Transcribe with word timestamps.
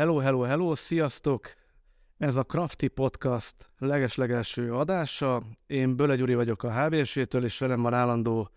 Hello, 0.00 0.18
hello, 0.18 0.40
hello, 0.40 0.74
sziasztok! 0.74 1.52
Ez 2.18 2.36
a 2.36 2.42
Crafty 2.42 2.86
Podcast 2.86 3.70
legeslegelső 3.78 4.74
adása. 4.74 5.42
Én 5.66 5.96
Böle 5.96 6.16
Gyuri 6.16 6.34
vagyok 6.34 6.62
a 6.62 6.84
HBS-től, 6.84 7.44
és 7.44 7.58
velem 7.58 7.82
van 7.82 7.94
állandó 7.94 8.50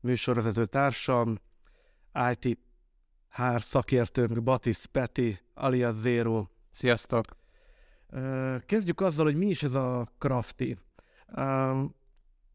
műsorvezető 0.00 0.66
társam, 0.66 1.38
IT 2.30 2.58
HR 3.30 3.62
szakértőm, 3.62 4.44
Batis 4.44 4.86
Peti, 4.86 5.38
alias 5.54 5.94
Zero. 5.94 6.46
Sziasztok! 6.70 7.24
Kezdjük 8.66 9.00
azzal, 9.00 9.24
hogy 9.24 9.36
mi 9.36 9.46
is 9.46 9.62
ez 9.62 9.74
a 9.74 10.08
Crafty. 10.18 10.78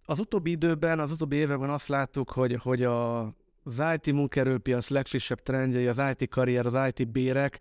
Az 0.05 0.19
utóbbi 0.19 0.51
időben, 0.51 0.99
az 0.99 1.11
utóbbi 1.11 1.35
években 1.35 1.69
azt 1.69 1.87
láttuk, 1.87 2.31
hogy, 2.31 2.55
hogy 2.55 2.83
a, 2.83 3.21
az 3.63 3.83
IT 3.93 4.13
munkerőpiac 4.13 4.89
legfrissebb 4.89 5.41
trendjei, 5.41 5.87
az 5.87 6.01
IT 6.15 6.29
karrier, 6.29 6.65
az 6.65 6.77
IT 6.87 7.07
bérek, 7.07 7.59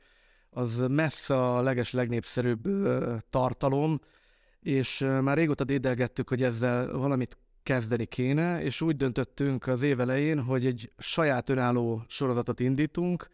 az 0.51 0.85
messze 0.89 1.37
a 1.37 1.61
leges 1.63 1.93
legnépszerűbb 1.93 2.69
tartalom, 3.31 4.01
és 4.61 5.07
már 5.21 5.37
régóta 5.37 5.65
dédelgettük, 5.65 6.29
hogy 6.29 6.43
ezzel 6.43 6.93
valamit 6.93 7.39
kezdeni 7.63 8.05
kéne, 8.05 8.63
és 8.63 8.81
úgy 8.81 8.97
döntöttünk 8.97 9.67
az 9.67 9.83
év 9.83 10.01
elején, 10.01 10.43
hogy 10.43 10.67
egy 10.67 10.93
saját 10.99 11.49
önálló 11.49 12.05
sorozatot 12.07 12.61
indítunk, 12.61 13.29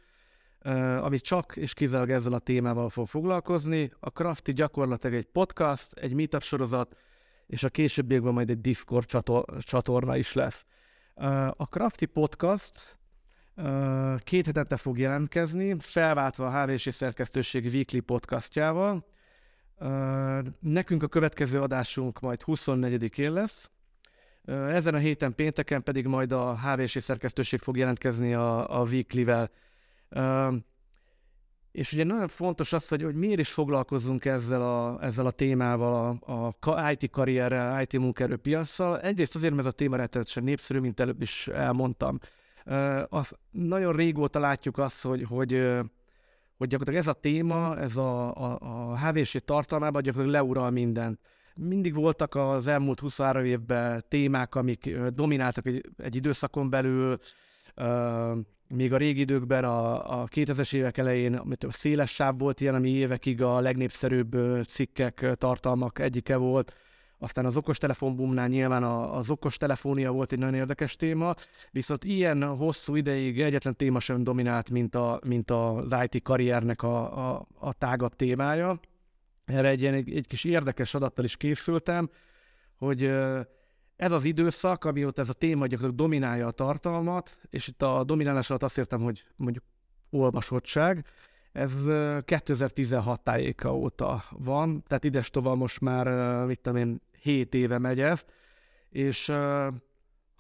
ami 1.00 1.18
csak 1.18 1.56
és 1.56 1.74
kizárólag 1.74 2.10
ezzel 2.10 2.32
a 2.32 2.38
témával 2.38 2.88
fog 2.88 3.06
foglalkozni. 3.06 3.90
A 4.00 4.08
Crafty 4.08 4.52
gyakorlatilag 4.52 5.16
egy 5.16 5.26
podcast, 5.26 5.92
egy 5.92 6.12
meetup 6.12 6.42
sorozat, 6.42 6.96
és 7.46 7.64
a 7.64 7.68
későbbiekben 7.68 8.32
majd 8.32 8.50
egy 8.50 8.60
Discord 8.60 9.06
csatorna 9.58 10.16
is 10.16 10.32
lesz. 10.32 10.66
A 11.50 11.64
Crafty 11.64 12.04
Podcast 12.04 12.95
két 14.18 14.46
hetente 14.46 14.76
fog 14.76 14.98
jelentkezni, 14.98 15.76
felváltva 15.78 16.46
a 16.46 16.62
HVS 16.62 16.88
szerkesztőség 16.90 17.64
weekly 17.64 17.98
podcastjával. 17.98 19.06
Nekünk 20.60 21.02
a 21.02 21.08
következő 21.08 21.60
adásunk 21.60 22.20
majd 22.20 22.40
24-én 22.46 23.32
lesz. 23.32 23.70
Ezen 24.46 24.94
a 24.94 24.98
héten 24.98 25.34
pénteken 25.34 25.82
pedig 25.82 26.06
majd 26.06 26.32
a 26.32 26.58
HVS 26.58 26.96
szerkesztőség 27.00 27.60
fog 27.60 27.76
jelentkezni 27.76 28.34
a, 28.34 28.80
a 28.80 28.84
weekly-vel. 28.84 29.50
És 31.72 31.92
ugye 31.92 32.04
nagyon 32.04 32.28
fontos 32.28 32.72
az, 32.72 32.88
hogy, 32.88 33.02
hogy 33.02 33.14
miért 33.14 33.38
is 33.38 33.52
foglalkozunk 33.52 34.24
ezzel 34.24 34.62
a, 34.62 34.98
ezzel 35.00 35.26
a 35.26 35.30
témával, 35.30 36.18
a, 36.20 36.70
a 36.70 36.90
IT 36.90 37.10
karrierrel, 37.10 37.82
IT 37.82 37.98
munkaerőpiasszal. 37.98 39.00
Egyrészt 39.00 39.34
azért, 39.34 39.54
mert 39.54 39.66
ez 39.66 39.72
a 39.72 39.76
téma 39.76 39.96
rettenetesen 39.96 40.44
népszerű, 40.44 40.78
mint 40.78 41.00
előbb 41.00 41.22
is 41.22 41.48
elmondtam. 41.48 42.18
Az, 43.08 43.36
nagyon 43.50 43.92
régóta 43.92 44.38
látjuk 44.38 44.78
azt, 44.78 45.02
hogy, 45.02 45.22
hogy, 45.22 45.50
hogy 46.56 46.68
gyakorlatilag 46.68 47.00
ez 47.00 47.06
a 47.06 47.12
téma, 47.12 47.78
ez 47.78 47.96
a, 47.96 48.34
a, 48.34 48.58
a 48.60 48.98
HVC 48.98 49.44
tartalmában 49.44 50.02
gyakorlatilag 50.02 50.44
leural 50.44 50.70
mindent. 50.70 51.20
Mindig 51.54 51.94
voltak 51.94 52.34
az 52.34 52.66
elmúlt 52.66 53.00
23 53.00 53.44
évben 53.44 54.04
témák, 54.08 54.54
amik 54.54 54.98
domináltak 54.98 55.66
egy, 55.66 55.90
egy 55.96 56.16
időszakon 56.16 56.70
belül, 56.70 57.18
még 58.68 58.92
a 58.92 58.96
régi 58.96 59.20
időkben, 59.20 59.64
a, 59.64 60.20
a 60.20 60.26
2000-es 60.26 60.74
évek 60.74 60.98
elején, 60.98 61.34
amit 61.34 61.64
a 61.64 61.70
széles 61.70 62.10
sáv 62.10 62.38
volt 62.38 62.60
ilyen, 62.60 62.74
ami 62.74 62.90
évekig 62.90 63.42
a 63.42 63.60
legnépszerűbb 63.60 64.36
cikkek, 64.68 65.26
tartalmak 65.34 65.98
egyike 65.98 66.36
volt, 66.36 66.74
aztán 67.18 67.44
az 67.46 67.56
okostelefon 67.56 68.16
boomnál 68.16 68.48
nyilván 68.48 68.82
az 68.82 69.30
okostelefónia 69.30 70.12
volt 70.12 70.32
egy 70.32 70.38
nagyon 70.38 70.54
érdekes 70.54 70.96
téma, 70.96 71.34
viszont 71.70 72.04
ilyen 72.04 72.44
hosszú 72.44 72.94
ideig 72.94 73.40
egyetlen 73.40 73.76
téma 73.76 74.00
sem 74.00 74.24
dominált, 74.24 74.70
mint, 74.70 74.94
a, 74.94 75.20
mint 75.24 75.50
az 75.50 75.94
IT 76.08 76.22
karriernek 76.22 76.82
a, 76.82 77.28
a, 77.30 77.46
a 77.58 77.72
tágabb 77.72 78.16
témája. 78.16 78.80
Erre 79.44 79.68
egy, 79.68 79.84
egy, 79.84 80.16
egy 80.16 80.26
kis 80.26 80.44
érdekes 80.44 80.94
adattal 80.94 81.24
is 81.24 81.36
készültem, 81.36 82.10
hogy 82.76 83.02
ez 83.96 84.12
az 84.12 84.24
időszak, 84.24 84.84
amióta 84.84 85.20
ez 85.20 85.28
a 85.28 85.32
téma 85.32 85.66
gyakorlatilag 85.66 85.94
dominálja 85.94 86.46
a 86.46 86.52
tartalmat, 86.52 87.38
és 87.50 87.68
itt 87.68 87.82
a 87.82 88.04
dominálás 88.04 88.50
alatt 88.50 88.62
azt 88.62 88.78
értem, 88.78 89.02
hogy 89.02 89.24
mondjuk 89.36 89.64
olvasottság, 90.10 91.06
ez 91.56 91.72
2016 92.24 93.20
tájéka 93.20 93.76
óta 93.76 94.22
van, 94.30 94.82
tehát 94.86 95.04
ides 95.04 95.30
tovább 95.30 95.56
most 95.56 95.80
már, 95.80 96.06
mit 96.46 96.60
tudom 96.60 96.78
én, 96.78 97.00
7 97.22 97.54
éve 97.54 97.78
megy 97.78 98.00
ez, 98.00 98.24
és 98.90 99.32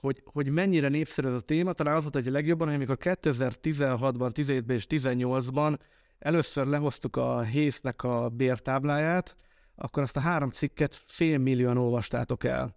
hogy, 0.00 0.22
hogy 0.24 0.48
mennyire 0.48 0.88
népszerű 0.88 1.28
ez 1.28 1.34
a 1.34 1.40
téma, 1.40 1.72
talán 1.72 1.96
az 1.96 2.02
volt 2.02 2.16
egy 2.16 2.26
legjobban, 2.26 2.66
hogy 2.66 2.76
amikor 2.76 2.96
2016-ban, 3.00 4.30
17-ben 4.34 4.76
és 4.76 4.86
18-ban 4.88 5.78
először 6.18 6.66
lehoztuk 6.66 7.16
a 7.16 7.42
hésznek 7.42 8.02
a 8.02 8.28
bértábláját, 8.28 9.36
akkor 9.74 10.02
azt 10.02 10.16
a 10.16 10.20
három 10.20 10.50
cikket 10.50 10.94
fél 11.04 11.38
millióan 11.38 11.76
olvastátok 11.76 12.44
el. 12.44 12.76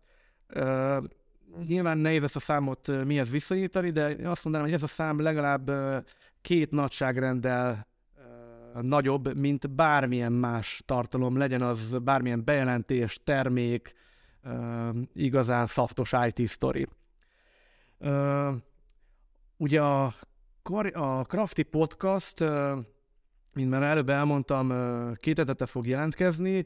Nyilván 1.65 1.97
nehéz 1.97 2.23
ezt 2.23 2.35
a 2.35 2.39
számot 2.39 3.05
mihez 3.05 3.29
viszonyítani, 3.29 3.89
de 3.89 4.15
azt 4.23 4.43
mondanám, 4.43 4.67
hogy 4.67 4.75
ez 4.75 4.83
a 4.83 4.87
szám 4.87 5.19
legalább 5.19 5.71
két 6.41 6.71
nagyságrenddel 6.71 7.88
nagyobb, 8.81 9.37
mint 9.37 9.69
bármilyen 9.69 10.31
más 10.31 10.81
tartalom, 10.85 11.37
legyen 11.37 11.61
az 11.61 11.97
bármilyen 12.01 12.43
bejelentés, 12.43 13.21
termék, 13.23 13.93
igazán 15.13 15.65
szaftos 15.65 16.13
IT 16.27 16.49
story. 16.49 16.87
Ugye 19.57 19.81
a, 19.81 20.13
Crafty 21.27 21.61
Podcast, 21.61 22.39
mint 23.53 23.69
már 23.69 23.83
előbb 23.83 24.09
elmondtam, 24.09 24.73
két 25.15 25.39
etete 25.39 25.65
fog 25.65 25.87
jelentkezni. 25.87 26.63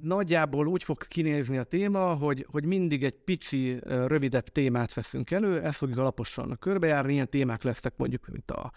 Nagyjából 0.00 0.66
úgy 0.66 0.84
fog 0.84 1.06
kinézni 1.06 1.58
a 1.58 1.64
téma, 1.64 2.14
hogy, 2.14 2.46
hogy 2.50 2.64
mindig 2.64 3.04
egy 3.04 3.16
pici, 3.24 3.78
rövidebb 3.82 4.48
témát 4.48 4.94
veszünk 4.94 5.30
elő, 5.30 5.62
ezt 5.62 5.78
fogjuk 5.78 5.98
alaposan 5.98 6.56
körbejárni, 6.60 7.12
ilyen 7.12 7.28
témák 7.28 7.62
lesznek 7.62 7.96
mondjuk, 7.96 8.26
mint 8.26 8.50
a 8.50 8.72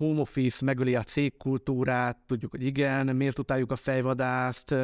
home 0.00 0.20
office 0.20 0.64
megöli 0.64 0.94
a 0.94 1.02
cégkultúrát, 1.02 2.16
tudjuk, 2.26 2.50
hogy 2.50 2.62
igen, 2.62 3.16
miért 3.16 3.38
utáljuk 3.38 3.70
a 3.70 3.76
fejvadászt, 3.76 4.74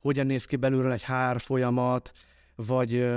hogyan 0.00 0.26
néz 0.26 0.44
ki 0.44 0.56
belülről 0.56 0.92
egy 0.92 1.02
hár 1.02 1.40
folyamat, 1.40 2.10
vagy 2.54 3.08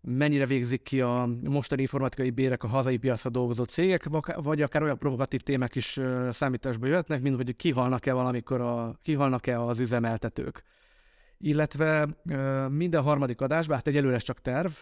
mennyire 0.00 0.46
végzik 0.46 0.82
ki 0.82 1.00
a 1.00 1.28
mostani 1.42 1.80
informatikai 1.80 2.30
bérek 2.30 2.62
a 2.62 2.68
hazai 2.68 2.96
piacra 2.96 3.30
dolgozó 3.30 3.64
cégek, 3.64 4.04
vagy 4.36 4.62
akár 4.62 4.82
olyan 4.82 4.98
provokatív 4.98 5.40
témák 5.40 5.74
is 5.74 6.00
számításba 6.30 6.86
jöhetnek, 6.86 7.22
mint 7.22 7.36
hogy 7.36 7.56
kihalnak-e 7.56 8.12
valamikor, 8.12 8.60
a, 8.60 8.98
kihalnak-e 9.02 9.60
az 9.60 9.80
üzemeltetők. 9.80 10.62
Illetve 11.38 12.08
minden 12.68 13.02
harmadik 13.02 13.40
adásban, 13.40 13.76
hát 13.76 13.86
egyelőre 13.86 14.14
ez 14.14 14.22
csak 14.22 14.40
terv, 14.40 14.72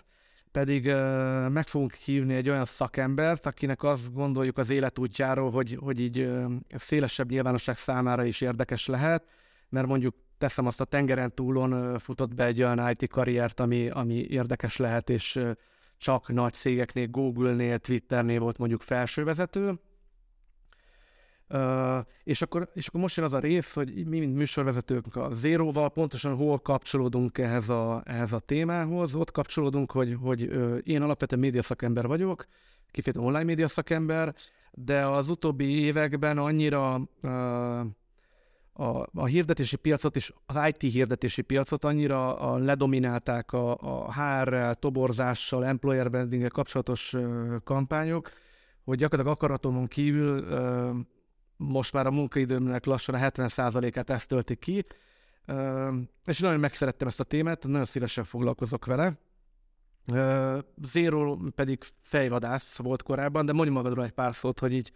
pedig 0.52 0.86
uh, 0.86 1.48
meg 1.48 1.66
fogunk 1.66 1.92
hívni 1.92 2.34
egy 2.34 2.48
olyan 2.48 2.64
szakembert, 2.64 3.46
akinek 3.46 3.82
azt 3.82 4.12
gondoljuk 4.12 4.58
az 4.58 4.70
életútjáról, 4.70 5.50
hogy, 5.50 5.78
hogy 5.80 6.00
így 6.00 6.18
uh, 6.18 6.52
szélesebb 6.74 7.30
nyilvánosság 7.30 7.76
számára 7.76 8.24
is 8.24 8.40
érdekes 8.40 8.86
lehet, 8.86 9.24
mert 9.68 9.86
mondjuk 9.86 10.14
teszem 10.38 10.66
azt 10.66 10.80
a 10.80 10.84
tengeren 10.84 11.34
túlon 11.34 11.72
uh, 11.72 11.98
futott 11.98 12.34
be 12.34 12.44
egy 12.44 12.62
olyan 12.62 12.90
IT 12.90 13.08
karriert, 13.08 13.60
ami, 13.60 13.88
ami 13.88 14.14
érdekes 14.14 14.76
lehet, 14.76 15.10
és 15.10 15.40
csak 15.96 16.28
nagy 16.28 16.52
cégeknél, 16.52 17.06
Google-nél, 17.06 17.78
Twitter-nél 17.78 18.40
volt 18.40 18.58
mondjuk 18.58 18.82
felsővezető, 18.82 19.78
És, 22.24 22.42
akkor, 22.42 22.70
és 22.74 22.86
akkor 22.86 23.00
most 23.00 23.16
jön 23.16 23.26
az 23.26 23.32
a 23.32 23.38
rész, 23.38 23.74
hogy 23.74 24.06
mi, 24.06 24.18
mint 24.18 24.36
műsorvezetők 24.36 25.16
a 25.16 25.32
Zéróval 25.32 25.90
pontosan 25.90 26.36
hol 26.36 26.58
kapcsolódunk 26.58 27.38
ehhez 27.38 27.68
a, 27.68 28.02
ehhez 28.04 28.32
a 28.32 28.38
témához. 28.38 29.14
Ott 29.14 29.30
kapcsolódunk, 29.30 29.90
hogy, 29.90 30.16
hogy 30.20 30.40
én 30.84 31.02
alapvetően 31.02 31.40
médiaszakember 31.40 32.06
vagyok, 32.06 32.46
kifejezetten 32.90 33.28
online 33.28 33.44
médiaszakember, 33.44 34.34
de 34.72 35.06
az 35.06 35.30
utóbbi 35.30 35.80
években 35.80 36.38
annyira 36.38 37.00
uh, 37.22 37.30
a, 38.72 39.08
a 39.14 39.24
hirdetési 39.24 39.76
piacot 39.76 40.16
és 40.16 40.32
az 40.46 40.56
IT 40.66 40.92
hirdetési 40.92 41.42
piacot 41.42 41.84
annyira 41.84 42.36
a, 42.36 42.56
ledominálták 42.56 43.52
a, 43.52 43.76
a 43.80 44.12
HR-rel, 44.12 44.74
toborzással, 44.74 45.64
employer 45.64 46.10
branding 46.10 46.48
kapcsolatos 46.48 47.12
uh, 47.12 47.54
kampányok, 47.64 48.30
hogy 48.84 48.98
gyakorlatilag 48.98 49.36
akaratomon 49.36 49.86
kívül 49.86 50.38
uh, 50.38 50.96
most 51.58 51.92
már 51.92 52.06
a 52.06 52.10
munkaidőmnek 52.10 52.84
lassan 52.84 53.14
a 53.14 53.18
70%-át 53.18 54.10
ezt 54.10 54.28
tölti 54.28 54.56
ki, 54.56 54.84
és 56.24 56.38
nagyon 56.38 56.60
megszerettem 56.60 57.08
ezt 57.08 57.20
a 57.20 57.24
témát, 57.24 57.66
nagyon 57.66 57.84
szívesen 57.84 58.24
foglalkozok 58.24 58.86
vele. 58.86 59.18
Zero 60.82 61.36
pedig 61.54 61.78
fejvadász 62.00 62.78
volt 62.78 63.02
korábban, 63.02 63.46
de 63.46 63.52
mondj 63.52 63.72
magadról 63.72 64.04
egy 64.04 64.12
pár 64.12 64.34
szót, 64.34 64.58
hogy 64.58 64.72
így 64.72 64.92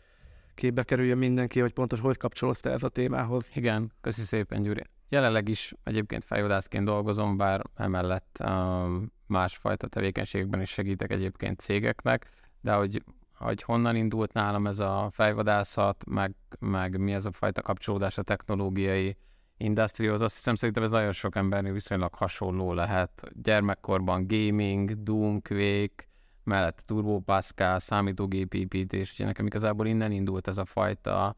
képbe 0.55 0.83
kerüljön 0.83 1.19
mindenki, 1.19 1.61
hogy 1.61 1.73
pontos 1.73 2.01
hogy 2.01 2.17
kapcsolódsz 2.17 2.61
te 2.61 2.71
ez 2.71 2.83
a 2.83 2.89
témához. 2.89 3.51
Igen, 3.55 3.93
köszi 4.01 4.23
szépen, 4.23 4.63
Gyuri. 4.63 4.83
Jelenleg 5.09 5.49
is 5.49 5.75
egyébként 5.85 6.25
fejvadászként 6.25 6.85
dolgozom, 6.85 7.37
bár 7.37 7.63
emellett 7.75 8.39
um, 8.45 9.13
másfajta 9.27 9.87
tevékenységben 9.87 10.61
is 10.61 10.71
segítek 10.71 11.11
egyébként 11.11 11.61
cégeknek, 11.61 12.29
de 12.61 12.73
hogy 12.73 13.03
hogy 13.43 13.63
honnan 13.63 13.97
indult 13.97 14.33
nálam 14.33 14.67
ez 14.67 14.79
a 14.79 15.09
fejvadászat, 15.13 16.05
meg, 16.07 16.35
meg 16.59 16.99
mi 16.99 17.13
ez 17.13 17.25
a 17.25 17.33
fajta 17.33 17.63
kapcsolódás 17.63 18.19
a 18.19 18.23
technológiai 18.23 19.17
industrihoz, 19.57 20.21
azt 20.21 20.35
hiszem 20.35 20.55
szerintem 20.55 20.83
ez 20.83 20.91
nagyon 20.91 21.13
sok 21.13 21.37
embernél 21.37 21.73
viszonylag 21.73 22.15
hasonló 22.15 22.73
lehet. 22.73 23.23
Gyermekkorban 23.43 24.27
gaming, 24.27 25.03
Doom, 25.03 25.43
Quake, 25.43 26.05
mellett 26.45 26.83
Turbo 26.87 27.21
Pascal, 27.21 27.79
számítógép 27.79 28.55
építés, 28.55 29.11
és 29.11 29.19
nekem 29.19 29.47
igazából 29.47 29.87
innen 29.87 30.13
indult 30.13 30.49
ez 30.49 30.59
a 30.59 30.65
fajta 30.65 31.37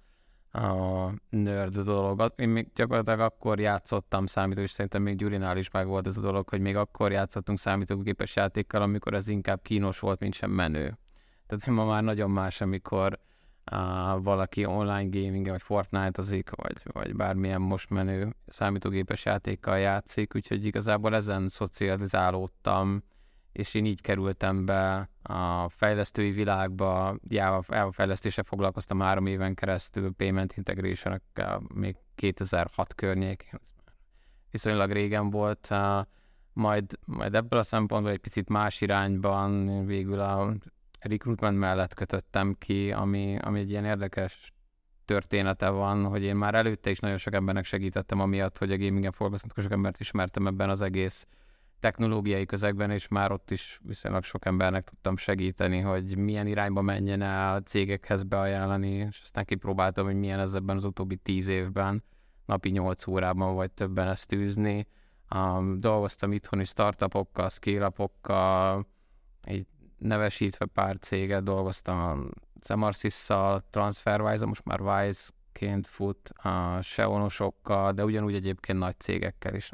a 0.53 1.11
nerd 1.29 1.79
dolog. 1.79 2.33
Én 2.37 2.49
még 2.49 2.69
gyakorlatilag 2.75 3.21
akkor 3.21 3.61
játszottam 3.61 4.27
számítógép, 4.27 4.65
és 4.65 4.71
szerintem 4.71 5.03
még 5.03 5.17
Gyurinál 5.17 5.57
is 5.57 5.71
meg 5.71 5.87
volt 5.87 6.07
ez 6.07 6.17
a 6.17 6.21
dolog, 6.21 6.49
hogy 6.49 6.61
még 6.61 6.77
akkor 6.77 7.13
játszottunk 7.13 7.59
számítógépes 7.59 8.37
játékkal, 8.37 8.83
amikor 8.83 9.15
ez 9.15 9.29
inkább 9.29 9.63
kínos 9.63 9.99
volt, 9.99 10.21
mint 10.21 10.35
sem 10.35 10.51
menő. 10.51 10.99
Tehát 11.47 11.67
ma 11.67 11.85
már 11.85 12.03
nagyon 12.03 12.31
más, 12.31 12.61
amikor 12.61 13.19
uh, 13.73 14.23
valaki 14.23 14.65
online 14.65 15.09
gaming 15.21 15.49
vagy 15.49 15.63
Fortnite-ozik, 15.63 16.51
vagy, 16.51 16.77
vagy 16.93 17.15
bármilyen 17.15 17.61
most 17.61 17.91
menő 17.91 18.35
számítógépes 18.47 19.25
játékkal 19.25 19.79
játszik, 19.79 20.35
úgyhogy 20.35 20.67
igazából 20.67 21.15
ezen 21.15 21.49
szocializálódtam, 21.49 23.03
és 23.53 23.75
én 23.75 23.85
így 23.85 24.01
kerültem 24.01 24.65
be 24.65 25.09
a 25.23 25.69
fejlesztői 25.69 26.31
világba, 26.31 27.17
Java 27.29 27.93
fejlesztése 27.93 28.43
foglalkoztam 28.43 29.01
három 29.01 29.27
éven 29.27 29.55
keresztül, 29.55 30.13
Payment 30.13 30.57
integration 30.57 31.23
még 31.75 31.97
2006 32.15 32.95
környékén, 32.95 33.61
viszonylag 34.51 34.91
régen 34.91 35.31
volt, 35.31 35.71
majd, 36.53 36.99
majd 37.05 37.35
ebből 37.35 37.59
a 37.59 37.63
szempontból 37.63 38.13
egy 38.13 38.19
picit 38.19 38.49
más 38.49 38.81
irányban 38.81 39.87
végül 39.87 40.21
a 40.21 40.55
recruitment 41.07 41.59
mellett 41.59 41.95
kötöttem 41.95 42.55
ki, 42.59 42.93
ami, 42.93 43.39
ami 43.41 43.61
egy 43.61 43.71
ilyen 43.71 43.85
érdekes 43.85 44.53
története 45.05 45.69
van, 45.69 46.05
hogy 46.05 46.23
én 46.23 46.37
már 46.37 46.55
előtte 46.55 46.91
is 46.91 46.99
nagyon 46.99 47.17
sok 47.17 47.35
embernek 47.35 47.65
segítettem, 47.65 48.21
amiatt, 48.21 48.59
hogy 48.59 48.73
a 48.73 48.79
gamingen 48.79 49.13
foglalkoztam, 49.13 49.65
sok 49.65 49.73
embert 49.73 50.01
ismertem 50.01 50.47
ebben 50.47 50.71
az 50.71 50.81
egész 50.81 51.27
technológiai 51.81 52.47
közegben, 52.47 52.91
és 52.91 53.09
már 53.09 53.33
ott 53.33 53.51
is 53.51 53.81
viszonylag 53.83 54.23
sok 54.23 54.45
embernek 54.45 54.85
tudtam 54.85 55.17
segíteni, 55.17 55.81
hogy 55.81 56.17
milyen 56.17 56.47
irányba 56.47 56.81
menjen 56.81 57.23
el 57.23 57.61
cégekhez 57.61 58.23
beajánlani, 58.23 58.91
és 58.91 59.21
aztán 59.23 59.45
kipróbáltam, 59.45 60.05
hogy 60.05 60.17
milyen 60.17 60.41
ez 60.41 60.55
ebben 60.55 60.77
az 60.77 60.85
utóbbi 60.85 61.17
tíz 61.17 61.49
évben, 61.49 62.03
napi 62.47 62.71
nyolc 62.71 63.07
órában 63.07 63.55
vagy 63.55 63.71
többen 63.71 64.09
ezt 64.09 64.33
űzni. 64.33 64.87
Um, 65.35 65.81
dolgoztam 65.81 66.33
itthoni 66.33 66.65
startupokkal, 66.65 67.49
scale-upokkal, 67.49 68.87
így 69.49 69.67
nevesítve 69.99 70.67
pár 70.67 70.99
céget, 70.99 71.43
dolgoztam 71.43 71.99
a 71.99 72.17
Zemarsis-szal, 72.65 73.65
TransferWise, 73.71 74.47
most 74.47 74.65
már 74.65 74.81
Wise-ként 74.81 75.87
fut, 75.87 76.29
a 76.29 76.81
Seonosokkal, 76.81 77.93
de 77.93 78.05
ugyanúgy 78.05 78.35
egyébként 78.35 78.79
nagy 78.79 78.99
cégekkel 78.99 79.55
is, 79.55 79.71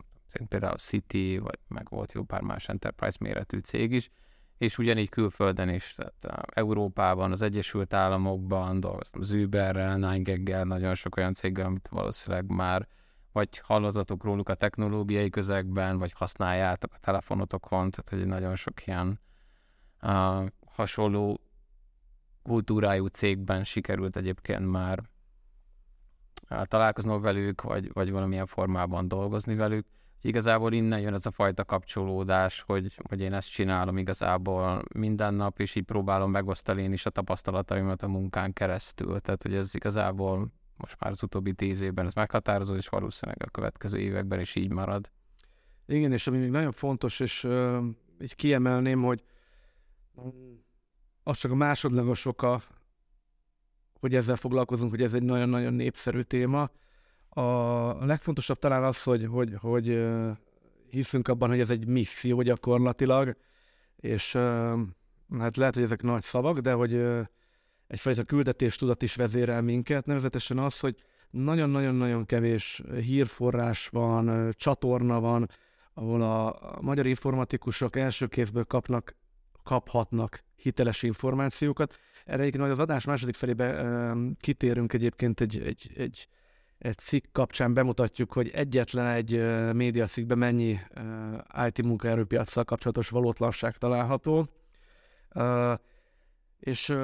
például 0.49 0.77
City, 0.77 1.39
vagy 1.39 1.59
meg 1.69 1.87
volt 1.89 2.13
jó 2.13 2.23
pár 2.23 2.41
más 2.41 2.69
enterprise 2.69 3.17
méretű 3.21 3.59
cég 3.59 3.93
is, 3.93 4.11
és 4.59 4.79
ugyanígy 4.79 5.09
külföldön 5.09 5.69
is, 5.69 5.95
tehát 5.97 6.51
Európában, 6.55 7.31
az 7.33 7.43
Egyesült 7.43 7.95
Államokban 7.95 8.81
dolgoztam 8.81 9.21
az 9.21 9.31
Uberrel, 9.33 9.97
nine 9.97 10.65
nagyon 10.65 10.95
sok 10.95 11.17
olyan 11.17 11.35
céggel, 11.35 11.67
amit 11.67 11.89
valószínűleg 11.89 12.47
már 12.47 12.89
vagy 13.33 13.59
hallozatok 13.59 14.25
róluk 14.25 14.49
a 14.49 14.55
technológiai 14.55 15.31
közegben, 15.31 15.99
vagy 15.99 16.13
használjátok 16.13 16.93
a 16.95 16.99
telefonotokon, 16.99 17.91
tehát 17.91 18.09
hogy 18.09 18.27
nagyon 18.27 18.57
sok 18.57 18.87
ilyen 18.87 19.21
uh, 20.03 20.47
hasonló 20.67 21.41
kultúrájú 22.43 23.07
cégben 23.07 23.65
sikerült 23.65 24.17
egyébként 24.17 24.71
már 24.71 25.03
találkoznom 26.65 27.21
velük, 27.21 27.63
vagy, 27.63 27.93
vagy 27.93 28.11
valamilyen 28.11 28.47
formában 28.47 29.09
dolgozni 29.09 29.55
velük. 29.55 29.87
Igazából 30.23 30.73
innen 30.73 31.01
jön 31.01 31.15
ez 31.15 31.27
a 31.27 31.31
fajta 31.31 31.65
kapcsolódás, 31.65 32.61
hogy, 32.61 32.97
hogy 33.09 33.21
én 33.21 33.33
ezt 33.33 33.51
csinálom 33.51 33.99
igazából 33.99 34.83
minden 34.95 35.35
nap, 35.35 35.61
és 35.61 35.75
így 35.75 35.85
próbálom 35.85 36.31
megosztani 36.31 36.83
én 36.83 36.93
is 36.93 37.07
a 37.07 37.11
tapasztalataimat 37.11 38.03
a 38.03 38.09
munkán 38.09 38.53
keresztül. 38.53 39.21
Tehát, 39.21 39.43
hogy 39.43 39.55
ez 39.55 39.75
igazából 39.75 40.53
most 40.77 40.97
már 41.01 41.11
az 41.11 41.23
utóbbi 41.23 41.53
tíz 41.53 41.81
évben 41.81 42.07
ez 42.07 42.13
meghatározó, 42.13 42.75
és 42.75 42.89
valószínűleg 42.89 43.43
a 43.47 43.51
következő 43.51 43.99
években 43.99 44.41
is 44.41 44.55
így 44.55 44.71
marad. 44.71 45.11
Igen, 45.87 46.13
és 46.13 46.27
ami 46.27 46.39
még 46.39 46.51
nagyon 46.51 46.73
fontos, 46.73 47.21
és 47.21 47.45
uh, 47.45 47.85
így 48.21 48.35
kiemelném, 48.35 49.03
hogy 49.03 49.23
az 51.23 51.37
csak 51.37 51.51
a 51.51 51.55
másodlagos 51.55 52.27
oka, 52.27 52.63
hogy 54.01 54.15
ezzel 54.15 54.37
foglalkozunk, 54.37 54.91
hogy 54.91 55.03
ez 55.03 55.15
egy 55.15 55.23
nagyon-nagyon 55.23 55.75
népszerű 55.75 56.21
téma. 56.21 56.71
A 57.29 58.05
legfontosabb 58.05 58.59
talán 58.59 58.85
az, 58.85 59.03
hogy, 59.03 59.25
hogy, 59.25 59.55
hogy 59.61 60.09
hiszünk 60.91 61.29
abban, 61.29 61.49
hogy 61.49 61.61
ez 61.61 61.71
egy 61.71 61.87
misszió 61.87 62.43
gyakorlatilag, 62.43 63.37
és 63.97 64.33
hát 65.39 65.57
lehet, 65.57 65.75
hogy 65.75 65.83
ezek 65.83 66.03
nagy 66.03 66.23
szavak, 66.23 66.59
de 66.59 66.73
hogy 66.73 67.03
egyfajta 67.87 68.25
küldetéstudat 68.25 69.03
is 69.03 69.15
vezérel 69.15 69.63
minket, 69.63 70.07
nevezetesen 70.07 70.59
az, 70.59 70.81
hogy 70.81 70.95
nagyon-nagyon-nagyon 71.31 72.27
kevés 72.27 72.83
hírforrás 72.95 73.89
van, 73.89 74.51
csatorna 74.57 75.21
van, 75.21 75.49
ahol 75.95 76.23
a 76.23 76.79
magyar 76.81 77.07
informatikusok 77.07 77.97
első 77.97 78.27
kézből 78.27 78.65
kapnak, 78.65 79.15
kaphatnak 79.63 80.45
hiteles 80.57 81.03
információkat. 81.03 81.99
Erre 82.25 82.41
egyébként 82.41 82.63
majd 82.63 82.73
az 82.73 82.79
adás 82.79 83.05
második 83.05 83.35
felébe 83.35 84.15
kitérünk 84.41 84.93
egyébként 84.93 85.41
egy, 85.41 85.63
egy, 85.63 85.91
egy 85.97 86.29
egy 86.81 86.99
cikk 86.99 87.25
kapcsán 87.33 87.75
bemutatjuk, 87.75 88.33
hogy 88.33 88.49
egyetlen 88.49 89.07
egy 89.07 89.43
média 89.75 90.07
cikkben 90.07 90.39
mennyi 90.39 90.79
IT 91.67 91.83
munkaerőpiacsal 91.83 92.65
kapcsolatos 92.65 93.09
valótlanság 93.09 93.77
található. 93.77 94.47
És 96.61 96.95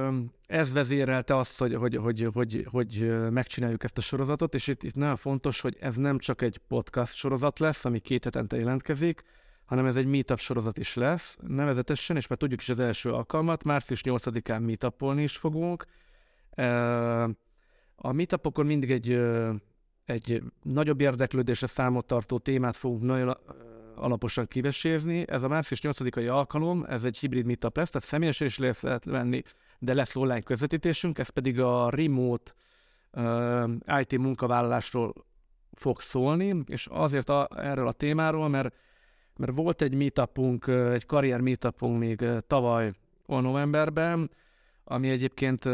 ez 0.46 0.72
vezérelte 0.72 1.36
azt, 1.36 1.58
hogy, 1.58 1.74
hogy, 1.74 1.96
hogy, 1.96 2.28
hogy, 2.32 2.66
hogy 2.70 3.20
megcsináljuk 3.30 3.84
ezt 3.84 3.98
a 3.98 4.00
sorozatot, 4.00 4.54
és 4.54 4.66
itt, 4.66 4.82
itt 4.82 4.94
nagyon 4.94 5.16
fontos, 5.16 5.60
hogy 5.60 5.76
ez 5.80 5.96
nem 5.96 6.18
csak 6.18 6.42
egy 6.42 6.60
podcast 6.68 7.14
sorozat 7.14 7.58
lesz, 7.58 7.84
ami 7.84 7.98
két 7.98 8.24
hetente 8.24 8.56
jelentkezik, 8.56 9.22
hanem 9.66 9.86
ez 9.86 9.96
egy 9.96 10.06
meetup 10.06 10.38
sorozat 10.38 10.78
is 10.78 10.94
lesz, 10.94 11.38
nevezetesen, 11.46 12.16
és 12.16 12.26
már 12.26 12.38
tudjuk 12.38 12.60
is 12.60 12.68
az 12.68 12.78
első 12.78 13.12
alkalmat, 13.12 13.64
március 13.64 14.00
8-án 14.04 14.64
meetupolni 14.64 15.22
is 15.22 15.36
fogunk, 15.36 15.86
a 17.96 18.12
meetupokon 18.12 18.66
mindig 18.66 18.90
egy, 18.90 19.20
egy 20.04 20.42
nagyobb 20.62 21.00
érdeklődésre 21.00 21.66
számot 21.66 22.06
tartó 22.06 22.38
témát 22.38 22.76
fogunk 22.76 23.02
nagyon 23.02 23.36
alaposan 23.94 24.46
kivesézni. 24.46 25.24
Ez 25.28 25.42
a 25.42 25.48
március 25.48 25.80
8-ai 25.82 26.30
alkalom, 26.30 26.84
ez 26.88 27.04
egy 27.04 27.18
hibrid 27.18 27.46
meetup 27.46 27.76
lesz, 27.76 27.90
tehát 27.90 28.08
személyesen 28.08 28.46
is 28.46 28.58
lehet 28.58 29.04
venni, 29.04 29.42
de 29.78 29.94
lesz 29.94 30.16
online 30.16 30.40
közvetítésünk, 30.40 31.18
ez 31.18 31.28
pedig 31.28 31.60
a 31.60 31.90
remote 31.90 32.52
IT 34.00 34.18
munkavállalásról 34.18 35.14
fog 35.72 36.00
szólni, 36.00 36.62
és 36.66 36.86
azért 36.90 37.28
a, 37.28 37.48
erről 37.56 37.88
a 37.88 37.92
témáról, 37.92 38.48
mert, 38.48 38.74
mert 39.38 39.56
volt 39.56 39.82
egy 39.82 39.94
meetupunk, 39.94 40.66
egy 40.66 41.06
karrier 41.06 41.40
meetupunk 41.40 41.98
még 41.98 42.24
tavaly 42.46 42.92
novemberben, 43.26 44.30
ami 44.84 45.08
egyébként 45.08 45.64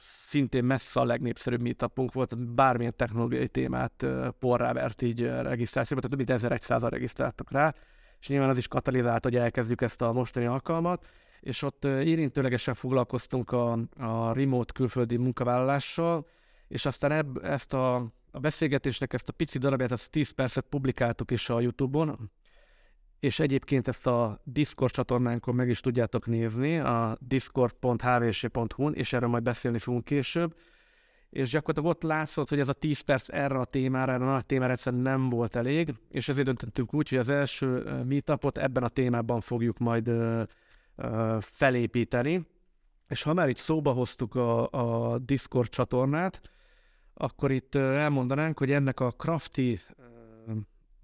szintén 0.00 0.64
messze 0.64 1.00
a 1.00 1.04
legnépszerűbb 1.04 1.62
meetupunk 1.62 2.12
volt, 2.12 2.38
bármilyen 2.38 2.96
technológiai 2.96 3.48
témát 3.48 4.06
porrá 4.38 4.72
vert 4.72 5.02
így 5.02 5.22
regisztrációba, 5.22 6.02
tehát 6.02 6.16
több 6.16 6.26
mint 6.26 6.42
1100 6.42 6.82
regisztráltak 6.82 7.50
rá, 7.50 7.74
és 8.20 8.28
nyilván 8.28 8.48
az 8.48 8.56
is 8.56 8.68
katalizált, 8.68 9.24
hogy 9.24 9.36
elkezdjük 9.36 9.80
ezt 9.80 10.02
a 10.02 10.12
mostani 10.12 10.46
alkalmat, 10.46 11.06
és 11.40 11.62
ott 11.62 11.84
érintőlegesen 11.84 12.74
foglalkoztunk 12.74 13.52
a, 13.52 13.72
a 13.98 14.32
remote 14.32 14.72
külföldi 14.72 15.16
munkavállalással, 15.16 16.26
és 16.68 16.86
aztán 16.86 17.12
ebb, 17.12 17.44
ezt 17.44 17.74
a, 17.74 17.94
a 18.30 18.38
beszélgetésnek 18.40 19.12
ezt 19.12 19.28
a 19.28 19.32
pici 19.32 19.58
darabját, 19.58 19.92
ezt 19.92 20.10
10 20.10 20.30
percet 20.30 20.64
publikáltuk 20.68 21.30
is 21.30 21.48
a 21.48 21.60
Youtube-on, 21.60 22.30
és 23.20 23.40
egyébként 23.40 23.88
ezt 23.88 24.06
a 24.06 24.40
Discord 24.44 24.92
csatornánkon 24.92 25.54
meg 25.54 25.68
is 25.68 25.80
tudjátok 25.80 26.26
nézni, 26.26 26.78
a 26.78 27.16
discord.hvc.hu-n, 27.20 28.94
és 28.94 29.12
erről 29.12 29.28
majd 29.28 29.42
beszélni 29.42 29.78
fogunk 29.78 30.04
később, 30.04 30.54
és 31.30 31.50
gyakorlatilag 31.50 31.96
ott 31.96 32.02
látszott, 32.02 32.48
hogy 32.48 32.60
ez 32.60 32.68
a 32.68 32.72
10 32.72 33.00
perc 33.00 33.28
erre 33.28 33.58
a 33.58 33.64
témára, 33.64 34.12
erre 34.12 34.24
a 34.24 34.32
nagy 34.32 34.46
témára 34.46 34.72
egyszerűen 34.72 35.02
nem 35.02 35.28
volt 35.28 35.56
elég, 35.56 35.94
és 36.10 36.28
ezért 36.28 36.46
döntöttünk 36.46 36.94
úgy, 36.94 37.08
hogy 37.08 37.18
az 37.18 37.28
első 37.28 38.02
meetupot 38.08 38.58
ebben 38.58 38.82
a 38.82 38.88
témában 38.88 39.40
fogjuk 39.40 39.78
majd 39.78 40.08
uh, 40.08 40.42
uh, 40.96 41.40
felépíteni, 41.40 42.46
és 43.08 43.22
ha 43.22 43.34
már 43.34 43.48
itt 43.48 43.56
szóba 43.56 43.92
hoztuk 43.92 44.34
a, 44.34 44.68
a 44.70 45.18
Discord 45.18 45.68
csatornát, 45.68 46.40
akkor 47.14 47.50
itt 47.50 47.74
elmondanánk, 47.74 48.58
hogy 48.58 48.72
ennek 48.72 49.00
a 49.00 49.10
Crafty 49.10 49.80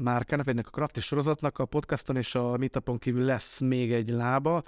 márkának, 0.05 0.45
vagy 0.45 0.55
ennek 0.55 0.67
a 0.67 0.71
Crafty 0.71 1.01
sorozatnak 1.01 1.59
a 1.59 1.65
podcaston 1.65 2.17
és 2.17 2.35
a 2.35 2.57
Meetupon 2.57 2.99
kívül 2.99 3.25
lesz 3.25 3.61
még 3.61 3.93
egy 3.93 4.09
lába, 4.09 4.63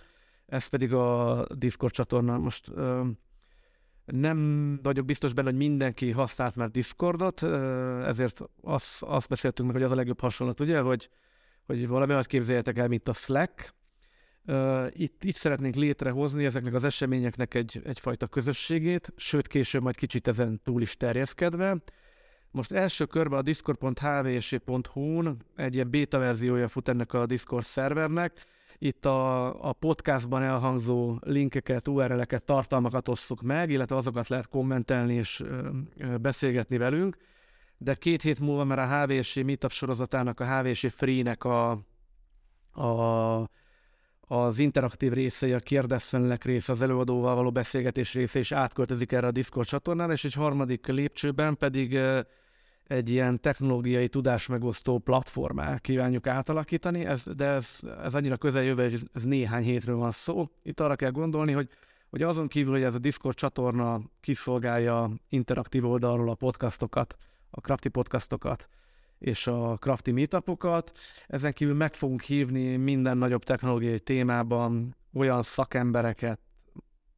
ez 0.46 0.66
pedig 0.66 0.92
a 0.92 1.46
Discord 1.54 1.92
csatorna. 1.92 2.38
Most 2.38 2.70
nem 4.04 4.78
vagyok 4.82 5.04
biztos 5.04 5.32
benne, 5.32 5.48
hogy 5.48 5.58
mindenki 5.58 6.10
használt 6.10 6.56
már 6.56 6.70
Discordot, 6.70 7.42
ezért 8.02 8.40
azt, 8.62 9.02
azt 9.02 9.28
beszéltünk 9.28 9.68
meg, 9.68 9.76
hogy 9.76 9.86
az 9.86 9.92
a 9.92 9.96
legjobb 9.96 10.20
hasonlat, 10.20 10.60
ugye, 10.60 10.80
hogy, 10.80 11.10
hogy 11.66 11.88
valami 11.88 12.12
olyat 12.12 12.26
képzeljetek 12.26 12.78
el, 12.78 12.88
mint 12.88 13.08
a 13.08 13.12
Slack. 13.12 13.74
Itt, 14.90 15.24
itt 15.24 15.34
szeretnénk 15.34 15.74
létrehozni 15.74 16.44
ezeknek 16.44 16.74
az 16.74 16.84
eseményeknek 16.84 17.54
egy, 17.54 17.80
egyfajta 17.84 18.26
közösségét, 18.26 19.12
sőt 19.16 19.46
később 19.46 19.82
majd 19.82 19.96
kicsit 19.96 20.28
ezen 20.28 20.60
túl 20.64 20.82
is 20.82 20.96
terjeszkedve. 20.96 21.76
Most 22.50 22.72
első 22.72 23.04
körben 23.04 23.38
a 23.38 23.42
discord.hvs.hu-n 23.42 25.36
egy 25.56 25.74
ilyen 25.74 25.90
beta 25.90 26.18
verziója 26.18 26.68
fut 26.68 26.88
ennek 26.88 27.12
a 27.12 27.26
Discord 27.26 27.64
szervernek, 27.64 28.46
itt 28.78 29.04
a, 29.04 29.68
a 29.68 29.72
podcastban 29.72 30.42
elhangzó 30.42 31.18
linkeket, 31.20 31.88
URL-eket, 31.88 32.42
tartalmakat 32.42 33.08
osszuk 33.08 33.42
meg, 33.42 33.70
illetve 33.70 33.96
azokat 33.96 34.28
lehet 34.28 34.48
kommentelni 34.48 35.14
és 35.14 35.40
ö, 35.40 35.68
ö, 35.98 36.16
beszélgetni 36.16 36.76
velünk. 36.76 37.16
De 37.78 37.94
két 37.94 38.22
hét 38.22 38.40
múlva 38.40 38.64
már 38.64 38.78
a 38.78 39.02
HVS 39.02 39.34
Meetup 39.34 39.70
sorozatának, 39.70 40.40
a 40.40 40.58
HVS 40.58 40.86
Free-nek 40.88 41.44
a, 41.44 41.70
a, 42.72 42.84
az 44.26 44.58
interaktív 44.58 45.12
részei, 45.12 45.52
a 45.52 45.58
kérdezfelelek 45.58 46.44
része, 46.44 46.72
az 46.72 46.82
előadóval 46.82 47.34
való 47.34 47.50
beszélgetés 47.50 48.14
része 48.14 48.38
is 48.38 48.52
átköltözik 48.52 49.12
erre 49.12 49.26
a 49.26 49.30
Discord 49.30 49.66
csatornára, 49.66 50.12
és 50.12 50.24
egy 50.24 50.32
harmadik 50.32 50.86
lépcsőben 50.86 51.56
pedig 51.56 51.98
egy 52.86 53.10
ilyen 53.10 53.40
technológiai 53.40 54.08
tudásmegosztó 54.08 54.98
platformá 54.98 55.78
kívánjuk 55.78 56.26
átalakítani, 56.26 57.04
ez, 57.04 57.24
de 57.36 57.44
ez, 57.44 57.80
ez 58.02 58.14
annyira 58.14 58.36
közeljövő, 58.36 58.90
hogy 58.90 59.00
ez 59.12 59.24
néhány 59.24 59.62
hétről 59.62 59.96
van 59.96 60.10
szó. 60.10 60.48
Itt 60.62 60.80
arra 60.80 60.96
kell 60.96 61.10
gondolni, 61.10 61.52
hogy, 61.52 61.68
hogy 62.10 62.22
azon 62.22 62.48
kívül, 62.48 62.72
hogy 62.72 62.82
ez 62.82 62.94
a 62.94 62.98
Discord 62.98 63.36
csatorna 63.36 64.00
kiszolgálja 64.20 65.10
interaktív 65.28 65.86
oldalról 65.86 66.30
a 66.30 66.34
podcastokat, 66.34 67.16
a 67.50 67.60
crafty 67.60 67.88
podcastokat, 67.88 68.68
és 69.18 69.46
a 69.46 69.76
crafty 69.80 70.10
meetupokat. 70.10 70.92
Ezen 71.26 71.52
kívül 71.52 71.74
meg 71.74 71.94
fogunk 71.94 72.22
hívni 72.22 72.76
minden 72.76 73.18
nagyobb 73.18 73.42
technológiai 73.42 74.00
témában 74.00 74.96
olyan 75.14 75.42
szakembereket 75.42 76.40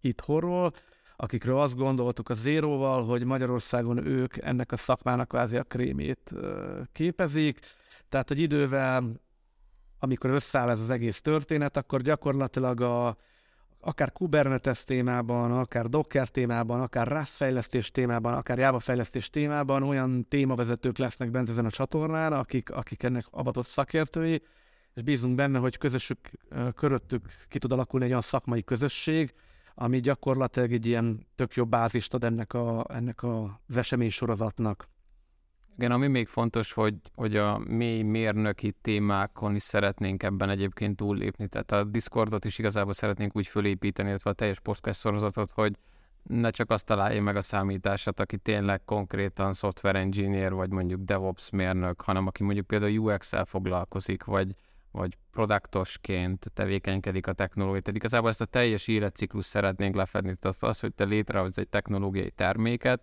itthonról, 0.01 0.73
akikről 1.17 1.61
azt 1.61 1.77
gondoltuk 1.77 2.29
a 2.29 2.35
Zéróval, 2.35 3.05
hogy 3.05 3.25
Magyarországon 3.25 4.07
ők 4.07 4.37
ennek 4.37 4.73
a 4.73 4.77
szakmának 4.77 5.29
kvázi 5.29 5.57
a 5.57 5.63
krémét 5.63 6.35
képezik. 6.93 7.61
Tehát, 8.09 8.29
hogy 8.29 8.39
idővel, 8.39 9.21
amikor 9.99 10.31
összeáll 10.31 10.71
ez 10.71 10.81
az 10.81 10.91
egész 10.91 11.21
történet, 11.21 11.77
akkor 11.77 12.03
gyakorlatilag 12.03 12.81
a, 12.81 13.17
akár 13.81 14.13
Kubernetes 14.13 14.85
témában, 14.85 15.53
akár 15.53 15.87
Docker 15.87 16.29
témában, 16.29 16.81
akár 16.81 17.09
RAS 17.09 17.31
fejlesztés 17.31 17.91
témában, 17.91 18.35
akár 18.35 18.59
Java 18.59 18.79
fejlesztés 18.79 19.31
témában 19.31 19.83
olyan 19.83 20.29
témavezetők 20.29 20.99
lesznek 20.99 21.31
bent 21.31 21.49
ezen 21.49 21.65
a 21.65 21.71
csatornán, 21.71 22.33
akik, 22.33 22.71
akik 22.71 23.03
ennek 23.03 23.25
avatott 23.31 23.67
szakértői, 23.67 24.43
és 24.95 25.03
bízunk 25.03 25.35
benne, 25.35 25.59
hogy 25.59 25.79
közössük, 25.79 26.19
köröttük 26.75 27.27
ki 27.49 27.59
tud 27.59 27.73
alakulni 27.73 28.05
egy 28.05 28.11
olyan 28.11 28.23
szakmai 28.23 28.65
közösség, 28.65 29.35
ami 29.75 30.01
gyakorlatilag 30.01 30.73
egy 30.73 30.87
ilyen 30.87 31.27
tök 31.37 31.55
jó 31.55 31.65
bázist 31.65 32.15
ad 32.15 32.25
ennek, 32.25 32.53
a, 32.53 32.87
ennek 32.89 33.23
az 33.23 33.77
esemény 33.77 34.11
sorozatnak. 34.11 34.89
Igen, 35.79 35.93
ami 35.93 36.07
még 36.07 36.29
fontos, 36.29 36.73
hogy, 36.73 36.95
hogy 37.15 37.37
a 37.37 37.59
mély 37.59 38.03
mérnöki 38.03 38.75
témákon 38.83 39.55
is 39.55 39.63
szeretnénk 39.63 40.23
ebben 40.23 40.51
egyébként 40.51 40.97
túllépni. 40.97 41.49
Tehát 41.49 41.73
a 41.73 41.85
Discordot 41.85 42.45
is 42.45 42.59
igazából 42.59 42.93
szeretnénk 42.93 43.37
úgy 43.37 43.47
fölépíteni, 43.47 44.09
illetve 44.09 44.31
a 44.31 44.33
teljes 44.33 44.61
podcast 44.61 45.01
sorozatot, 45.01 45.51
hogy 45.51 45.77
ne 46.23 46.51
csak 46.51 46.71
azt 46.71 46.87
találja 46.87 47.23
meg 47.23 47.37
a 47.37 47.41
számítását, 47.41 48.21
aki 48.21 48.37
tényleg 48.37 48.85
konkrétan 48.85 49.53
software 49.53 49.99
engineer, 49.99 50.53
vagy 50.53 50.71
mondjuk 50.71 51.01
DevOps 51.01 51.51
mérnök, 51.51 52.01
hanem 52.01 52.27
aki 52.27 52.43
mondjuk 52.43 52.67
például 52.67 52.99
UX-el 52.99 53.45
foglalkozik, 53.45 54.25
vagy, 54.25 54.55
vagy 54.91 55.17
produktosként 55.31 56.51
tevékenykedik 56.55 57.27
a 57.27 57.33
technológia. 57.33 57.81
Tehát 57.81 57.99
igazából 57.99 58.29
ezt 58.29 58.41
a 58.41 58.45
teljes 58.45 58.89
életciklus 58.89 59.45
szeretnénk 59.45 59.95
lefedni. 59.95 60.37
Tehát 60.41 60.63
az, 60.63 60.81
hogy 60.81 60.95
te 60.95 61.05
létrehoz 61.05 61.59
egy 61.59 61.69
technológiai 61.69 62.31
terméket, 62.31 63.01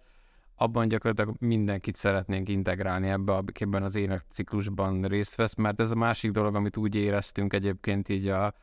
abban 0.55 0.87
gyakorlatilag 0.87 1.35
mindenkit 1.39 1.95
szeretnénk 1.95 2.49
integrálni 2.49 3.07
ebbe, 3.09 3.33
akiben 3.33 3.83
az 3.83 3.95
életciklusban 3.95 5.01
részt 5.01 5.35
vesz, 5.35 5.55
mert 5.55 5.79
ez 5.79 5.91
a 5.91 5.95
másik 5.95 6.31
dolog, 6.31 6.55
amit 6.55 6.77
úgy 6.77 6.95
éreztünk 6.95 7.53
egyébként 7.53 8.09
így 8.09 8.27
a 8.27 8.53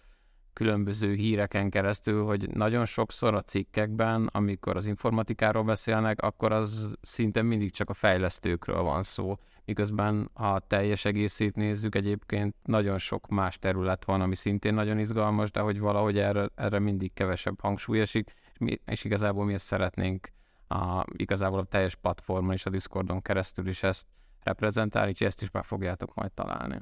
különböző 0.53 1.15
híreken 1.15 1.71
keresztül, 1.71 2.25
hogy 2.25 2.51
nagyon 2.51 2.85
sokszor 2.85 3.35
a 3.35 3.43
cikkekben, 3.43 4.29
amikor 4.33 4.77
az 4.77 4.87
informatikáról 4.87 5.63
beszélnek, 5.63 6.21
akkor 6.21 6.53
az 6.53 6.97
szinte 7.03 7.43
mindig 7.43 7.71
csak 7.71 7.91
a 7.91 7.95
fejlesztőkről 7.95 8.83
van 8.83 9.03
szó. 9.03 9.37
Miközben 9.65 10.31
ha 10.35 10.59
teljes 10.59 11.05
egészét 11.05 11.57
nézzük, 11.57 11.95
egyébként 11.95 12.55
nagyon 12.63 12.99
sok 12.99 13.29
más 13.29 13.59
terület 13.59 14.05
van, 14.05 14.21
ami 14.21 14.35
szintén 14.35 14.75
nagyon 14.75 14.99
izgalmas, 14.99 15.51
de 15.51 15.61
hogy 15.61 15.79
valahogy 15.79 16.19
erre, 16.19 16.49
erre 16.55 16.79
mindig 16.79 17.13
kevesebb 17.13 17.61
hangsúly 17.61 18.01
esik, 18.01 18.33
és, 18.53 18.59
mi, 18.59 18.81
és 18.87 19.05
igazából 19.05 19.45
mi 19.45 19.53
ezt 19.53 19.67
szeretnénk 19.67 20.29
a, 20.73 21.05
igazából 21.17 21.59
a 21.59 21.65
teljes 21.65 21.95
platformon 21.95 22.53
és 22.53 22.67
a 22.67 22.71
Discordon 22.71 23.23
keresztül 23.23 23.69
is 23.69 23.83
ezt 23.83 24.07
reprezentálni, 24.43 25.09
úgyhogy 25.09 25.27
ezt 25.27 25.43
is 25.43 25.51
meg 25.51 25.65
fogjátok 25.65 26.15
majd 26.15 26.33
találni. 26.33 26.81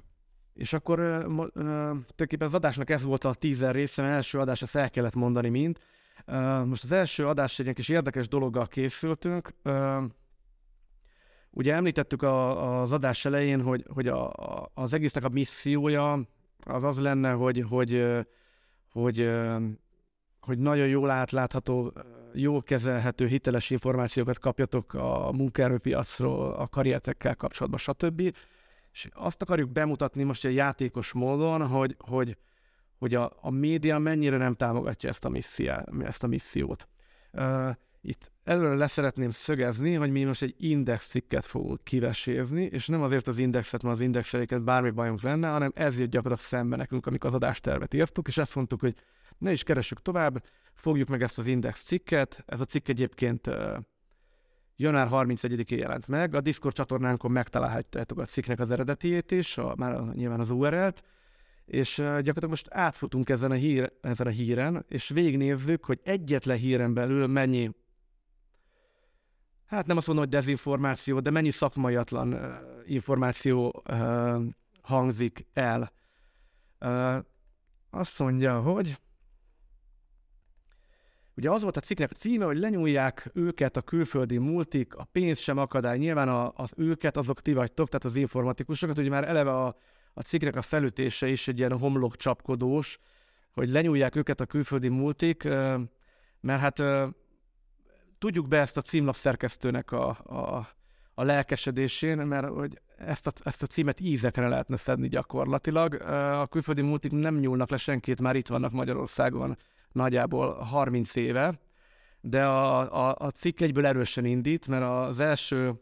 És 0.54 0.73
akkor 0.73 0.99
uh, 1.00 1.25
tulajdonképpen 1.54 2.47
az 2.47 2.54
adásnak 2.54 2.90
ez 2.90 3.02
volt 3.02 3.25
a 3.25 3.35
teaser 3.35 3.75
része, 3.75 4.02
mert 4.02 4.14
első 4.14 4.38
adás 4.38 4.62
ezt 4.62 4.76
el 4.76 4.90
kellett 4.90 5.14
mondani 5.14 5.49
mind. 5.49 5.78
Most 6.64 6.82
az 6.82 6.92
első 6.92 7.26
adás 7.26 7.59
egy 7.59 7.73
kis 7.73 7.88
érdekes 7.88 8.28
dologgal 8.28 8.66
készültünk. 8.66 9.54
Ugye 11.50 11.75
említettük 11.75 12.23
az 12.23 12.92
adás 12.92 13.25
elején, 13.25 13.62
hogy, 13.62 13.85
hogy 13.94 14.09
a, 14.09 14.32
az 14.75 14.92
egésznek 14.92 15.25
a 15.25 15.28
missziója 15.28 16.28
az 16.64 16.82
az 16.82 16.99
lenne, 16.99 17.30
hogy, 17.32 17.64
hogy, 17.68 18.06
hogy, 18.92 19.30
hogy 19.30 19.30
nagyon 20.47 20.87
jól 20.87 21.11
átlátható, 21.11 21.92
jól 22.32 22.62
kezelhető, 22.62 23.26
hiteles 23.26 23.70
információkat 23.70 24.38
kapjatok 24.38 24.94
a 24.94 25.32
munkaerőpiacról, 25.32 26.52
a 26.52 26.66
karrierekkel 26.66 27.37
kapcsolatban, 27.37 27.80
stb. 27.80 28.20
És 28.92 29.09
azt 29.12 29.42
akarjuk 29.42 29.70
bemutatni 29.70 30.23
most 30.23 30.44
egy 30.44 30.54
játékos 30.54 31.12
módon, 31.12 31.66
hogy, 31.66 31.97
hogy, 31.99 32.37
hogy 32.99 33.14
a, 33.14 33.32
a 33.40 33.50
média 33.50 33.99
mennyire 33.99 34.37
nem 34.37 34.54
támogatja 34.54 35.09
ezt 35.09 35.25
a, 35.25 35.28
missziá, 35.28 35.85
ezt 36.02 36.23
a 36.23 36.26
missziót. 36.26 36.88
Uh, 37.32 37.70
itt 38.02 38.32
előre 38.44 38.75
leszeretném 38.75 39.30
szögezni, 39.30 39.94
hogy 39.94 40.11
mi 40.11 40.25
most 40.25 40.42
egy 40.42 40.54
index 40.59 41.09
cikket 41.09 41.47
fogunk 41.47 41.85
kivesézni, 41.85 42.62
és 42.62 42.87
nem 42.87 43.02
azért 43.02 43.26
az 43.26 43.38
indexet, 43.38 43.82
mert 43.82 43.94
az 43.94 44.00
indexeléket 44.00 44.62
bármi 44.62 44.90
bajunk 44.90 45.23
lenne, 45.23 45.49
hanem 45.49 45.73
ez 45.75 45.99
jött 45.99 46.11
gyakorlatilag 46.11 46.50
szembe 46.50 46.76
nekünk, 46.76 47.06
amikor 47.06 47.28
az 47.28 47.35
adástervet 47.35 47.94
írtuk, 47.94 48.28
és 48.28 48.38
azt 48.38 48.54
mondtuk, 48.54 48.80
hogy 48.80 48.94
ne 49.40 49.52
is 49.52 49.62
keressük 49.62 50.02
tovább, 50.02 50.44
fogjuk 50.75 51.09
meg 51.09 51.23
ezt 51.23 51.38
az 51.38 51.47
index 51.47 51.82
cikket. 51.82 52.42
Ez 52.47 52.61
a 52.61 52.64
cikk 52.64 52.88
egyébként 52.88 53.50
január 54.76 55.09
31-én 55.11 55.78
jelent 55.78 56.06
meg. 56.06 56.35
A 56.35 56.40
Discord 56.40 56.75
csatornánkon 56.75 57.30
megtalálhatjátok 57.30 58.18
a 58.18 58.25
cikknek 58.25 58.61
az 58.61 58.70
eredetiét 58.70 59.30
is, 59.30 59.59
a, 59.59 59.75
már 59.76 60.00
nyilván 60.00 60.40
az 60.40 60.50
URL-t, 60.50 61.02
és 61.64 61.94
gyakorlatilag 61.97 62.49
most 62.49 62.68
átfutunk 62.70 63.28
ezen 63.28 63.50
a, 63.50 63.54
hír, 63.54 63.92
ezen 64.00 64.26
a 64.26 64.30
híren, 64.30 64.85
és 64.88 65.09
végignézzük, 65.09 65.85
hogy 65.85 66.00
egyetlen 66.02 66.56
híren 66.56 66.94
belül 66.94 67.26
mennyi 67.26 67.70
hát 69.70 69.87
nem 69.87 69.97
azt 69.97 70.06
mondom, 70.06 70.25
hogy 70.25 70.35
dezinformáció, 70.35 71.20
de 71.20 71.30
mennyi 71.30 71.50
szakmaiatlan 71.50 72.59
információ 72.87 73.82
hangzik 74.82 75.47
el. 75.52 75.92
Azt 77.90 78.18
mondja, 78.18 78.61
hogy 78.61 79.00
Ugye 81.37 81.50
az 81.50 81.62
volt 81.62 81.76
a 81.76 81.80
cikknek 81.80 82.10
a 82.10 82.14
címe, 82.14 82.44
hogy 82.44 82.58
lenyúlják 82.58 83.30
őket 83.34 83.76
a 83.76 83.82
külföldi 83.82 84.38
multik, 84.38 84.94
a 84.94 85.04
pénz 85.04 85.38
sem 85.38 85.58
akadály. 85.58 85.99
Nyilván 85.99 86.28
a, 86.28 86.52
az 86.56 86.72
őket 86.76 87.16
azok 87.16 87.40
ti 87.40 87.52
vagytok, 87.52 87.88
tehát 87.88 88.04
az 88.04 88.16
informatikusokat, 88.16 88.99
ugye 88.99 89.08
már 89.08 89.28
eleve 89.28 89.50
a, 89.50 89.76
a 90.14 90.20
cikknek 90.20 90.56
a 90.56 90.62
felütése 90.62 91.28
is 91.28 91.49
egy 91.49 91.58
ilyen 91.58 91.78
homlok 91.78 92.16
csapkodós, 92.16 92.99
hogy 93.52 93.68
lenyúlják 93.68 94.16
őket 94.16 94.40
a 94.40 94.46
külföldi 94.46 94.88
multik, 94.88 95.44
mert 96.40 96.60
hát 96.60 96.82
tudjuk 98.18 98.49
be 98.49 98.58
ezt 98.58 98.76
a 98.76 98.82
címlap 98.82 99.14
szerkesztőnek 99.14 99.92
a, 99.92 100.08
a, 100.08 100.68
a 101.20 101.24
lelkesedésén, 101.24 102.16
mert 102.16 102.48
hogy 102.48 102.80
ezt 102.96 103.26
a, 103.26 103.32
ezt 103.44 103.62
a 103.62 103.66
címet 103.66 104.00
ízekre 104.00 104.48
lehetne 104.48 104.76
szedni 104.76 105.08
gyakorlatilag. 105.08 105.94
A 106.40 106.46
külföldi 106.46 106.82
multik 106.82 107.12
nem 107.12 107.38
nyúlnak 107.38 107.70
le 107.70 107.76
senkit, 107.76 108.20
már 108.20 108.36
itt 108.36 108.46
vannak 108.46 108.72
Magyarországon 108.72 109.56
nagyjából 109.92 110.52
30 110.52 111.16
éve, 111.16 111.60
de 112.20 112.44
a, 112.44 113.08
a, 113.08 113.14
a 113.18 113.30
cikk 113.30 113.60
egyből 113.60 113.86
erősen 113.86 114.24
indít, 114.24 114.68
mert 114.68 114.82
az 114.82 115.18
első 115.18 115.74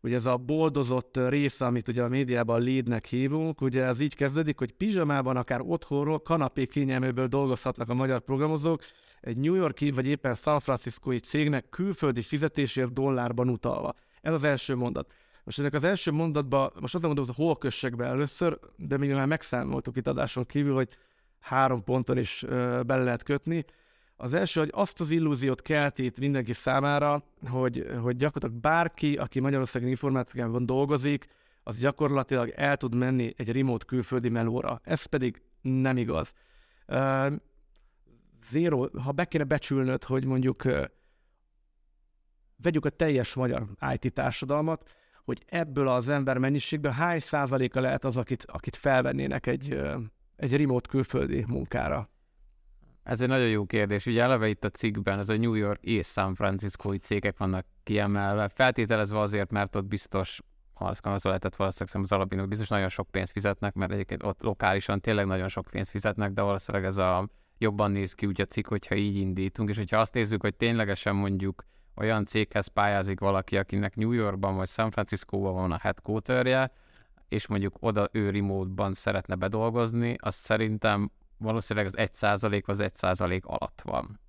ugye 0.00 0.14
ez 0.14 0.26
a 0.26 0.36
boldozott 0.36 1.16
része, 1.28 1.64
amit 1.64 1.88
ugye 1.88 2.02
a 2.02 2.08
médiában 2.08 2.62
leadnek 2.62 3.04
hívunk, 3.04 3.60
ugye 3.60 3.84
ez 3.84 4.00
így 4.00 4.14
kezdődik, 4.14 4.58
hogy 4.58 4.72
pizsamában 4.72 5.36
akár 5.36 5.60
otthonról, 5.60 6.22
kanapé 6.22 6.66
kényelméből 6.66 7.26
dolgozhatnak 7.26 7.88
a 7.88 7.94
magyar 7.94 8.20
programozók, 8.20 8.82
egy 9.20 9.36
New 9.36 9.54
Yorki 9.54 9.90
vagy 9.90 10.06
éppen 10.06 10.34
San 10.34 10.60
Franciscoi 10.60 11.18
cégnek 11.18 11.68
külföldi 11.68 12.22
fizetésért 12.22 12.92
dollárban 12.92 13.48
utalva. 13.48 13.94
Ez 14.20 14.32
az 14.32 14.44
első 14.44 14.74
mondat. 14.74 15.14
Most 15.44 15.58
ennek 15.58 15.74
az 15.74 15.84
első 15.84 16.10
mondatban, 16.10 16.72
most 16.80 16.94
azt 16.94 17.04
mondom, 17.04 17.24
hogy 17.24 17.34
hol 17.34 17.58
kössek 17.58 17.96
be 17.96 18.04
először, 18.04 18.58
de 18.76 18.96
még 18.96 19.10
már 19.12 19.26
megszámoltuk 19.26 19.96
itt 19.96 20.06
adáson 20.06 20.46
kívül, 20.46 20.74
hogy 20.74 20.88
három 21.40 21.84
ponton 21.84 22.18
is 22.18 22.44
bele 22.86 23.02
lehet 23.02 23.22
kötni. 23.22 23.64
Az 24.16 24.34
első, 24.34 24.60
hogy 24.60 24.70
azt 24.72 25.00
az 25.00 25.10
illúziót 25.10 25.62
kelti 25.62 26.04
itt 26.04 26.18
mindenki 26.18 26.52
számára, 26.52 27.22
hogy, 27.50 27.86
hogy 28.02 28.16
gyakorlatilag 28.16 28.62
bárki, 28.62 29.16
aki 29.16 29.40
Magyarországon 29.40 29.88
informatikában 29.88 30.66
dolgozik, 30.66 31.26
az 31.62 31.78
gyakorlatilag 31.78 32.48
el 32.48 32.76
tud 32.76 32.94
menni 32.94 33.34
egy 33.36 33.52
remote 33.52 33.84
külföldi 33.84 34.28
melóra. 34.28 34.80
Ez 34.84 35.04
pedig 35.04 35.42
nem 35.60 35.96
igaz. 35.96 36.34
Zero, 38.50 38.86
ha 39.02 39.12
be 39.12 39.24
kéne 39.24 39.44
becsülnöd, 39.44 40.04
hogy 40.04 40.24
mondjuk 40.24 40.64
vegyük 42.62 42.84
a 42.84 42.90
teljes 42.90 43.34
magyar 43.34 43.66
IT 43.92 44.12
társadalmat, 44.12 44.90
hogy 45.24 45.42
ebből 45.46 45.88
az 45.88 46.08
ember 46.08 46.38
mennyiségből 46.38 46.92
hány 46.92 47.20
százaléka 47.20 47.80
lehet 47.80 48.04
az, 48.04 48.16
akit, 48.16 48.44
akit 48.46 48.76
felvennének 48.76 49.46
egy, 49.46 49.80
egy 50.36 50.56
remote 50.56 50.88
külföldi 50.88 51.44
munkára? 51.48 52.08
Ez 53.02 53.20
egy 53.20 53.28
nagyon 53.28 53.48
jó 53.48 53.64
kérdés. 53.64 54.06
Ugye 54.06 54.22
eleve 54.22 54.48
itt 54.48 54.64
a 54.64 54.70
cikkben 54.70 55.18
ez 55.18 55.28
a 55.28 55.36
New 55.36 55.54
York 55.54 55.82
és 55.82 56.06
San 56.06 56.34
Francisco 56.34 56.94
cégek 56.94 57.38
vannak 57.38 57.66
kiemelve, 57.82 58.48
feltételezve 58.48 59.18
azért, 59.18 59.50
mert 59.50 59.76
ott 59.76 59.84
biztos 59.84 60.40
az 60.74 61.24
lehetett 61.24 61.56
valószínűleg 61.56 62.02
az 62.02 62.12
alapítók 62.12 62.48
biztos 62.48 62.68
nagyon 62.68 62.88
sok 62.88 63.10
pénzt 63.10 63.32
fizetnek, 63.32 63.74
mert 63.74 63.92
egyébként 63.92 64.22
ott 64.22 64.42
lokálisan 64.42 65.00
tényleg 65.00 65.26
nagyon 65.26 65.48
sok 65.48 65.66
pénzt 65.70 65.90
fizetnek, 65.90 66.32
de 66.32 66.42
valószínűleg 66.42 66.86
ez 66.86 66.96
a 66.96 67.28
jobban 67.58 67.90
néz 67.90 68.12
ki 68.12 68.26
úgy 68.26 68.40
a 68.40 68.44
cikk, 68.44 68.66
hogyha 68.66 68.94
így 68.94 69.16
indítunk, 69.16 69.68
és 69.68 69.76
hogyha 69.76 69.98
azt 69.98 70.14
nézzük, 70.14 70.40
hogy 70.40 70.54
ténylegesen 70.54 71.14
mondjuk 71.14 71.64
olyan 71.98 72.24
céghez 72.24 72.66
pályázik 72.66 73.20
valaki, 73.20 73.56
akinek 73.56 73.96
New 73.96 74.12
Yorkban 74.12 74.56
vagy 74.56 74.68
San 74.68 74.90
Francisco-ban 74.90 75.54
van 75.54 75.72
a 75.72 75.78
headquarterje, 75.78 76.70
és 77.28 77.46
mondjuk 77.46 77.76
oda 77.80 78.08
ő 78.12 78.30
remote-ban 78.30 78.92
szeretne 78.92 79.34
bedolgozni, 79.34 80.16
az 80.18 80.34
szerintem 80.34 81.10
valószínűleg 81.38 81.88
az 81.88 81.96
1 81.96 82.12
százalék 82.12 82.68
az 82.68 82.80
1 82.80 82.94
százalék 82.94 83.46
alatt 83.46 83.80
van. 83.84 84.20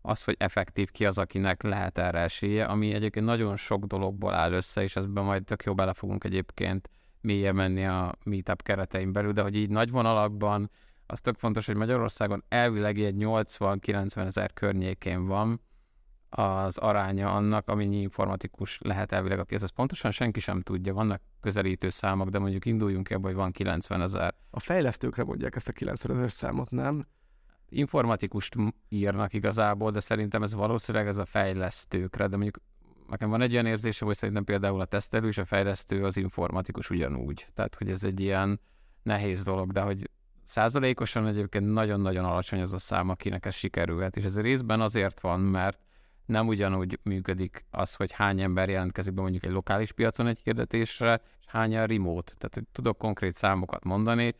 Az, 0.00 0.24
hogy 0.24 0.36
effektív 0.38 0.90
ki 0.90 1.06
az, 1.06 1.18
akinek 1.18 1.62
lehet 1.62 1.98
erre 1.98 2.18
esélye, 2.18 2.64
ami 2.64 2.94
egyébként 2.94 3.26
nagyon 3.26 3.56
sok 3.56 3.84
dologból 3.84 4.34
áll 4.34 4.52
össze, 4.52 4.82
és 4.82 4.96
ezben 4.96 5.24
majd 5.24 5.44
tök 5.44 5.62
jó 5.62 5.74
bele 5.74 5.92
fogunk 5.92 6.24
egyébként 6.24 6.90
mélye 7.20 7.52
menni 7.52 7.86
a 7.86 8.14
meetup 8.24 8.62
keretein 8.62 9.12
belül, 9.12 9.32
de 9.32 9.42
hogy 9.42 9.56
így 9.56 9.70
nagy 9.70 9.90
vonalakban 9.90 10.70
az 11.06 11.20
tök 11.20 11.38
fontos, 11.38 11.66
hogy 11.66 11.76
Magyarországon 11.76 12.44
elvileg 12.48 12.98
egy 12.98 13.14
80-90 13.18 14.16
ezer 14.16 14.52
környékén 14.52 15.26
van, 15.26 15.60
az 16.30 16.78
aránya 16.78 17.34
annak, 17.34 17.68
amennyi 17.68 18.00
informatikus 18.00 18.78
lehet 18.82 19.12
elvileg 19.12 19.38
a 19.38 19.44
piac. 19.44 19.62
Ez 19.62 19.70
pontosan 19.70 20.10
senki 20.10 20.40
sem 20.40 20.60
tudja, 20.60 20.94
vannak 20.94 21.20
közelítő 21.40 21.88
számok, 21.88 22.28
de 22.28 22.38
mondjuk 22.38 22.64
induljunk 22.64 23.06
ki 23.06 23.14
abba, 23.14 23.26
hogy 23.26 23.36
van 23.36 23.50
90 23.50 24.02
ezer. 24.02 24.34
A 24.50 24.60
fejlesztőkre 24.60 25.24
mondják 25.24 25.56
ezt 25.56 25.68
a 25.68 25.72
90 25.72 26.16
ezer 26.16 26.30
számot, 26.30 26.70
nem? 26.70 27.06
Informatikust 27.68 28.54
írnak 28.88 29.32
igazából, 29.32 29.90
de 29.90 30.00
szerintem 30.00 30.42
ez 30.42 30.54
valószínűleg 30.54 31.06
ez 31.06 31.16
a 31.16 31.24
fejlesztőkre, 31.24 32.26
de 32.26 32.36
mondjuk 32.36 32.58
nekem 33.08 33.30
van 33.30 33.40
egy 33.40 33.52
olyan 33.52 33.66
érzése, 33.66 34.04
hogy 34.04 34.16
szerintem 34.16 34.44
például 34.44 34.80
a 34.80 34.84
tesztelő 34.84 35.28
és 35.28 35.38
a 35.38 35.44
fejlesztő 35.44 36.04
az 36.04 36.16
informatikus 36.16 36.90
ugyanúgy. 36.90 37.46
Tehát, 37.54 37.74
hogy 37.74 37.90
ez 37.90 38.04
egy 38.04 38.20
ilyen 38.20 38.60
nehéz 39.02 39.42
dolog, 39.42 39.72
de 39.72 39.80
hogy 39.80 40.10
százalékosan 40.44 41.26
egyébként 41.26 41.72
nagyon-nagyon 41.72 42.24
alacsony 42.24 42.60
az 42.60 42.72
a 42.72 42.78
szám, 42.78 43.08
akinek 43.08 43.46
ez 43.46 43.54
sikerülhet, 43.54 44.16
és 44.16 44.24
ez 44.24 44.40
részben 44.40 44.80
azért 44.80 45.20
van, 45.20 45.40
mert 45.40 45.80
nem 46.28 46.46
ugyanúgy 46.46 46.98
működik 47.02 47.64
az, 47.70 47.94
hogy 47.94 48.12
hány 48.12 48.40
ember 48.40 48.68
jelentkezik 48.68 49.14
be 49.14 49.20
mondjuk 49.20 49.44
egy 49.44 49.50
lokális 49.50 49.92
piacon 49.92 50.26
egy 50.26 50.40
hirdetésre, 50.42 51.20
és 51.40 51.46
hány 51.46 51.76
a 51.76 51.84
remote. 51.84 52.32
Tehát 52.38 52.54
hogy 52.54 52.66
tudok 52.72 52.98
konkrét 52.98 53.34
számokat 53.34 53.84
mondani, 53.84 54.34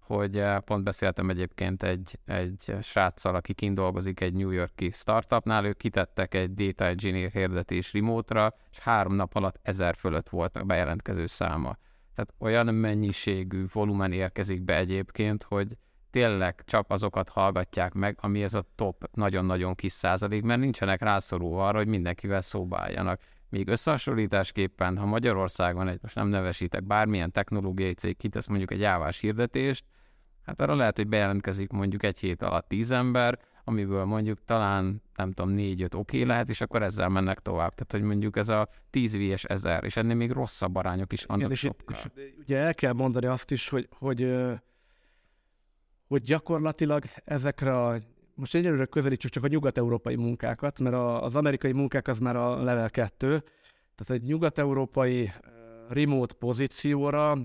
hogy 0.00 0.38
eh, 0.38 0.58
pont 0.60 0.84
beszéltem 0.84 1.30
egyébként 1.30 1.82
egy, 1.82 2.18
egy 2.24 2.74
sráccal, 2.82 3.34
aki 3.34 3.54
kint 3.54 3.74
dolgozik 3.74 4.20
egy 4.20 4.34
New 4.34 4.50
Yorki 4.50 4.90
startupnál, 4.90 5.64
ők 5.64 5.76
kitettek 5.76 6.34
egy 6.34 6.54
data 6.54 6.84
engineer 6.84 7.30
hirdetés 7.30 7.92
remote-ra, 7.92 8.54
és 8.70 8.78
három 8.78 9.14
nap 9.14 9.34
alatt 9.34 9.58
ezer 9.62 9.96
fölött 9.96 10.28
volt 10.28 10.56
a 10.56 10.64
bejelentkező 10.64 11.26
száma. 11.26 11.76
Tehát 12.14 12.34
olyan 12.38 12.74
mennyiségű 12.74 13.64
volumen 13.72 14.12
érkezik 14.12 14.62
be 14.62 14.76
egyébként, 14.76 15.42
hogy 15.42 15.76
tényleg 16.10 16.62
csak 16.64 16.86
azokat 16.88 17.28
hallgatják 17.28 17.92
meg, 17.92 18.18
ami 18.20 18.42
ez 18.42 18.54
a 18.54 18.64
top 18.74 19.08
nagyon-nagyon 19.12 19.74
kis 19.74 19.92
százalék, 19.92 20.42
mert 20.42 20.60
nincsenek 20.60 21.02
rászorulva 21.02 21.66
arra, 21.66 21.76
hogy 21.76 21.86
mindenkivel 21.86 22.40
szóba 22.40 22.78
álljanak. 22.78 23.20
Még 23.48 23.68
összehasonlításképpen, 23.68 24.98
ha 24.98 25.06
Magyarországon 25.06 25.88
egy, 25.88 25.98
most 26.02 26.14
nem 26.14 26.28
nevesítek, 26.28 26.84
bármilyen 26.84 27.32
technológiai 27.32 27.92
cég 27.92 28.16
kitesz 28.16 28.46
mondjuk 28.46 28.70
egy 28.70 28.80
jávás 28.80 29.20
hirdetést, 29.20 29.84
hát 30.46 30.60
arra 30.60 30.74
lehet, 30.74 30.96
hogy 30.96 31.08
bejelentkezik 31.08 31.70
mondjuk 31.70 32.02
egy 32.02 32.18
hét 32.18 32.42
alatt 32.42 32.68
tíz 32.68 32.90
ember, 32.90 33.38
amiből 33.64 34.04
mondjuk 34.04 34.44
talán, 34.44 35.02
nem 35.16 35.32
tudom, 35.32 35.50
négy-öt 35.50 35.94
oké 35.94 36.16
okay 36.16 36.28
lehet, 36.28 36.48
és 36.48 36.60
akkor 36.60 36.82
ezzel 36.82 37.08
mennek 37.08 37.40
tovább. 37.40 37.74
Tehát, 37.74 37.92
hogy 37.92 38.02
mondjuk 38.02 38.36
ez 38.36 38.48
a 38.48 38.68
10 38.90 39.16
vs 39.16 39.44
ezer, 39.44 39.84
és 39.84 39.96
ennél 39.96 40.14
még 40.14 40.30
rosszabb 40.30 40.76
arányok 40.76 41.12
is 41.12 41.24
vannak 41.24 41.42
Igen, 41.42 41.52
és, 41.52 41.62
itt, 41.62 41.90
és 41.90 42.32
ugye 42.38 42.56
el 42.58 42.74
kell 42.74 42.92
mondani 42.92 43.26
azt 43.26 43.50
is, 43.50 43.68
hogy, 43.68 43.88
hogy 43.98 44.20
hogy 46.08 46.22
gyakorlatilag 46.22 47.04
ezekre 47.24 47.82
a 47.82 47.98
most 48.36 48.54
egyelőre 48.54 48.84
közelítsük 48.84 49.30
csak 49.30 49.44
a 49.44 49.48
nyugat-európai 49.48 50.16
munkákat, 50.16 50.78
mert 50.80 50.96
az 51.22 51.36
amerikai 51.36 51.72
munkák 51.72 52.08
az 52.08 52.18
már 52.18 52.36
a 52.36 52.62
level 52.62 52.90
2, 52.90 53.26
tehát 53.94 54.22
egy 54.22 54.22
nyugat-európai 54.22 55.30
remote 55.88 56.34
pozícióra, 56.34 57.38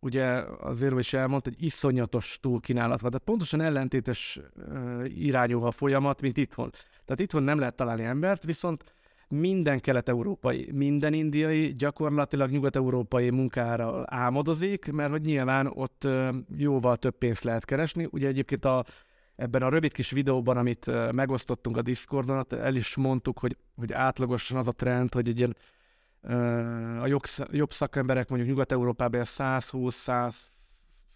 ugye 0.00 0.24
azért 0.60 0.98
is 0.98 1.12
elmondta, 1.12 1.50
hogy 1.50 1.64
iszonyatos 1.64 2.38
túlkínálat 2.40 3.00
van, 3.00 3.10
tehát 3.10 3.26
pontosan 3.26 3.60
ellentétes 3.60 4.40
irányú 5.04 5.62
a 5.62 5.70
folyamat, 5.70 6.20
mint 6.20 6.36
itthon. 6.36 6.70
Tehát 7.04 7.20
itthon 7.20 7.42
nem 7.42 7.58
lehet 7.58 7.76
találni 7.76 8.04
embert, 8.04 8.42
viszont 8.42 8.94
minden 9.34 9.80
kelet-európai, 9.80 10.68
minden 10.72 11.12
indiai 11.12 11.72
gyakorlatilag 11.72 12.50
nyugat-európai 12.50 13.30
munkára 13.30 14.02
álmodozik, 14.06 14.92
mert 14.92 15.10
hogy 15.10 15.22
nyilván 15.22 15.66
ott 15.66 16.08
jóval 16.56 16.96
több 16.96 17.18
pénzt 17.18 17.42
lehet 17.42 17.64
keresni. 17.64 18.08
Ugye 18.10 18.28
egyébként 18.28 18.64
a, 18.64 18.84
ebben 19.36 19.62
a 19.62 19.68
rövid 19.68 19.92
kis 19.92 20.10
videóban, 20.10 20.56
amit 20.56 21.12
megosztottunk 21.12 21.76
a 21.76 21.82
Discordon, 21.82 22.46
el 22.50 22.74
is 22.74 22.96
mondtuk, 22.96 23.38
hogy, 23.38 23.56
hogy 23.76 23.92
átlagosan 23.92 24.58
az 24.58 24.66
a 24.66 24.72
trend, 24.72 25.14
hogy 25.14 25.28
egy 25.28 25.38
ilyen 25.38 25.56
a 27.02 27.06
jobb, 27.50 27.72
szakemberek 27.72 28.28
mondjuk 28.28 28.50
Nyugat-Európában 28.50 29.24
120 29.24 30.08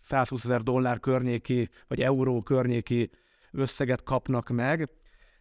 120 0.02 0.44
ezer 0.44 0.62
dollár 0.62 1.00
környéki, 1.00 1.68
vagy 1.88 2.00
euró 2.00 2.42
környéki 2.42 3.10
összeget 3.52 4.02
kapnak 4.02 4.48
meg, 4.48 4.88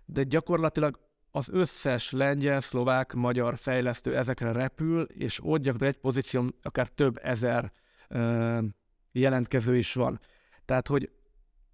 de 0.05 0.23
gyakorlatilag 0.23 0.99
az 1.35 1.49
összes 1.49 2.11
lengyel, 2.11 2.61
szlovák, 2.61 3.13
magyar 3.13 3.57
fejlesztő 3.57 4.17
ezekre 4.17 4.51
repül, 4.51 5.01
és 5.01 5.39
ott 5.43 5.61
gyakorlatilag 5.61 5.93
egy 5.93 6.01
pozíción 6.01 6.55
akár 6.61 6.87
több 6.87 7.19
ezer 7.23 7.71
ö, 8.07 8.59
jelentkező 9.11 9.77
is 9.77 9.93
van. 9.93 10.19
Tehát, 10.65 10.87
hogy 10.87 11.11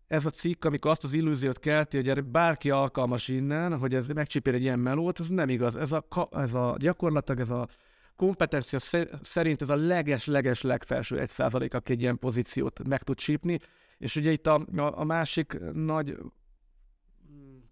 ez 0.07 0.25
a 0.25 0.29
cikk, 0.29 0.65
amikor 0.65 0.91
azt 0.91 1.03
az 1.03 1.13
illúziót 1.13 1.59
kelti, 1.59 2.09
hogy 2.09 2.23
bárki 2.23 2.69
alkalmas 2.69 3.27
innen, 3.27 3.77
hogy 3.77 3.93
ez 3.93 4.07
megcsipél 4.07 4.53
egy 4.53 4.61
ilyen 4.61 4.79
melót, 4.79 5.19
ez 5.19 5.27
nem 5.27 5.49
igaz. 5.49 5.75
Ez 5.75 5.91
a, 5.91 6.07
ez 6.31 6.53
a 6.53 6.75
gyakorlatilag 6.79 7.39
ez 7.39 7.49
a 7.49 7.67
kompetencia 8.15 8.79
szerint 9.21 9.61
ez 9.61 9.69
a 9.69 9.75
leges-leges 9.75 10.61
legfelső 10.61 11.19
egy 11.19 11.29
százalék, 11.29 11.73
aki 11.73 11.91
egy 11.91 12.01
ilyen 12.01 12.19
pozíciót 12.19 12.87
meg 12.87 13.03
tud 13.03 13.17
csípni. 13.17 13.59
És 13.97 14.15
ugye 14.15 14.31
itt 14.31 14.47
a, 14.47 14.65
a, 14.75 14.99
a 14.99 15.03
másik 15.03 15.59
nagy 15.73 16.17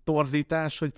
torzítás, 0.04 0.80
hogy 0.80 0.94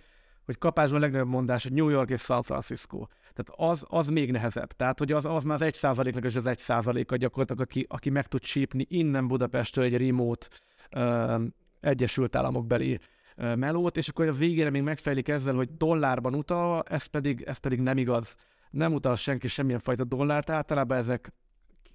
hogy 0.51 0.59
kapásban 0.59 0.97
a 0.97 1.01
legnagyobb 1.01 1.27
mondás, 1.27 1.63
hogy 1.63 1.73
New 1.73 1.89
York 1.89 2.09
és 2.09 2.21
San 2.21 2.43
Francisco. 2.43 3.05
Tehát 3.33 3.71
az, 3.71 3.85
az 3.89 4.07
még 4.07 4.31
nehezebb. 4.31 4.71
Tehát, 4.71 4.99
hogy 4.99 5.11
az, 5.11 5.25
az 5.25 5.43
már 5.43 5.55
az 5.55 5.61
egy 5.61 5.73
százaléknak 5.73 6.23
és 6.23 6.35
az 6.35 6.45
egy 6.45 6.57
százaléka 6.57 7.15
gyakorlatilag, 7.15 7.61
aki, 7.61 7.85
aki 7.89 8.09
meg 8.09 8.27
tud 8.27 8.41
csípni 8.41 8.85
innen 8.89 9.27
Budapestről 9.27 9.85
egy 9.85 9.97
remote 9.97 10.47
uh, 10.95 11.41
Egyesült 11.79 12.35
Államok 12.35 12.67
beli 12.67 12.99
uh, 13.37 13.55
melót, 13.55 13.97
és 13.97 14.09
akkor 14.09 14.27
a 14.27 14.33
végére 14.33 14.69
még 14.69 14.81
megfejlik 14.81 15.27
ezzel, 15.27 15.53
hogy 15.53 15.69
dollárban 15.77 16.35
utal, 16.35 16.83
ez 16.87 17.05
pedig, 17.05 17.41
ez 17.41 17.57
pedig 17.57 17.79
nem 17.79 17.97
igaz. 17.97 18.35
Nem 18.69 18.93
utal 18.93 19.15
senki 19.15 19.47
semmilyen 19.47 19.79
fajta 19.79 20.03
dollárt, 20.03 20.49
általában 20.49 20.97
ezek 20.97 21.33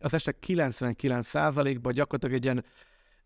az 0.01 0.15
este 0.15 0.33
99 0.33 1.27
százalékban 1.27 1.93
gyakorlatilag 1.93 2.35
egy 2.35 2.45
ilyen 2.45 2.65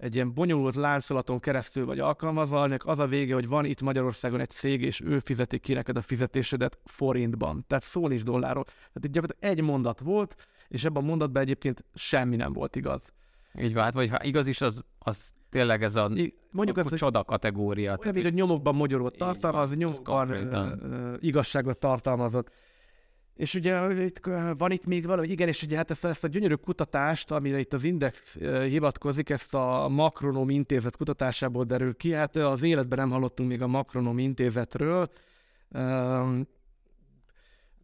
egy 0.00 0.14
ilyen 0.14 0.34
bonyolult 0.34 0.74
láncolaton 0.74 1.38
keresztül 1.38 1.86
vagy 1.86 1.98
alkalmazva, 1.98 2.60
aminek 2.60 2.86
az 2.86 2.98
a 2.98 3.06
vége, 3.06 3.34
hogy 3.34 3.48
van 3.48 3.64
itt 3.64 3.80
Magyarországon 3.80 4.40
egy 4.40 4.48
cég, 4.48 4.82
és 4.82 5.00
ő 5.00 5.18
fizeti 5.18 5.58
ki 5.58 5.72
neked 5.72 5.96
a 5.96 6.00
fizetésedet 6.00 6.78
forintban. 6.84 7.64
Tehát 7.66 7.82
szó 7.82 8.08
nincs 8.08 8.22
dollárról. 8.22 8.64
Tehát 8.64 9.04
itt 9.04 9.12
gyakorlatilag 9.12 9.58
egy 9.58 9.64
mondat 9.64 10.00
volt, 10.00 10.36
és 10.68 10.84
ebben 10.84 11.02
a 11.02 11.06
mondatban 11.06 11.42
egyébként 11.42 11.84
semmi 11.94 12.36
nem 12.36 12.52
volt 12.52 12.76
igaz. 12.76 13.12
Így 13.60 13.74
vált, 13.74 13.94
vagy 13.94 14.10
ha 14.10 14.24
igaz 14.24 14.46
is, 14.46 14.60
az, 14.60 14.84
az 14.98 15.32
tényleg 15.50 15.82
ez 15.82 15.94
a 15.94 16.10
mondjuk 16.50 16.76
az, 16.76 16.94
csoda 16.94 17.24
kategória. 17.24 17.96
Olyan, 18.00 18.14
mint 18.14 18.26
a 18.26 18.30
nyomokban 18.30 18.74
magyarult 18.74 19.16
tartalmaz, 19.16 19.76
nyomokban 19.76 21.18
igazságot 21.20 21.78
tartalmazott. 21.78 22.50
És 23.34 23.54
ugye 23.54 23.80
van 24.54 24.70
itt 24.70 24.86
még 24.86 25.06
valami, 25.06 25.28
igen, 25.28 25.48
és 25.48 25.62
ugye 25.62 25.76
hát 25.76 25.90
ezt, 25.90 26.04
ezt 26.04 26.24
a 26.24 26.28
gyönyörű 26.28 26.54
kutatást, 26.54 27.30
amire 27.30 27.58
itt 27.58 27.72
az 27.72 27.84
Index 27.84 28.38
hivatkozik, 28.64 29.30
ezt 29.30 29.54
a 29.54 29.88
Makronom 29.88 30.50
Intézet 30.50 30.96
kutatásából 30.96 31.64
derül 31.64 31.96
ki, 31.96 32.12
hát 32.12 32.36
az 32.36 32.62
életben 32.62 32.98
nem 32.98 33.10
hallottunk 33.10 33.48
még 33.48 33.62
a 33.62 33.66
Makronom 33.66 34.18
Intézetről. 34.18 35.10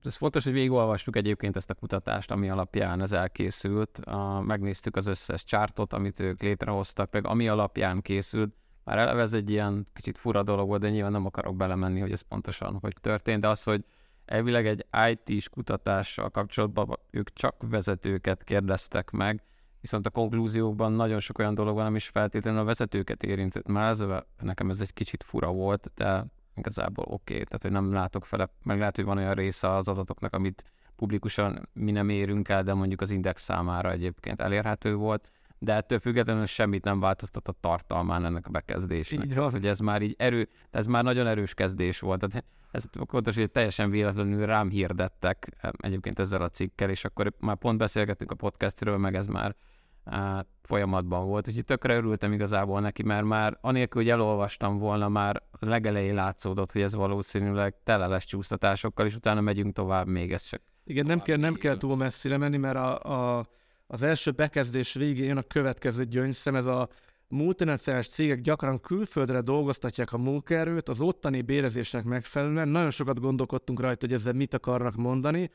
Ez 0.04 0.16
fontos, 0.16 0.44
hogy 0.44 0.52
végigolvastuk 0.52 1.16
egyébként 1.16 1.56
ezt 1.56 1.70
a 1.70 1.74
kutatást, 1.74 2.30
ami 2.30 2.50
alapján 2.50 3.00
ez 3.00 3.12
elkészült. 3.12 4.00
Megnéztük 4.42 4.96
az 4.96 5.06
összes 5.06 5.44
csártot, 5.44 5.92
amit 5.92 6.20
ők 6.20 6.42
létrehoztak, 6.42 7.12
meg 7.12 7.26
ami 7.26 7.48
alapján 7.48 8.02
készült. 8.02 8.54
Már 8.84 8.98
eleve 8.98 9.20
ez 9.20 9.34
egy 9.34 9.50
ilyen 9.50 9.86
kicsit 9.92 10.18
fura 10.18 10.42
dolog 10.42 10.68
volt, 10.68 10.80
de 10.80 10.90
nyilván 10.90 11.12
nem 11.12 11.26
akarok 11.26 11.56
belemenni, 11.56 12.00
hogy 12.00 12.12
ez 12.12 12.20
pontosan 12.20 12.78
hogy 12.80 12.94
történt, 13.00 13.40
de 13.40 13.48
az, 13.48 13.62
hogy 13.62 13.84
elvileg 14.26 14.66
egy 14.66 14.86
IT-s 15.10 15.48
kutatással 15.48 16.30
kapcsolatban 16.30 16.98
ők 17.10 17.32
csak 17.32 17.54
vezetőket 17.68 18.44
kérdeztek 18.44 19.10
meg, 19.10 19.42
viszont 19.80 20.06
a 20.06 20.10
konklúziókban 20.10 20.92
nagyon 20.92 21.18
sok 21.18 21.38
olyan 21.38 21.54
dolog 21.54 21.74
van, 21.74 21.84
nem 21.84 21.94
is 21.94 22.08
feltétlenül 22.08 22.60
a 22.60 22.64
vezetőket 22.64 23.22
érintett. 23.22 23.66
Már 23.66 23.90
ez, 23.90 24.04
nekem 24.42 24.70
ez 24.70 24.80
egy 24.80 24.92
kicsit 24.92 25.22
fura 25.22 25.52
volt, 25.52 25.90
de 25.94 26.24
igazából 26.56 27.04
oké, 27.04 27.32
okay. 27.32 27.44
tehát 27.44 27.62
hogy 27.62 27.70
nem 27.70 27.92
látok 27.92 28.24
fele, 28.24 28.48
meg 28.62 28.78
lehet, 28.78 28.96
hogy 28.96 29.04
van 29.04 29.16
olyan 29.16 29.34
része 29.34 29.74
az 29.74 29.88
adatoknak, 29.88 30.34
amit 30.34 30.64
publikusan 30.96 31.68
mi 31.72 31.90
nem 31.90 32.08
érünk 32.08 32.48
el, 32.48 32.62
de 32.62 32.74
mondjuk 32.74 33.00
az 33.00 33.10
index 33.10 33.42
számára 33.42 33.90
egyébként 33.90 34.40
elérhető 34.40 34.94
volt, 34.94 35.30
de 35.58 35.74
ettől 35.74 35.98
függetlenül 35.98 36.46
semmit 36.46 36.84
nem 36.84 37.00
változtat 37.00 37.48
a 37.48 37.54
tartalmán 37.60 38.24
ennek 38.24 38.46
a 38.46 38.50
bekezdésnek. 38.50 39.24
Így 39.24 39.34
van. 39.34 39.50
Hogy 39.50 39.66
ez 39.66 39.78
már 39.78 40.02
így 40.02 40.14
erő, 40.18 40.48
ez 40.70 40.86
már 40.86 41.04
nagyon 41.04 41.26
erős 41.26 41.54
kezdés 41.54 42.00
volt. 42.00 42.20
Tehát 42.20 42.44
ez 42.76 42.84
fontos, 43.08 43.34
hogy 43.34 43.50
teljesen 43.50 43.90
véletlenül 43.90 44.46
rám 44.46 44.70
hirdettek 44.70 45.56
egyébként 45.76 46.18
ezzel 46.18 46.42
a 46.42 46.48
cikkel, 46.48 46.90
és 46.90 47.04
akkor 47.04 47.32
már 47.38 47.56
pont 47.56 47.78
beszélgettünk 47.78 48.30
a 48.30 48.34
podcastről, 48.34 48.96
meg 48.96 49.14
ez 49.14 49.26
már 49.26 49.56
á, 50.04 50.46
folyamatban 50.62 51.26
volt, 51.26 51.48
úgyhogy 51.48 51.64
tökre 51.64 51.96
örültem 51.96 52.32
igazából 52.32 52.80
neki, 52.80 53.02
mert 53.02 53.24
már 53.24 53.58
anélkül, 53.60 54.02
hogy 54.02 54.10
elolvastam 54.10 54.78
volna, 54.78 55.08
már 55.08 55.42
legelején 55.58 56.14
látszódott, 56.14 56.72
hogy 56.72 56.82
ez 56.82 56.94
valószínűleg 56.94 57.74
tele 57.84 58.06
lesz 58.06 58.24
csúsztatásokkal, 58.24 59.06
és 59.06 59.14
utána 59.14 59.40
megyünk 59.40 59.74
tovább 59.74 60.06
még, 60.06 60.32
ez 60.32 60.42
csak 60.42 60.60
igen, 60.84 61.06
nem 61.06 61.20
kell, 61.20 61.36
nem 61.36 61.54
kell 61.54 61.76
túl 61.76 61.96
messzire 61.96 62.36
menni, 62.36 62.56
mert 62.56 62.76
a, 62.76 62.98
a, 63.38 63.46
az 63.86 64.02
első 64.02 64.30
bekezdés 64.30 64.92
végén 64.92 65.36
a 65.36 65.42
következő 65.42 66.04
gyöngyszem, 66.04 66.54
ez 66.54 66.66
a 66.66 66.88
multinacionális 67.28 68.08
cégek 68.08 68.40
gyakran 68.40 68.80
külföldre 68.80 69.40
dolgoztatják 69.40 70.12
a 70.12 70.18
munkaerőt, 70.18 70.88
az 70.88 71.00
ottani 71.00 71.42
bérezésnek 71.42 72.04
megfelelően. 72.04 72.68
Nagyon 72.68 72.90
sokat 72.90 73.20
gondolkodtunk 73.20 73.80
rajta, 73.80 74.06
hogy 74.06 74.14
ezzel 74.14 74.32
mit 74.32 74.54
akarnak 74.54 74.96
mondani. 74.96 75.50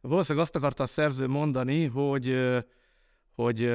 Valószínűleg 0.00 0.44
azt 0.46 0.56
akarta 0.56 0.82
a 0.82 0.86
szerző 0.86 1.26
mondani, 1.26 1.84
hogy, 1.86 2.36
hogy 3.34 3.74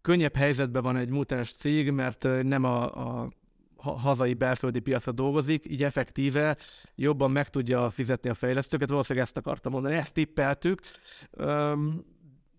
könnyebb 0.00 0.36
helyzetben 0.36 0.82
van 0.82 0.96
egy 0.96 1.08
multinacionális 1.08 1.52
cég, 1.52 1.90
mert 1.90 2.22
nem 2.42 2.64
a, 2.64 2.84
a 3.22 3.32
hazai 3.76 4.34
belföldi 4.34 4.80
piacra 4.80 5.12
dolgozik, 5.12 5.64
így 5.68 5.82
effektíve 5.82 6.56
jobban 6.94 7.30
meg 7.30 7.48
tudja 7.48 7.90
fizetni 7.90 8.30
a 8.30 8.34
fejlesztőket. 8.34 8.88
Valószínűleg 8.88 9.26
ezt 9.26 9.36
akarta 9.36 9.70
mondani, 9.70 9.94
ezt 9.94 10.12
tippeltük 10.12 10.80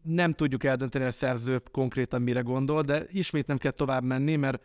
nem 0.06 0.34
tudjuk 0.34 0.64
eldönteni, 0.64 1.06
a 1.06 1.12
szerző 1.12 1.62
konkrétan 1.72 2.22
mire 2.22 2.42
gondol, 2.42 2.82
de 2.82 3.06
ismét 3.12 3.48
nem 3.48 3.58
kell 3.58 3.72
tovább 3.72 4.04
menni, 4.04 4.36
mert 4.36 4.64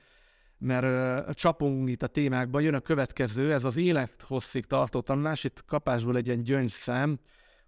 mert 0.63 0.85
uh, 1.27 1.35
csapunk 1.35 1.89
itt 1.89 2.03
a 2.03 2.07
témákban, 2.07 2.63
jön 2.63 2.75
a 2.75 2.81
következő, 2.81 3.53
ez 3.53 3.65
az 3.65 3.77
élethosszig 3.77 4.65
tartó 4.65 5.01
tanulás, 5.01 5.45
itt 5.45 5.65
kapásból 5.67 6.17
egy 6.17 6.27
ilyen 6.27 6.43
gyöngyszem, 6.43 7.19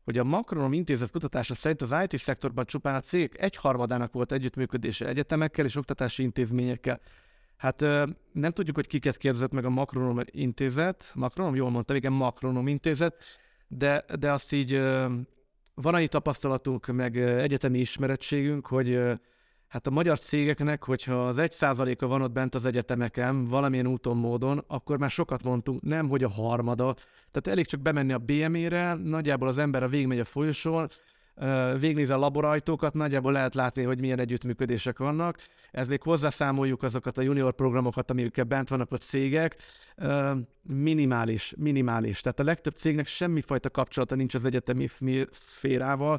hogy 0.04 0.18
a 0.18 0.24
Makronom 0.24 0.72
intézet 0.72 1.10
kutatása 1.10 1.54
szerint 1.54 1.82
az 1.82 1.94
IT 2.02 2.18
szektorban 2.18 2.64
csupán 2.64 2.94
a 2.94 3.00
cég 3.00 3.34
egyharmadának 3.38 4.12
volt 4.12 4.32
együttműködése 4.32 5.06
egyetemekkel 5.06 5.64
és 5.64 5.76
oktatási 5.76 6.22
intézményekkel. 6.22 7.00
Hát 7.56 7.80
nem 8.32 8.52
tudjuk, 8.52 8.76
hogy 8.76 8.86
kiket 8.86 9.16
kérdezett 9.16 9.52
meg 9.52 9.64
a 9.64 9.70
Makronom 9.70 10.20
intézet, 10.24 11.12
Makronom, 11.14 11.54
jól 11.54 11.70
mondtam, 11.70 11.96
igen, 11.96 12.12
Makronom 12.12 12.68
intézet, 12.68 13.40
de, 13.68 14.04
de 14.18 14.32
azt 14.32 14.52
így 14.52 14.82
van 15.74 15.94
annyi 15.94 16.08
tapasztalatunk, 16.08 16.86
meg 16.86 17.16
egyetemi 17.16 17.78
ismerettségünk, 17.78 18.66
hogy 18.66 18.98
hát 19.68 19.86
a 19.86 19.90
magyar 19.90 20.18
cégeknek, 20.18 20.84
hogyha 20.84 21.26
az 21.26 21.38
egy 21.38 21.50
százaléka 21.50 22.06
van 22.06 22.22
ott 22.22 22.32
bent 22.32 22.54
az 22.54 22.64
egyetemeken, 22.64 23.48
valamilyen 23.48 23.86
úton, 23.86 24.16
módon, 24.16 24.64
akkor 24.66 24.98
már 24.98 25.10
sokat 25.10 25.42
mondtunk, 25.42 25.82
nem, 25.82 26.08
hogy 26.08 26.24
a 26.24 26.28
harmada. 26.28 26.94
Tehát 27.30 27.46
elég 27.46 27.66
csak 27.66 27.80
bemenni 27.80 28.12
a 28.12 28.18
BME-re, 28.18 28.94
nagyjából 28.94 29.48
az 29.48 29.58
ember 29.58 29.82
a 29.82 29.88
végigmegy 29.88 30.18
a 30.18 30.24
folyosón, 30.24 30.88
végignézi 31.78 32.12
a 32.12 32.16
laborajtókat, 32.16 32.94
nagyjából 32.94 33.32
lehet 33.32 33.54
látni, 33.54 33.82
hogy 33.82 34.00
milyen 34.00 34.18
együttműködések 34.18 34.98
vannak. 34.98 35.38
Ez 35.70 35.88
még 35.88 36.02
hozzászámoljuk 36.02 36.82
azokat 36.82 37.18
a 37.18 37.22
junior 37.22 37.52
programokat, 37.54 38.10
amikkel 38.10 38.44
bent 38.44 38.68
vannak 38.68 38.92
a 38.92 38.96
cégek. 38.96 39.56
Minimális, 40.62 41.54
minimális. 41.56 42.20
Tehát 42.20 42.40
a 42.40 42.44
legtöbb 42.44 42.74
cégnek 42.74 43.06
semmifajta 43.06 43.70
kapcsolata 43.70 44.14
nincs 44.14 44.34
az 44.34 44.44
egyetemi 44.44 44.88
szférával, 45.30 46.18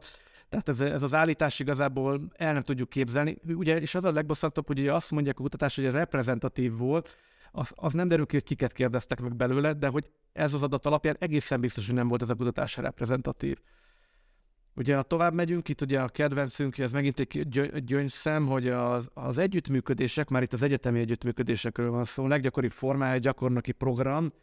tehát 0.50 0.70
ez, 0.70 0.80
ez 0.80 1.04
az 1.04 1.14
állítás 1.14 1.60
igazából 1.60 2.22
el 2.36 2.54
nem 2.54 2.62
tudjuk 2.62 2.90
képzelni. 2.90 3.38
Ugye, 3.48 3.80
és 3.82 3.96
az 3.96 4.04
a 4.04 4.12
legbosszantóbb, 4.12 4.68
hogy 4.68 4.80
ugye 4.80 4.94
azt 4.94 5.12
mondják 5.12 5.40
a 5.40 5.42
kutatás, 5.42 5.76
hogy 5.76 5.92
reprezentatív 5.92 6.78
volt, 6.78 7.18
az, 7.52 7.72
az 7.76 7.94
nem 7.94 8.08
derül 8.08 8.26
ki, 8.26 8.36
hogy 8.36 8.44
kiket 8.44 8.74
kérdeztek 8.74 9.22
meg 9.22 9.36
belőle, 9.36 9.74
de 9.74 9.88
hogy 9.88 10.10
ez 10.34 10.54
az 10.54 10.64
adat 10.64 10.86
alapján 10.86 11.16
egészen 11.20 11.60
biztos, 11.60 11.86
hogy 11.86 11.96
nem 11.96 12.08
volt 12.08 12.22
ez 12.22 12.30
a 12.30 12.36
kutatás 12.36 12.78
reprezentatív. 12.78 13.58
Ugye, 14.76 14.96
ha 14.96 15.02
tovább 15.02 15.34
megyünk, 15.34 15.70
itt 15.70 15.82
ugye 15.82 16.02
a 16.02 16.08
kedvencünk, 16.08 16.78
ez 16.78 16.92
megint 16.92 17.20
egy 17.20 17.86
gyöngyszem, 17.86 18.48
hogy 18.48 18.68
az, 18.68 19.10
az 19.14 19.38
együttműködések, 19.38 20.30
már 20.30 20.42
itt 20.42 20.54
az 20.54 20.62
egyetemi 20.62 21.00
együttműködésekről 21.00 21.92
van 21.92 22.06
szó, 22.06 22.28
leggyakoribb 22.28 22.72
formája 22.72 23.18
gyakornoki 23.18 23.72
program, 23.72 24.34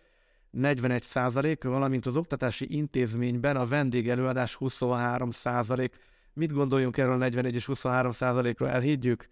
41 0.50 1.02
százalék, 1.02 1.64
valamint 1.64 2.06
az 2.06 2.16
oktatási 2.16 2.76
intézményben 2.76 3.56
a 3.56 3.66
vendégelőadás 3.66 4.54
23 4.54 5.30
százalék. 5.30 5.96
Mit 6.32 6.52
gondoljunk 6.52 6.96
erről 6.96 7.12
a 7.12 7.16
41 7.16 7.54
és 7.54 7.66
23 7.66 8.10
százalékról? 8.10 8.68
Elhiggyük? 8.68 9.28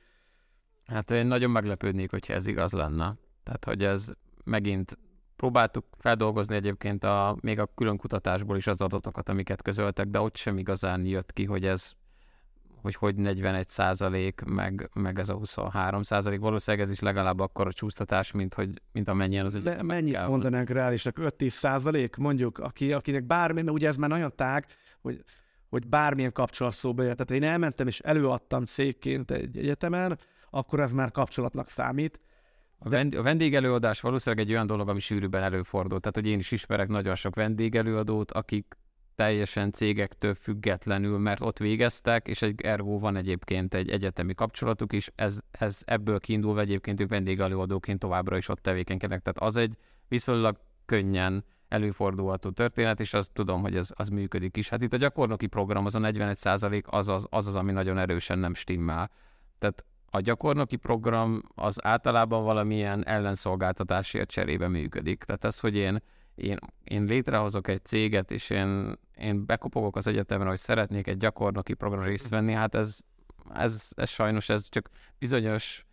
Hát 0.87 1.11
én 1.11 1.27
nagyon 1.27 1.51
meglepődnék, 1.51 2.11
hogyha 2.11 2.33
ez 2.33 2.47
igaz 2.47 2.73
lenne. 2.73 3.17
Tehát, 3.43 3.65
hogy 3.65 3.85
ez 3.85 4.13
megint 4.45 4.99
próbáltuk 5.39 5.85
feldolgozni 5.99 6.55
egyébként 6.55 7.05
a, 7.05 7.37
még 7.41 7.59
a 7.59 7.71
külön 7.75 7.97
kutatásból 7.97 8.57
is 8.57 8.67
az 8.67 8.81
adatokat, 8.81 9.29
amiket 9.29 9.63
közöltek, 9.63 10.07
de 10.07 10.21
ott 10.21 10.37
sem 10.37 10.59
igazán 10.59 11.05
jött 11.07 11.33
ki, 11.33 11.45
hogy 11.45 11.65
ez 11.65 11.93
hogy 12.83 12.95
hogy 12.95 13.17
41 13.17 13.69
százalék, 13.69 14.41
meg, 14.47 14.91
meg 14.95 15.19
ez 15.19 15.29
a 15.29 15.35
23 15.35 16.03
százalék. 16.03 16.41
Valószínűleg 16.41 16.87
ez 16.87 16.93
is 16.93 17.01
legalább 17.01 17.41
akkor 17.41 17.67
a 17.67 17.73
csúsztatás, 17.73 18.33
mint, 18.33 18.55
hogy, 18.55 18.83
mint 18.93 19.09
amennyien 19.09 19.45
az 19.45 19.55
egyetemek 19.55 19.83
Mennyit 19.83 20.27
mondanánk 20.27 20.69
reálisak? 20.69 21.17
5-10 21.21 21.49
százalék? 21.49 22.17
Mondjuk, 22.17 22.59
aki, 22.59 22.93
akinek 22.93 23.25
bármi, 23.25 23.63
mert 23.63 23.77
ugye 23.77 23.89
ez 23.89 23.97
már 23.97 24.09
nagyon 24.09 24.33
tág, 24.37 24.67
hogy, 25.01 25.23
hogy 25.69 25.87
bármilyen 25.87 26.33
kapcsolat 26.33 26.75
szóba. 26.75 27.03
Tehát 27.03 27.31
én 27.31 27.43
elmentem 27.43 27.87
és 27.87 28.01
előadtam 28.01 28.65
cégként 28.65 29.31
egy 29.31 29.59
egyetemen, 29.59 30.19
akkor 30.51 30.81
ez 30.81 30.93
már 30.93 31.11
kapcsolatnak 31.11 31.69
számít. 31.69 32.21
A, 32.79 32.89
vend- 32.89 33.15
a 33.15 33.23
vendégelőadás 33.23 34.01
valószínűleg 34.01 34.45
egy 34.47 34.53
olyan 34.53 34.67
dolog, 34.67 34.89
ami 34.89 35.01
sűrűbben 35.01 35.43
előfordul. 35.43 36.01
Tehát, 36.01 36.17
hogy 36.17 36.27
én 36.27 36.39
is 36.39 36.51
ismerek 36.51 36.89
nagyon 36.89 37.15
sok 37.15 37.35
vendégelőadót, 37.35 38.33
akik 38.33 38.77
teljesen 39.15 39.73
cégektől 39.73 40.35
függetlenül, 40.35 41.19
mert 41.19 41.41
ott 41.41 41.59
végeztek, 41.59 42.29
és 42.29 42.43
egy 42.43 42.61
ergo 42.61 42.99
van 42.99 43.17
egyébként 43.17 43.75
egy 43.75 43.91
egyetemi 43.91 44.35
kapcsolatuk 44.35 44.93
is, 44.93 45.11
ez, 45.15 45.39
ez 45.51 45.83
ebből 45.85 46.21
kiindulva 46.21 46.61
egyébként 46.61 47.01
ők 47.01 47.09
vendégelőadóként 47.09 47.99
továbbra 47.99 48.37
is 48.37 48.49
ott 48.49 48.63
tevékenykednek, 48.63 49.23
tehát 49.23 49.39
az 49.39 49.57
egy 49.57 49.77
viszonylag 50.09 50.61
könnyen 50.87 51.45
előfordulható 51.69 52.51
történet, 52.51 53.01
és 53.01 53.15
azt 53.15 53.33
tudom, 53.33 53.61
hogy 53.61 53.77
ez 53.77 53.91
az 53.95 54.09
működik 54.09 54.57
is. 54.57 54.69
Hát 54.69 54.83
itt 54.83 54.93
a 54.93 54.97
gyakornoki 54.97 55.47
program, 55.47 55.87
az 55.87 55.95
a 55.95 55.99
41 55.99 56.39
az 56.87 57.09
az, 57.09 57.27
az 57.31 57.47
az, 57.47 57.57
ami 57.57 57.73
nagyon 57.73 57.99
erősen 57.99 58.39
nem 58.39 58.55
stimmel. 58.55 59.11
Tehát 59.59 59.85
a 60.11 60.21
gyakornoki 60.21 60.77
program 60.77 61.43
az 61.55 61.85
általában 61.85 62.45
valamilyen 62.45 63.07
ellenszolgáltatásért 63.07 64.31
cserébe 64.31 64.69
működik. 64.69 65.25
Tehát 65.25 65.45
ez, 65.45 65.61
hogy 65.61 65.75
én, 65.77 66.03
én, 66.35 66.59
én 66.85 67.05
létrehozok 67.05 67.69
egy 67.69 67.85
céget, 67.85 68.31
és 68.31 68.51
én, 68.51 68.99
én 69.17 69.47
bekopogok 69.47 69.97
az 69.97 70.07
egyetemre, 70.07 70.49
hogy 70.49 70.59
szeretnék 70.59 71.07
egy 71.07 71.17
gyakornoki 71.17 71.75
program 71.75 72.03
részt 72.03 72.29
venni, 72.29 72.53
hát 72.53 72.75
ez, 72.75 72.99
ez, 73.55 73.91
ez 73.97 74.09
sajnos 74.09 74.49
ez 74.49 74.69
csak 74.69 74.91
bizonyos 75.19 75.87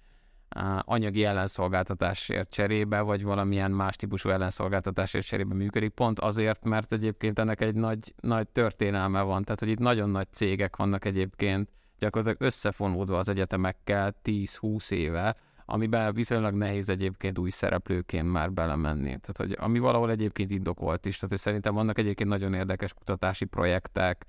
anyagi 0.79 1.23
ellenszolgáltatásért 1.23 2.49
cserébe, 2.49 3.01
vagy 3.01 3.23
valamilyen 3.23 3.71
más 3.71 3.95
típusú 3.95 4.29
ellenszolgáltatásért 4.29 5.25
cserébe 5.25 5.53
működik, 5.53 5.89
pont 5.89 6.19
azért, 6.19 6.63
mert 6.63 6.91
egyébként 6.93 7.39
ennek 7.39 7.61
egy 7.61 7.75
nagy, 7.75 8.13
nagy 8.21 8.47
történelme 8.47 9.21
van, 9.21 9.43
tehát 9.43 9.59
hogy 9.59 9.69
itt 9.69 9.79
nagyon 9.79 10.09
nagy 10.09 10.27
cégek 10.31 10.75
vannak 10.75 11.05
egyébként, 11.05 11.69
gyakorlatilag 11.99 12.41
összefonódva 12.41 13.17
az 13.17 13.29
egyetemekkel 13.29 14.15
10-20 14.23 14.91
éve, 14.91 15.35
amiben 15.65 16.13
viszonylag 16.13 16.53
nehéz 16.53 16.89
egyébként 16.89 17.37
új 17.37 17.49
szereplőként 17.49 18.31
már 18.31 18.51
belemenni. 18.51 19.03
Tehát, 19.03 19.37
hogy 19.37 19.55
ami 19.59 19.79
valahol 19.79 20.11
egyébként 20.11 20.51
indokolt 20.51 21.05
is, 21.05 21.15
tehát 21.15 21.29
hogy 21.29 21.39
szerintem 21.39 21.73
vannak 21.73 21.97
egyébként 21.97 22.29
nagyon 22.29 22.53
érdekes 22.53 22.93
kutatási 22.93 23.45
projektek, 23.45 24.25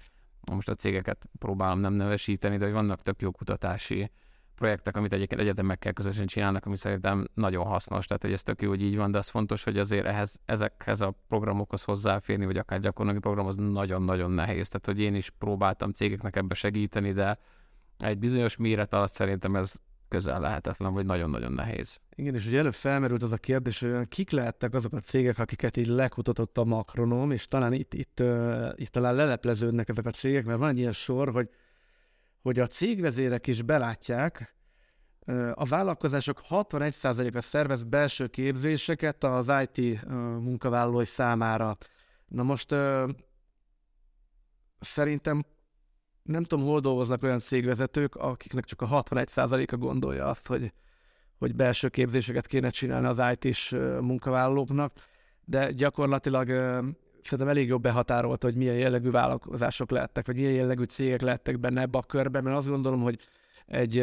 most 0.51 0.69
a 0.69 0.75
cégeket 0.75 1.29
próbálom 1.39 1.79
nem 1.79 1.93
nevesíteni, 1.93 2.57
de 2.57 2.65
hogy 2.65 2.75
vannak 2.75 3.03
több 3.03 3.21
jó 3.21 3.31
kutatási 3.31 4.11
projektek, 4.57 4.97
amit 4.97 5.13
egyébként 5.13 5.41
egyetemekkel 5.41 5.93
közösen 5.93 6.27
csinálnak, 6.27 6.67
ami 6.67 6.77
szerintem 6.77 7.27
nagyon 7.35 7.65
hasznos, 7.65 8.07
tehát 8.07 8.23
hogy 8.23 8.33
ez 8.33 8.43
tök 8.43 8.63
jó, 8.63 8.69
hogy 8.69 8.83
így 8.83 8.97
van, 8.97 9.11
de 9.11 9.19
az 9.19 9.29
fontos, 9.29 9.65
hogy 9.65 9.79
azért 9.79 10.07
ehhez, 10.07 10.41
ezekhez 10.45 11.01
a 11.01 11.15
programokhoz 11.29 11.83
hozzáférni, 11.83 12.47
vagy 12.47 12.57
akár 12.57 12.81
gyakornoki 12.81 13.19
program, 13.19 13.47
az 13.47 13.57
nagyon-nagyon 13.57 14.31
nehéz. 14.31 14.69
Tehát, 14.69 14.87
hogy 14.87 15.01
én 15.01 15.15
is 15.15 15.31
próbáltam 15.31 15.91
cégeknek 15.91 16.37
ebbe 16.37 16.55
segíteni, 16.55 17.13
de 17.13 17.39
egy 17.99 18.19
bizonyos 18.19 18.57
méret 18.57 18.95
alatt 18.95 19.13
szerintem 19.13 19.57
ez 19.57 19.75
közel 20.09 20.41
lehetetlen, 20.41 20.93
vagy 20.93 21.07
nagyon-nagyon 21.07 21.53
nehéz. 21.53 22.01
Igen, 22.15 22.35
és 22.35 22.47
ugye 22.47 22.59
előbb 22.59 22.75
felmerült 22.75 23.23
az 23.23 23.33
a 23.33 23.37
kérdés, 23.37 23.81
hogy 23.81 24.09
kik 24.09 24.31
lehettek 24.31 24.75
azok 24.75 24.93
a 24.93 24.99
cégek, 24.99 25.39
akiket 25.39 25.77
így 25.77 25.87
lekutatott 25.87 26.59
a 26.59 26.65
makronom, 26.65 27.31
és 27.31 27.47
talán 27.47 27.73
itt, 27.73 27.95
itt, 27.95 28.21
uh, 28.21 28.69
itt 28.75 28.89
talán 28.89 29.15
lelepleződnek 29.15 29.89
ezek 29.89 30.07
a 30.07 30.11
cégek, 30.11 30.45
mert 30.45 30.59
van 30.59 30.69
egy 30.69 30.79
ilyen 30.79 30.93
sor, 30.93 31.33
hogy 31.33 31.49
hogy 32.47 32.59
a 32.59 32.67
cégvezérek 32.67 33.47
is 33.47 33.63
belátják, 33.63 34.57
a 35.55 35.65
vállalkozások 35.65 36.41
61%-a 36.51 37.41
szervez 37.41 37.83
belső 37.83 38.27
képzéseket 38.27 39.25
az 39.25 39.53
IT 39.63 40.05
munkavállalói 40.41 41.05
számára. 41.05 41.77
Na 42.27 42.43
most 42.43 42.75
szerintem 44.81 45.45
nem 46.23 46.45
tudom, 46.45 46.65
hol 46.65 46.81
dolgoznak 46.81 47.23
olyan 47.23 47.39
cégvezetők, 47.39 48.15
akiknek 48.15 48.65
csak 48.65 48.83
a 48.83 49.03
61%-a 49.03 49.77
gondolja 49.77 50.27
azt, 50.27 50.47
hogy, 50.47 50.73
hogy 51.39 51.55
belső 51.55 51.89
képzéseket 51.89 52.47
kéne 52.47 52.71
csinálni 52.71 53.07
az 53.07 53.23
IT-s 53.33 53.71
munkavállalóknak, 54.01 54.93
de 55.45 55.73
gyakorlatilag 55.73 56.49
szerintem 57.29 57.55
elég 57.55 57.69
jobb 57.69 57.83
behatárolt, 57.83 58.43
hogy 58.43 58.55
milyen 58.55 58.75
jellegű 58.75 59.11
vállalkozások 59.11 59.91
lettek, 59.91 60.27
vagy 60.27 60.37
milyen 60.37 60.53
jellegű 60.53 60.85
cégek 60.85 61.21
lettek 61.21 61.61
benne 61.61 61.81
ebbe 61.81 61.99
a 61.99 62.03
körbe, 62.03 62.41
mert 62.41 62.57
azt 62.57 62.69
gondolom, 62.69 63.01
hogy 63.01 63.19
egy, 63.67 63.95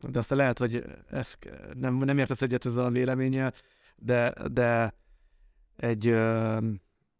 de 0.00 0.18
aztán 0.18 0.38
lehet, 0.38 0.58
hogy 0.58 0.84
ez 1.10 1.34
nem, 1.74 1.94
nem 1.94 2.18
értesz 2.18 2.42
egyet 2.42 2.66
ezzel 2.66 2.84
a 2.84 2.90
véleménnyel, 2.90 3.52
de, 3.96 4.34
de 4.52 4.94
egy, 5.76 6.08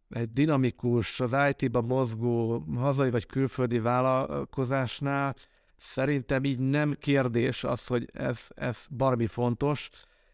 egy 0.09 0.33
dinamikus, 0.33 1.21
az 1.21 1.37
IT-ba 1.49 1.81
mozgó 1.81 2.65
hazai 2.77 3.11
vagy 3.11 3.27
külföldi 3.27 3.79
vállalkozásnál 3.79 5.35
szerintem 5.77 6.45
így 6.45 6.61
nem 6.61 6.97
kérdés 7.01 7.65
az, 7.65 7.87
hogy 7.87 8.09
ez, 8.13 8.49
ez 8.55 8.87
barmi 8.91 9.27
fontos, 9.27 9.91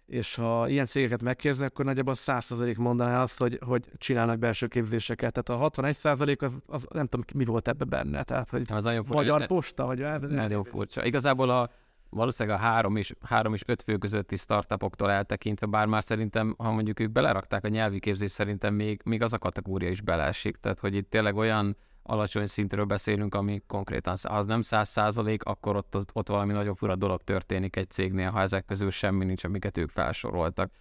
és 0.08 0.34
ha 0.34 0.68
ilyen 0.68 0.86
cégeket 0.86 1.22
megkérdezek, 1.22 1.68
akkor 1.68 1.84
nagyjából 1.84 2.14
100% 2.16 2.78
mondaná 2.78 3.22
azt, 3.22 3.38
hogy, 3.38 3.58
hogy 3.66 3.84
csinálnak 3.96 4.38
belső 4.38 4.66
képzéseket. 4.66 5.42
Tehát 5.42 5.62
a 5.62 5.70
61% 5.70 6.38
az, 6.38 6.58
az 6.66 6.86
nem 6.90 7.06
tudom, 7.06 7.24
mi 7.34 7.44
volt 7.44 7.68
ebbe 7.68 7.84
benne. 7.84 8.22
Tehát, 8.22 8.50
hogy 8.50 8.62
az 8.68 8.84
nagyon 8.84 9.04
furcsa. 9.04 9.20
Magyar 9.20 9.46
posta, 9.46 9.84
vagy... 9.86 9.98
Nagyon 10.28 10.64
furcsa. 10.64 11.04
Igazából 11.04 11.50
a, 11.50 11.70
valószínűleg 12.10 12.58
a 12.58 12.62
három 12.62 12.96
és, 12.96 13.14
három 13.22 13.54
és 13.54 13.62
öt 13.66 13.82
fő 13.82 13.96
közötti 13.96 14.36
startupoktól 14.36 15.10
eltekintve, 15.10 15.66
bár 15.66 15.86
már 15.86 16.02
szerintem, 16.02 16.54
ha 16.58 16.70
mondjuk 16.70 17.00
ők 17.00 17.10
belerakták 17.10 17.64
a 17.64 17.68
nyelvi 17.68 17.98
képzést, 17.98 18.34
szerintem 18.34 18.74
még, 18.74 19.00
még 19.04 19.22
az 19.22 19.32
a 19.32 19.38
kategória 19.38 19.90
is 19.90 20.00
beleesik. 20.00 20.56
Tehát, 20.56 20.78
hogy 20.78 20.94
itt 20.94 21.10
tényleg 21.10 21.36
olyan 21.36 21.76
alacsony 22.08 22.46
szintről 22.46 22.84
beszélünk, 22.84 23.34
ami 23.34 23.62
konkrétan, 23.66 24.16
ha 24.22 24.36
az 24.36 24.46
nem 24.46 24.60
száz 24.60 24.88
százalék, 24.88 25.42
akkor 25.42 25.76
ott, 25.76 25.96
ott 26.12 26.28
valami 26.28 26.52
nagyon 26.52 26.74
fura 26.74 26.96
dolog 26.96 27.22
történik 27.22 27.76
egy 27.76 27.90
cégnél, 27.90 28.30
ha 28.30 28.40
ezek 28.40 28.64
közül 28.64 28.90
semmi 28.90 29.24
nincs, 29.24 29.44
amiket 29.44 29.78
ők 29.78 29.90
felsoroltak. 29.90 30.72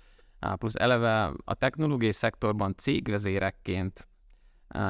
Plusz 0.56 0.76
eleve 0.76 1.34
a 1.46 1.54
technológiai 1.54 2.12
szektorban 2.12 2.76
cégvezérekként 2.78 4.08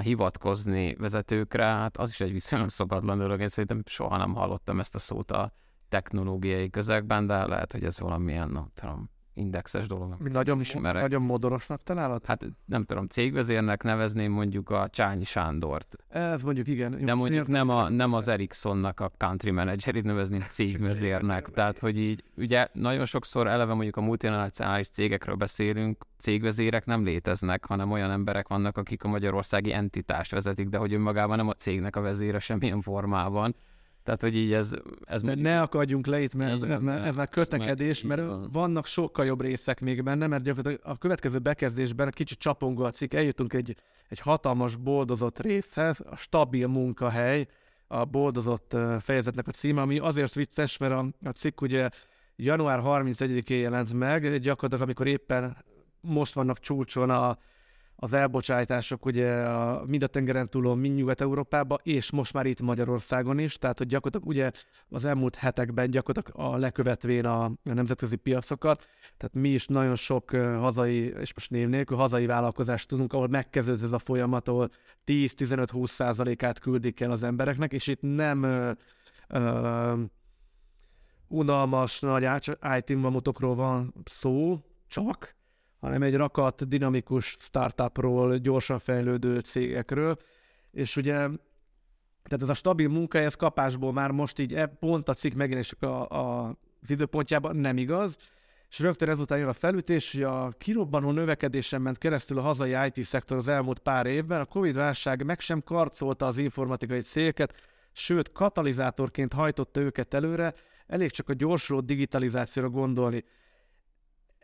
hivatkozni 0.01 0.95
vezetőkre, 0.95 1.65
hát 1.65 1.97
az 1.97 2.09
is 2.09 2.21
egy 2.21 2.31
viszonylag 2.31 2.69
szokatlan 2.69 3.17
dolog. 3.17 3.39
Én 3.41 3.47
szerintem 3.47 3.81
soha 3.85 4.17
nem 4.17 4.33
hallottam 4.33 4.79
ezt 4.79 4.95
a 4.95 4.99
szót 4.99 5.31
a 5.31 5.51
technológiai 5.89 6.69
közegben, 6.69 7.27
de 7.27 7.45
lehet, 7.45 7.71
hogy 7.71 7.83
ez 7.83 7.99
valamilyen, 7.99 8.49
nem 8.49 8.71
tudom, 8.73 9.09
indexes 9.37 9.87
dolog. 9.87 10.15
Mi 10.19 10.29
nagyon, 10.29 10.59
ismerek. 10.59 11.01
nagyon 11.01 11.21
modorosnak 11.21 11.83
találod? 11.83 12.25
Hát 12.25 12.45
nem 12.65 12.83
tudom, 12.83 13.07
cégvezérnek 13.07 13.83
nevezném 13.83 14.31
mondjuk 14.31 14.69
a 14.69 14.87
Csányi 14.91 15.23
Sándort. 15.23 15.95
Ez 16.09 16.41
mondjuk 16.43 16.67
igen. 16.67 17.05
De 17.05 17.13
mondjuk 17.13 17.47
nem, 17.47 17.69
a, 17.69 17.89
nem 17.89 18.13
az 18.13 18.27
Ericssonnak 18.27 18.99
a 18.99 19.11
country 19.17 19.51
managerét 19.51 20.03
nevezném 20.03 20.43
cégvezérnek. 20.49 21.49
Tehát, 21.57 21.79
hogy 21.79 21.97
így 21.97 22.23
ugye 22.35 22.67
nagyon 22.73 23.05
sokszor 23.05 23.47
eleve 23.47 23.73
mondjuk 23.73 23.95
a 23.95 24.01
multinacionális 24.01 24.89
cégekről 24.89 25.35
beszélünk, 25.35 26.05
cégvezérek 26.19 26.85
nem 26.85 27.03
léteznek, 27.03 27.65
hanem 27.65 27.91
olyan 27.91 28.11
emberek 28.11 28.47
vannak, 28.47 28.77
akik 28.77 29.03
a 29.03 29.07
magyarországi 29.07 29.73
entitást 29.73 30.31
vezetik, 30.31 30.67
de 30.67 30.77
hogy 30.77 30.93
önmagában 30.93 31.37
nem 31.37 31.47
a 31.47 31.53
cégnek 31.53 31.95
a 31.95 32.01
vezére 32.01 32.39
semmilyen 32.39 32.81
formában 32.81 33.55
tehát, 34.07 34.21
hogy 34.21 34.35
így 34.35 34.53
ez... 34.53 34.73
ez 35.05 35.21
mondjuk... 35.21 35.45
Ne 35.45 35.61
akadjunk 35.61 36.05
le 36.05 36.21
itt, 36.21 36.33
mert 36.33 36.51
ez, 36.51 36.61
ez, 36.61 36.81
ez, 36.81 37.03
ez 37.03 37.15
már 37.15 37.29
kötekedés, 37.29 38.03
mert 38.03 38.21
van. 38.21 38.49
vannak 38.51 38.85
sokkal 38.85 39.25
jobb 39.25 39.41
részek 39.41 39.79
még 39.79 40.03
benne, 40.03 40.27
mert 40.27 40.43
gyakorlatilag 40.43 40.93
a 40.93 40.97
következő 40.97 41.39
bekezdésben 41.39 42.11
kicsit 42.11 42.37
csapongó 42.37 42.83
a 42.83 42.89
cikk, 42.89 43.13
eljutunk 43.13 43.53
egy, 43.53 43.75
egy 44.07 44.19
hatalmas 44.19 44.75
boldozott 44.75 45.39
részhez, 45.39 45.99
a 46.09 46.15
stabil 46.15 46.67
munkahely, 46.67 47.47
a 47.87 48.05
boldozott 48.05 48.77
fejezetnek 48.99 49.47
a 49.47 49.51
címe, 49.51 49.81
ami 49.81 49.99
azért 49.99 50.33
vicces, 50.33 50.77
mert 50.77 50.93
a, 50.93 51.05
a 51.23 51.29
cikk 51.29 51.61
ugye 51.61 51.89
január 52.35 52.79
31-én 52.83 53.59
jelent 53.59 53.93
meg, 53.93 54.37
gyakorlatilag 54.37 54.83
amikor 54.83 55.07
éppen 55.07 55.57
most 56.01 56.33
vannak 56.33 56.59
csúcson 56.59 57.09
a, 57.09 57.37
az 57.99 58.13
elbocsátások 58.13 59.05
ugye 59.05 59.31
a, 59.43 59.85
mind 59.85 60.03
a 60.03 60.07
tengeren 60.07 60.49
túlon, 60.49 60.77
mind 60.77 60.95
Nyugat-Európában, 60.95 61.79
és 61.83 62.11
most 62.11 62.33
már 62.33 62.45
itt 62.45 62.61
Magyarországon 62.61 63.39
is, 63.39 63.57
tehát 63.57 63.77
hogy 63.77 63.87
gyakorlatilag 63.87 64.35
ugye 64.35 64.51
az 64.89 65.05
elmúlt 65.05 65.35
hetekben 65.35 65.89
gyakorlatilag 65.89 66.51
a 66.51 66.57
lekövetvén 66.57 67.25
a, 67.25 67.43
a 67.43 67.51
nemzetközi 67.63 68.15
piacokat, 68.15 68.85
tehát 69.17 69.35
mi 69.35 69.49
is 69.49 69.67
nagyon 69.67 69.95
sok 69.95 70.29
hazai, 70.31 71.13
és 71.19 71.33
most 71.33 71.49
név 71.49 71.67
nélkül, 71.67 71.97
hazai 71.97 72.25
vállalkozást 72.25 72.87
tudunk, 72.87 73.13
ahol 73.13 73.27
megkezdődött 73.27 73.83
ez 73.83 73.91
a 73.91 73.99
folyamat, 73.99 74.47
ahol 74.47 74.69
10-15-20 75.05 75.87
százalékát 75.87 76.59
küldik 76.59 76.99
el 76.99 77.11
az 77.11 77.23
embereknek, 77.23 77.73
és 77.73 77.87
itt 77.87 78.01
nem 78.01 78.43
uh, 78.43 78.71
uh, 79.41 79.99
unalmas 81.27 81.99
nagy 81.99 82.27
IT 82.77 82.97
mamutokról 82.97 83.55
van 83.55 83.93
szó, 84.05 84.59
csak, 84.87 85.36
hanem 85.79 86.03
egy 86.03 86.15
rakat, 86.15 86.67
dinamikus 86.67 87.35
startupról, 87.39 88.37
gyorsan 88.37 88.79
fejlődő 88.79 89.39
cégekről, 89.39 90.17
és 90.71 90.95
ugye 90.95 91.27
tehát 92.27 92.43
ez 92.43 92.49
a 92.49 92.53
stabil 92.53 92.87
munka, 92.87 93.17
ez 93.17 93.35
kapásból 93.35 93.93
már 93.93 94.11
most 94.11 94.39
így 94.39 94.53
e, 94.53 94.65
pont 94.65 95.09
a 95.09 95.13
cikk 95.13 95.33
megjelenések 95.33 95.81
a, 95.81 96.09
a, 96.09 96.47
az 96.81 96.89
időpontjában 96.89 97.55
nem 97.55 97.77
igaz, 97.77 98.17
és 98.69 98.79
rögtön 98.79 99.09
ezután 99.09 99.37
jön 99.37 99.47
a 99.47 99.53
felütés, 99.53 100.11
hogy 100.11 100.23
a 100.23 100.49
kirobbanó 100.57 101.11
növekedésen 101.11 101.81
ment 101.81 101.97
keresztül 101.97 102.37
a 102.37 102.41
hazai 102.41 102.75
IT-szektor 102.85 103.37
az 103.37 103.47
elmúlt 103.47 103.79
pár 103.79 104.05
évben, 104.05 104.39
a 104.41 104.45
Covid-válság 104.45 105.25
meg 105.25 105.39
sem 105.39 105.63
karcolta 105.63 106.25
az 106.25 106.37
informatikai 106.37 107.01
cégeket, 107.01 107.53
sőt, 107.91 108.31
katalizátorként 108.31 109.33
hajtotta 109.33 109.79
őket 109.79 110.13
előre, 110.13 110.53
elég 110.87 111.11
csak 111.11 111.29
a 111.29 111.33
gyorsuló 111.33 111.79
digitalizációra 111.79 112.69
gondolni. 112.69 113.23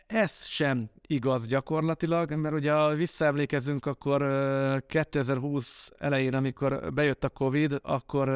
Ez 0.06 0.46
sem 0.46 0.89
igaz 1.13 1.47
gyakorlatilag, 1.47 2.32
mert 2.34 2.56
ugye 2.56 2.73
ha 2.73 2.93
visszaemlékezünk, 2.93 3.86
akkor 3.86 4.21
2020 4.88 5.91
elején, 5.97 6.34
amikor 6.34 6.93
bejött 6.93 7.23
a 7.23 7.30
Covid, 7.30 7.80
akkor 7.82 8.30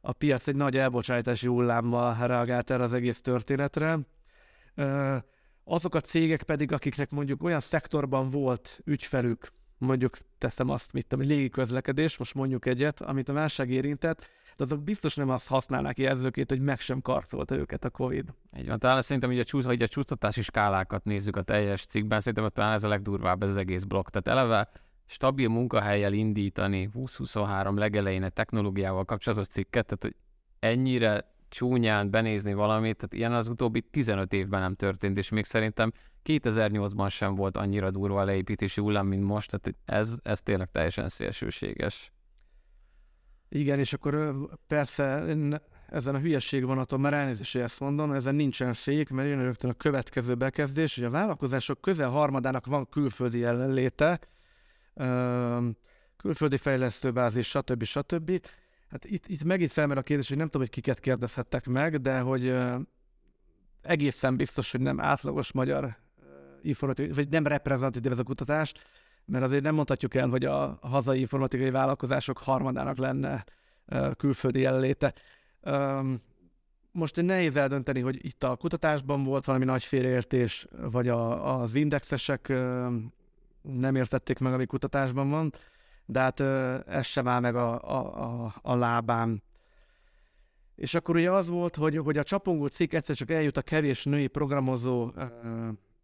a 0.00 0.12
piac 0.12 0.46
egy 0.46 0.56
nagy 0.56 0.76
elbocsátási 0.76 1.46
hullámmal 1.46 2.26
reagált 2.26 2.70
erre 2.70 2.82
az 2.82 2.92
egész 2.92 3.20
történetre. 3.20 3.98
Azok 5.64 5.94
a 5.94 6.00
cégek 6.00 6.42
pedig, 6.42 6.72
akiknek 6.72 7.10
mondjuk 7.10 7.42
olyan 7.42 7.60
szektorban 7.60 8.28
volt 8.28 8.80
ügyfelük, 8.84 9.52
mondjuk 9.78 10.16
teszem 10.38 10.70
azt, 10.70 10.92
mit 10.92 11.06
tudom, 11.06 11.26
légiközlekedés, 11.26 12.18
most 12.18 12.34
mondjuk 12.34 12.66
egyet, 12.66 13.00
amit 13.00 13.28
a 13.28 13.32
válság 13.32 13.70
érintett, 13.70 14.28
de 14.56 14.64
azok 14.64 14.82
biztos 14.82 15.14
nem 15.14 15.30
azt 15.30 15.48
használnák 15.48 15.98
jelzőként, 15.98 16.50
hogy 16.50 16.60
meg 16.60 16.80
sem 16.80 17.00
karcolta 17.00 17.56
őket 17.56 17.84
a 17.84 17.90
Covid. 17.90 18.34
Így 18.58 18.66
van, 18.66 18.78
talán 18.78 19.02
szerintem, 19.02 19.30
hogy 19.30 19.38
a, 19.38 19.44
csúsz, 19.44 19.64
hogy 19.64 19.82
a 19.82 19.88
csúsztatási 19.88 20.42
skálákat 20.42 21.04
nézzük 21.04 21.36
a 21.36 21.42
teljes 21.42 21.86
cikkben, 21.86 22.20
szerintem 22.20 22.50
talán 22.52 22.72
ez 22.72 22.84
a 22.84 22.88
legdurvább 22.88 23.42
ez 23.42 23.48
az 23.48 23.56
egész 23.56 23.84
blokk. 23.84 24.08
Tehát 24.08 24.38
eleve 24.38 24.70
stabil 25.06 25.48
munkahelyel 25.48 26.12
indítani 26.12 26.78
2023 26.78 27.76
legelején 27.76 28.22
egy 28.22 28.32
technológiával 28.32 29.04
kapcsolatos 29.04 29.46
cikket, 29.46 29.86
tehát 29.86 30.02
hogy 30.02 30.14
ennyire 30.58 31.32
csúnyán 31.48 32.10
benézni 32.10 32.54
valamit, 32.54 32.96
tehát 32.96 33.12
ilyen 33.12 33.32
az 33.32 33.48
utóbbi 33.48 33.80
15 33.80 34.32
évben 34.32 34.60
nem 34.60 34.74
történt, 34.74 35.18
és 35.18 35.28
még 35.28 35.44
szerintem 35.44 35.92
2008-ban 36.24 37.10
sem 37.10 37.34
volt 37.34 37.56
annyira 37.56 37.90
durva 37.90 38.20
a 38.20 38.24
leépítési 38.24 38.80
hullám, 38.80 39.06
mint 39.06 39.24
most, 39.24 39.50
tehát 39.50 39.78
ez, 39.84 40.16
ez 40.22 40.42
tényleg 40.42 40.70
teljesen 40.70 41.08
szélsőséges. 41.08 42.12
Igen, 43.54 43.78
és 43.78 43.92
akkor 43.92 44.34
persze 44.66 45.04
ezen 45.88 46.14
a 46.14 46.18
hülyesség 46.18 46.64
vonaton, 46.64 47.00
már 47.00 47.14
elnézést, 47.14 47.52
hogy 47.52 47.60
ezt 47.60 47.80
mondom, 47.80 48.12
ezen 48.12 48.34
nincsen 48.34 48.72
szék, 48.72 49.10
mert 49.10 49.28
jön 49.28 49.42
rögtön 49.42 49.70
a 49.70 49.74
következő 49.74 50.34
bekezdés, 50.34 50.94
hogy 50.94 51.04
a 51.04 51.10
vállalkozások 51.10 51.80
közel 51.80 52.08
harmadának 52.08 52.66
van 52.66 52.88
külföldi 52.88 53.38
jelenléte, 53.38 54.20
külföldi 56.16 56.56
fejlesztőbázis, 56.56 57.48
stb. 57.48 57.82
stb. 57.82 58.46
Hát 58.90 59.04
itt, 59.04 59.28
itt 59.28 59.44
megint 59.44 59.72
felmer 59.72 59.98
a 59.98 60.02
kérdés, 60.02 60.28
hogy 60.28 60.36
nem 60.36 60.46
tudom, 60.46 60.62
hogy 60.62 60.70
kiket 60.70 61.00
kérdezhettek 61.00 61.66
meg, 61.66 62.00
de 62.00 62.18
hogy 62.18 62.54
egészen 63.82 64.36
biztos, 64.36 64.70
hogy 64.70 64.80
nem 64.80 65.00
átlagos 65.00 65.52
magyar 65.52 65.96
informatikai, 66.62 67.12
vagy 67.12 67.28
nem 67.28 67.46
reprezentatív 67.46 68.12
ez 68.12 68.18
a 68.18 68.22
kutatás, 68.22 68.72
mert 69.24 69.44
azért 69.44 69.62
nem 69.62 69.74
mondhatjuk 69.74 70.14
el, 70.14 70.28
hogy 70.28 70.44
a 70.44 70.78
hazai 70.82 71.20
informatikai 71.20 71.70
vállalkozások 71.70 72.38
harmadának 72.38 72.96
lenne 72.96 73.44
külföldi 74.16 74.60
jelenléte. 74.60 75.14
Most 76.92 77.22
nehéz 77.22 77.56
eldönteni, 77.56 78.00
hogy 78.00 78.24
itt 78.24 78.42
a 78.42 78.56
kutatásban 78.56 79.22
volt 79.22 79.44
valami 79.44 79.64
nagy 79.64 79.84
félreértés, 79.84 80.66
vagy 80.90 81.08
a, 81.08 81.54
az 81.60 81.74
indexesek 81.74 82.48
nem 83.62 83.94
értették 83.94 84.38
meg, 84.38 84.52
ami 84.52 84.66
kutatásban 84.66 85.30
van, 85.30 85.52
de 86.06 86.20
hát 86.20 86.40
ez 86.88 87.06
sem 87.06 87.28
áll 87.28 87.40
meg 87.40 87.56
a, 87.56 87.80
a, 87.82 88.22
a, 88.22 88.54
a 88.62 88.74
lábán. 88.74 89.42
És 90.74 90.94
akkor 90.94 91.16
ugye 91.16 91.30
az 91.30 91.48
volt, 91.48 91.76
hogy, 91.76 91.96
hogy 91.96 92.18
a 92.18 92.22
csapongó 92.22 92.66
cikk 92.66 92.92
egyszer 92.92 93.16
csak 93.16 93.30
eljut 93.30 93.56
a 93.56 93.62
kevés 93.62 94.04
női 94.04 94.26
programozó 94.26 95.12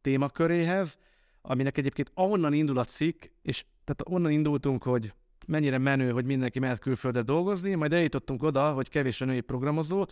témaköréhez, 0.00 0.98
aminek 1.42 1.78
egyébként 1.78 2.10
ahonnan 2.14 2.52
indul 2.52 2.78
a 2.78 2.84
cikk, 2.84 3.24
és 3.42 3.64
tehát 3.84 4.02
onnan 4.04 4.30
indultunk, 4.30 4.82
hogy 4.82 5.12
mennyire 5.46 5.78
menő, 5.78 6.10
hogy 6.10 6.24
mindenki 6.24 6.58
mehet 6.58 6.78
külföldre 6.78 7.22
dolgozni, 7.22 7.74
majd 7.74 7.92
eljutottunk 7.92 8.42
oda, 8.42 8.72
hogy 8.72 8.88
kevés 8.88 9.20
a 9.20 9.24
női 9.24 9.40
programozó. 9.40 10.06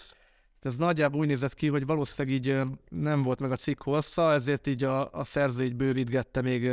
Ez 0.61 0.77
nagyjából 0.77 1.21
úgy 1.21 1.27
nézett 1.27 1.55
ki, 1.55 1.69
hogy 1.69 1.87
valószínűleg 1.87 2.39
így 2.39 2.61
nem 2.89 3.23
volt 3.23 3.41
meg 3.41 3.51
a 3.51 3.57
cikk 3.57 3.83
hossza, 3.83 4.33
ezért 4.33 4.67
így 4.67 4.85
a, 4.85 5.13
a 5.13 5.25
szerző 5.25 5.65
így 5.65 5.77
bővítgette 5.77 6.41
még 6.43 6.71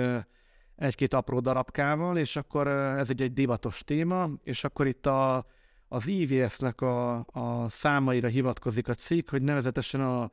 egy-két 0.76 1.14
apró 1.14 1.40
darabkával, 1.40 2.18
és 2.18 2.36
akkor 2.36 2.68
ez 2.68 3.10
egy, 3.10 3.22
egy 3.22 3.34
divatos 3.34 3.84
téma, 3.86 4.30
és 4.44 4.64
akkor 4.64 4.88
itt 4.88 5.06
a, 5.06 5.46
az 5.88 6.08
IVS-nek 6.08 6.82
a, 6.82 7.16
a 7.18 7.70
számaira 7.70 8.28
hivatkozik 8.28 8.88
a 8.88 8.94
cikk, 8.94 9.30
hogy 9.30 9.42
nevezetesen 9.42 10.02
a 10.02 10.32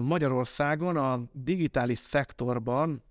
Magyarországon 0.00 0.96
a 0.96 1.22
digitális 1.32 1.98
szektorban 1.98 3.02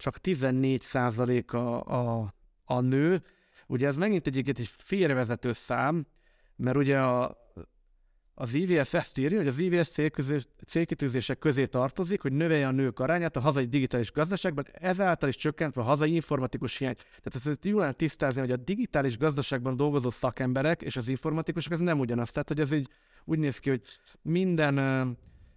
csak 0.00 0.16
14% 0.22 1.46
a, 1.46 1.56
a, 1.94 2.34
a 2.64 2.80
nő. 2.80 3.22
Ugye 3.66 3.86
ez 3.86 3.96
megint 3.96 4.26
egy, 4.26 4.48
egy 4.48 4.70
félrevezető 4.76 5.52
szám, 5.52 6.06
mert 6.56 6.76
ugye 6.76 7.00
a, 7.00 7.36
az 8.34 8.54
IVS 8.54 8.94
ezt 8.94 9.18
írja, 9.18 9.38
hogy 9.38 9.46
az 9.46 9.58
IVS 9.58 9.88
célkitűzések 10.66 11.38
közé 11.38 11.66
tartozik, 11.66 12.20
hogy 12.20 12.32
növelje 12.32 12.66
a 12.66 12.70
nők 12.70 12.98
arányát 12.98 13.36
a 13.36 13.40
hazai 13.40 13.64
digitális 13.64 14.12
gazdaságban, 14.12 14.66
ezáltal 14.72 15.28
is 15.28 15.36
csökkentve 15.36 15.80
a 15.80 15.84
hazai 15.84 16.14
informatikus 16.14 16.76
hiány. 16.76 16.94
Tehát 16.94 17.34
ezt 17.34 17.64
jól 17.64 17.80
lehet 17.80 17.96
tisztázni, 17.96 18.40
hogy 18.40 18.50
a 18.50 18.56
digitális 18.56 19.18
gazdaságban 19.18 19.76
dolgozó 19.76 20.10
szakemberek 20.10 20.82
és 20.82 20.96
az 20.96 21.08
informatikusok, 21.08 21.72
ez 21.72 21.80
nem 21.80 21.98
ugyanaz. 21.98 22.30
Tehát, 22.30 22.48
hogy 22.48 22.60
ez 22.60 22.72
így 22.72 22.88
úgy 23.24 23.38
néz 23.38 23.58
ki, 23.58 23.70
hogy 23.70 23.82
minden 24.22 24.78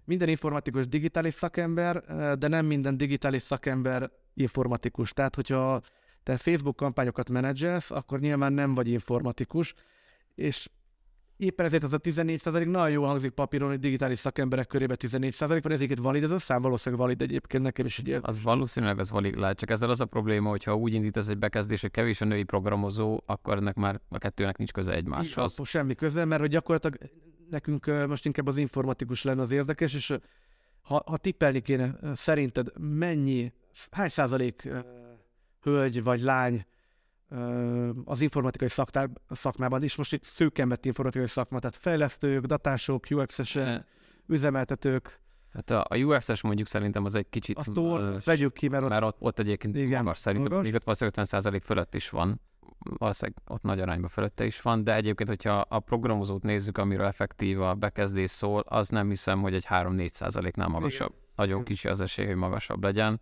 minden 0.06 0.30
informatikus 0.30 0.88
digitális 0.88 1.34
szakember, 1.34 2.04
de 2.38 2.48
nem 2.48 2.66
minden 2.66 2.98
digitális 2.98 3.42
szakember 3.42 4.12
informatikus. 4.34 5.14
Tehát, 5.14 5.36
hogyha 5.36 5.82
te 6.24 6.38
Facebook 6.38 6.76
kampányokat 6.76 7.30
menedzselsz, 7.30 7.92
akkor 7.92 8.20
nyilván 8.20 8.54
nem 8.54 8.74
vagy 8.74 8.88
informatikus, 8.88 9.74
és 10.36 10.70
éppen 11.38 11.66
ezért 11.66 11.84
az 11.84 11.94
a 11.94 11.98
14 11.98 12.42
nagyon 12.68 12.90
jó 12.90 13.04
hangzik 13.04 13.32
papíron, 13.32 13.70
hogy 13.70 13.80
digitális 13.80 14.20
szakemberek 14.20 14.68
körében 14.68 14.98
14 14.98 15.36
van, 15.38 15.72
ezért 15.72 15.98
valid 15.98 16.24
ez 16.24 16.32
a 16.32 16.40
szám, 16.40 16.62
valószínűleg 16.62 17.06
valid 17.06 17.22
egyébként 17.22 17.64
nekem 17.64 17.86
is. 17.86 18.00
Ugye... 18.00 18.20
Az 18.22 18.42
valószínűleg 18.42 19.00
az 19.00 19.10
valid 19.10 19.36
lehet, 19.36 19.58
csak 19.58 19.70
ezzel 19.70 19.90
az 19.90 20.00
a 20.00 20.06
probléma, 20.06 20.50
hogyha 20.50 20.76
úgy 20.76 20.94
indítasz 20.94 21.28
egy 21.28 21.38
bekezdés, 21.38 21.82
hogy 21.82 21.92
kevés 21.92 22.22
a 22.22 22.26
női 22.26 22.44
programozó, 22.44 23.22
akkor 23.26 23.58
ennek 23.58 23.76
már 23.76 24.02
a 24.10 24.18
kettőnek 24.18 24.58
nincs 24.58 24.72
köze 24.72 24.94
egymáshoz. 24.94 25.52
Igen, 25.54 25.66
semmi 25.66 25.96
köze, 25.96 26.26
mert 26.26 26.42
hogy 26.42 26.50
gyakorlatilag 26.50 26.98
nekünk 27.50 28.08
most 28.08 28.26
inkább 28.26 28.48
az 28.48 28.58
informatikus 28.58 29.24
lenne 29.24 29.42
az 29.42 29.52
érdekes, 29.52 29.94
és 29.94 30.18
ha, 30.82 31.04
ha 31.06 31.18
tippelni 31.18 31.62
kéne, 31.62 31.96
szerinted 32.14 32.68
mennyi, 32.80 33.52
hány 33.92 34.10
százalék 34.10 34.70
hölgy 35.62 36.04
vagy 36.04 36.22
lány 36.22 36.66
az 38.06 38.22
informatikai 38.22 38.70
szaktár, 38.70 39.10
szakmában 39.30 39.84
is, 39.84 39.96
most 39.96 40.14
itt 40.14 40.24
szűken 40.24 40.70
vett 40.70 40.86
informatikai 40.86 41.28
szakma, 41.28 41.60
tehát 41.60 41.76
fejlesztők, 41.76 42.46
datások, 42.46 43.06
UX-esek, 43.10 43.86
üzemeltetők. 44.28 45.22
Hát 45.54 45.72
a, 45.72 45.86
a 45.90 45.98
UX-es 45.98 46.42
mondjuk 46.42 46.68
szerintem 46.68 47.06
az 47.06 47.16
egy 47.16 47.30
kicsit... 47.30 47.58
Azt 47.58 48.26
vegyük 48.26 48.54
ki, 48.54 48.68
mert 48.68 48.84
ott... 48.84 48.90
Mert 48.90 49.04
ott, 49.04 49.18
ott 49.20 49.40
egyébként 49.40 49.76
igen, 49.76 50.04
magas, 50.04 50.18
szerintem 50.18 50.52
magas. 50.52 50.72
még 50.72 50.82
ott 50.86 50.98
50% 51.00 51.62
fölött 51.64 51.96
is 51.96 52.10
van 52.10 52.42
valószínűleg 52.84 53.42
ott 53.48 53.62
nagy 53.62 53.80
arányban 53.80 54.10
fölötte 54.10 54.46
is 54.46 54.62
van, 54.62 54.84
de 54.84 54.96
egyébként, 54.96 55.30
hogyha 55.30 55.60
a 55.60 55.80
programozót 55.80 56.44
nézzük, 56.44 56.78
amiről 56.78 57.06
effektív 57.06 57.62
a 57.62 57.74
bekezdés 57.74 58.32
szól, 58.32 58.64
az 58.68 58.90
nem 58.90 59.10
hiszem, 59.10 59.42
hogy 59.42 59.54
egy 59.54 59.66
3-4 59.70 60.10
százaléknál 60.10 60.68
magasabb. 60.68 61.10
Igen. 61.10 61.22
Nagyon 61.36 61.64
kicsi 61.64 61.88
az 61.88 62.02
esély, 62.02 62.26
hogy 62.26 62.36
magasabb 62.36 62.84
legyen. 62.84 63.22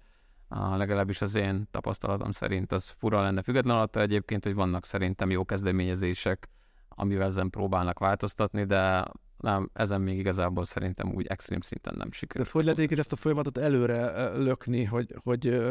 A, 0.54 0.76
legalábbis 0.76 1.22
az 1.22 1.36
én 1.36 1.68
tapasztalatom 1.72 2.32
szerint 2.32 2.72
az 2.72 2.90
fura 2.98 3.22
lenne. 3.22 3.42
Független 3.42 3.78
attól 3.78 4.02
egyébként, 4.02 4.44
hogy 4.44 4.54
vannak 4.54 4.86
szerintem 4.86 5.30
jó 5.30 5.46
kezdeményezések, 5.46 6.50
amivel 6.90 7.28
ezen 7.28 7.50
próbálnak 7.50 8.00
változtatni, 8.00 8.64
de 8.64 9.06
nem, 9.38 9.70
ezen 9.74 10.02
még 10.02 10.18
igazából 10.18 10.66
szerintem 10.66 11.14
úgy 11.14 11.28
extrém 11.28 11.62
szinten 11.62 11.94
nem 11.98 12.12
sikerült. 12.12 12.48
De 12.48 12.54
hogy 12.54 12.66
lehet 12.78 13.00
ezt 13.00 13.12
a 13.12 13.16
folyamatot 13.16 13.58
előre 13.58 14.30
lökni, 14.38 14.84
hogy, 14.84 15.16
hogy 15.24 15.62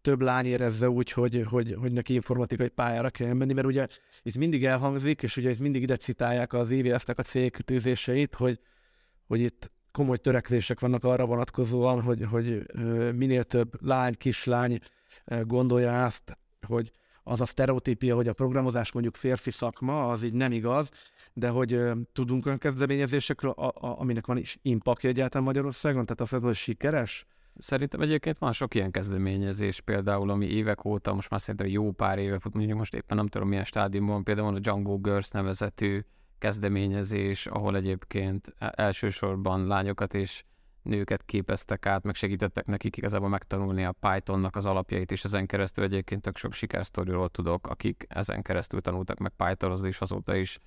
több 0.00 0.20
lány 0.20 0.46
érezze 0.46 0.90
úgy, 0.90 1.12
hogy, 1.12 1.44
hogy, 1.48 1.76
hogy 1.80 1.92
neki 1.92 2.14
informatikai 2.14 2.68
pályára 2.68 3.10
kell 3.10 3.32
menni, 3.32 3.52
mert 3.52 3.66
ugye 3.66 3.86
itt 4.22 4.36
mindig 4.36 4.64
elhangzik, 4.64 5.22
és 5.22 5.36
ugye 5.36 5.50
itt 5.50 5.58
mindig 5.58 5.82
ide 5.82 5.96
citálják 5.96 6.52
az 6.52 6.70
EVS-nek 6.70 7.18
a 7.18 7.22
célkütőzéseit, 7.22 8.34
hogy, 8.34 8.60
hogy 9.26 9.40
itt 9.40 9.70
komoly 9.96 10.16
törekvések 10.16 10.80
vannak 10.80 11.04
arra 11.04 11.26
vonatkozóan, 11.26 12.02
hogy, 12.02 12.26
hogy 12.30 12.66
minél 13.14 13.44
több 13.44 13.82
lány, 13.82 14.16
kislány 14.16 14.78
gondolja 15.42 16.04
azt, 16.04 16.38
hogy 16.66 16.90
az 17.22 17.40
a 17.40 17.44
sztereotípia, 17.44 18.14
hogy 18.14 18.28
a 18.28 18.32
programozás 18.32 18.92
mondjuk 18.92 19.14
férfi 19.14 19.50
szakma, 19.50 20.08
az 20.08 20.22
így 20.22 20.32
nem 20.32 20.52
igaz, 20.52 20.90
de 21.32 21.48
hogy 21.48 21.80
tudunk 22.12 22.46
olyan 22.46 22.58
kezdeményezésekről, 22.58 23.50
a, 23.50 23.66
a, 23.66 24.00
aminek 24.00 24.26
van 24.26 24.36
is 24.36 24.58
impaktja 24.62 25.08
egyáltalán 25.08 25.46
Magyarországon, 25.46 26.06
tehát 26.06 26.32
az, 26.32 26.42
hogy 26.42 26.54
sikeres, 26.54 27.26
Szerintem 27.58 28.00
egyébként 28.00 28.38
van 28.38 28.52
sok 28.52 28.74
ilyen 28.74 28.90
kezdeményezés, 28.90 29.80
például 29.80 30.30
ami 30.30 30.46
évek 30.46 30.84
óta, 30.84 31.14
most 31.14 31.30
már 31.30 31.40
szerintem 31.40 31.66
jó 31.66 31.92
pár 31.92 32.18
éve 32.18 32.38
fut, 32.38 32.54
mondjuk 32.54 32.78
most 32.78 32.94
éppen 32.94 33.16
nem 33.16 33.26
tudom 33.26 33.48
milyen 33.48 33.64
stádiumban, 33.64 34.24
például 34.24 34.54
a 34.54 34.58
Django 34.58 34.98
Girls 34.98 35.30
nevezetű 35.30 36.04
kezdeményezés, 36.38 37.46
ahol 37.46 37.76
egyébként 37.76 38.54
e- 38.58 38.72
elsősorban 38.76 39.66
lányokat 39.66 40.14
és 40.14 40.44
nőket 40.82 41.24
képeztek 41.24 41.86
át, 41.86 42.04
meg 42.04 42.14
segítettek 42.14 42.66
nekik 42.66 42.96
igazából 42.96 43.28
megtanulni 43.28 43.84
a 43.84 43.94
Pythonnak 44.00 44.56
az 44.56 44.66
alapjait, 44.66 45.12
és 45.12 45.24
ezen 45.24 45.46
keresztül 45.46 45.84
egyébként 45.84 46.22
tök 46.22 46.36
sok 46.36 46.52
sikersztoriról 46.52 47.28
tudok, 47.28 47.66
akik 47.66 48.06
ezen 48.08 48.42
keresztül 48.42 48.80
tanultak 48.80 49.18
meg 49.18 49.32
Python-ozni, 49.36 49.88
és 49.88 50.00
azóta 50.00 50.34
is 50.34 50.58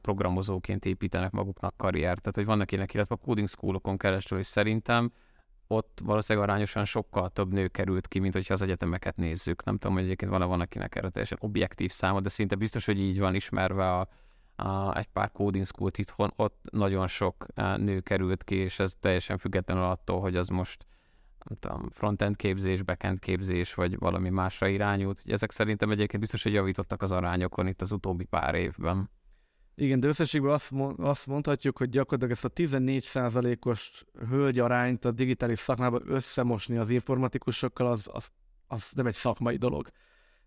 programozóként 0.00 0.84
építenek 0.84 1.30
maguknak 1.30 1.76
karriert. 1.76 2.20
Tehát, 2.20 2.36
hogy 2.36 2.44
vannak 2.44 2.72
ilyenek, 2.72 2.94
illetve 2.94 3.14
a 3.14 3.24
coding 3.24 3.48
schoolokon 3.48 3.96
keresztül, 3.96 4.38
és 4.38 4.46
szerintem 4.46 5.12
ott 5.66 6.00
valószínűleg 6.04 6.48
arányosan 6.48 6.84
sokkal 6.84 7.30
több 7.30 7.52
nő 7.52 7.68
került 7.68 8.08
ki, 8.08 8.18
mint 8.18 8.34
hogyha 8.34 8.54
az 8.54 8.62
egyetemeket 8.62 9.16
nézzük. 9.16 9.64
Nem 9.64 9.78
tudom, 9.78 9.96
hogy 9.96 10.04
egyébként 10.04 10.30
van-e 10.30 10.44
van, 10.44 10.60
akinek 10.60 10.94
erre 10.94 11.08
teljesen 11.08 11.38
objektív 11.40 11.90
száma, 11.90 12.20
de 12.20 12.28
szinte 12.28 12.54
biztos, 12.54 12.84
hogy 12.86 12.98
így 12.98 13.18
van 13.18 13.34
ismerve 13.34 13.92
a, 13.92 14.08
a, 14.56 14.96
egy 14.96 15.08
pár 15.12 15.32
coding 15.32 15.66
school 15.66 15.90
itthon, 15.96 16.32
ott 16.36 16.64
nagyon 16.70 17.06
sok 17.06 17.46
e, 17.54 17.76
nő 17.76 18.00
került 18.00 18.44
ki, 18.44 18.54
és 18.54 18.78
ez 18.78 18.94
teljesen 19.00 19.38
függetlenül 19.38 19.82
attól, 19.82 20.20
hogy 20.20 20.36
az 20.36 20.48
most 20.48 20.86
nem 21.44 21.58
tudom, 21.60 21.90
frontend 21.90 22.36
képzés, 22.36 22.82
backend 22.82 23.18
képzés, 23.18 23.74
vagy 23.74 23.98
valami 23.98 24.28
másra 24.28 24.66
irányult. 24.66 25.22
Ezek 25.26 25.50
szerintem 25.50 25.90
egyébként 25.90 26.20
biztos, 26.22 26.42
hogy 26.42 26.52
javítottak 26.52 27.02
az 27.02 27.12
arányokon 27.12 27.66
itt 27.66 27.82
az 27.82 27.92
utóbbi 27.92 28.24
pár 28.24 28.54
évben. 28.54 29.10
Igen, 29.76 30.00
de 30.00 30.06
összességben 30.06 30.52
azt, 30.52 30.72
azt 30.96 31.26
mondhatjuk, 31.26 31.78
hogy 31.78 31.88
gyakorlatilag 31.88 32.32
ezt 32.32 32.44
a 32.44 32.50
14%-os 32.50 34.04
hölgyarányt 34.28 35.04
a 35.04 35.10
digitális 35.10 35.58
szakmában 35.58 36.02
összemosni 36.06 36.76
az 36.76 36.90
informatikusokkal, 36.90 37.86
az, 37.86 38.08
az, 38.12 38.28
az 38.66 38.92
nem 38.96 39.06
egy 39.06 39.14
szakmai 39.14 39.56
dolog. 39.56 39.88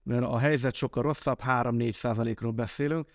Mert 0.04 0.24
a 0.24 0.38
helyzet 0.38 0.74
sokkal 0.74 1.04
rosszabb, 1.04 1.40
3-4%-ról 1.44 2.52
beszélünk, 2.52 3.10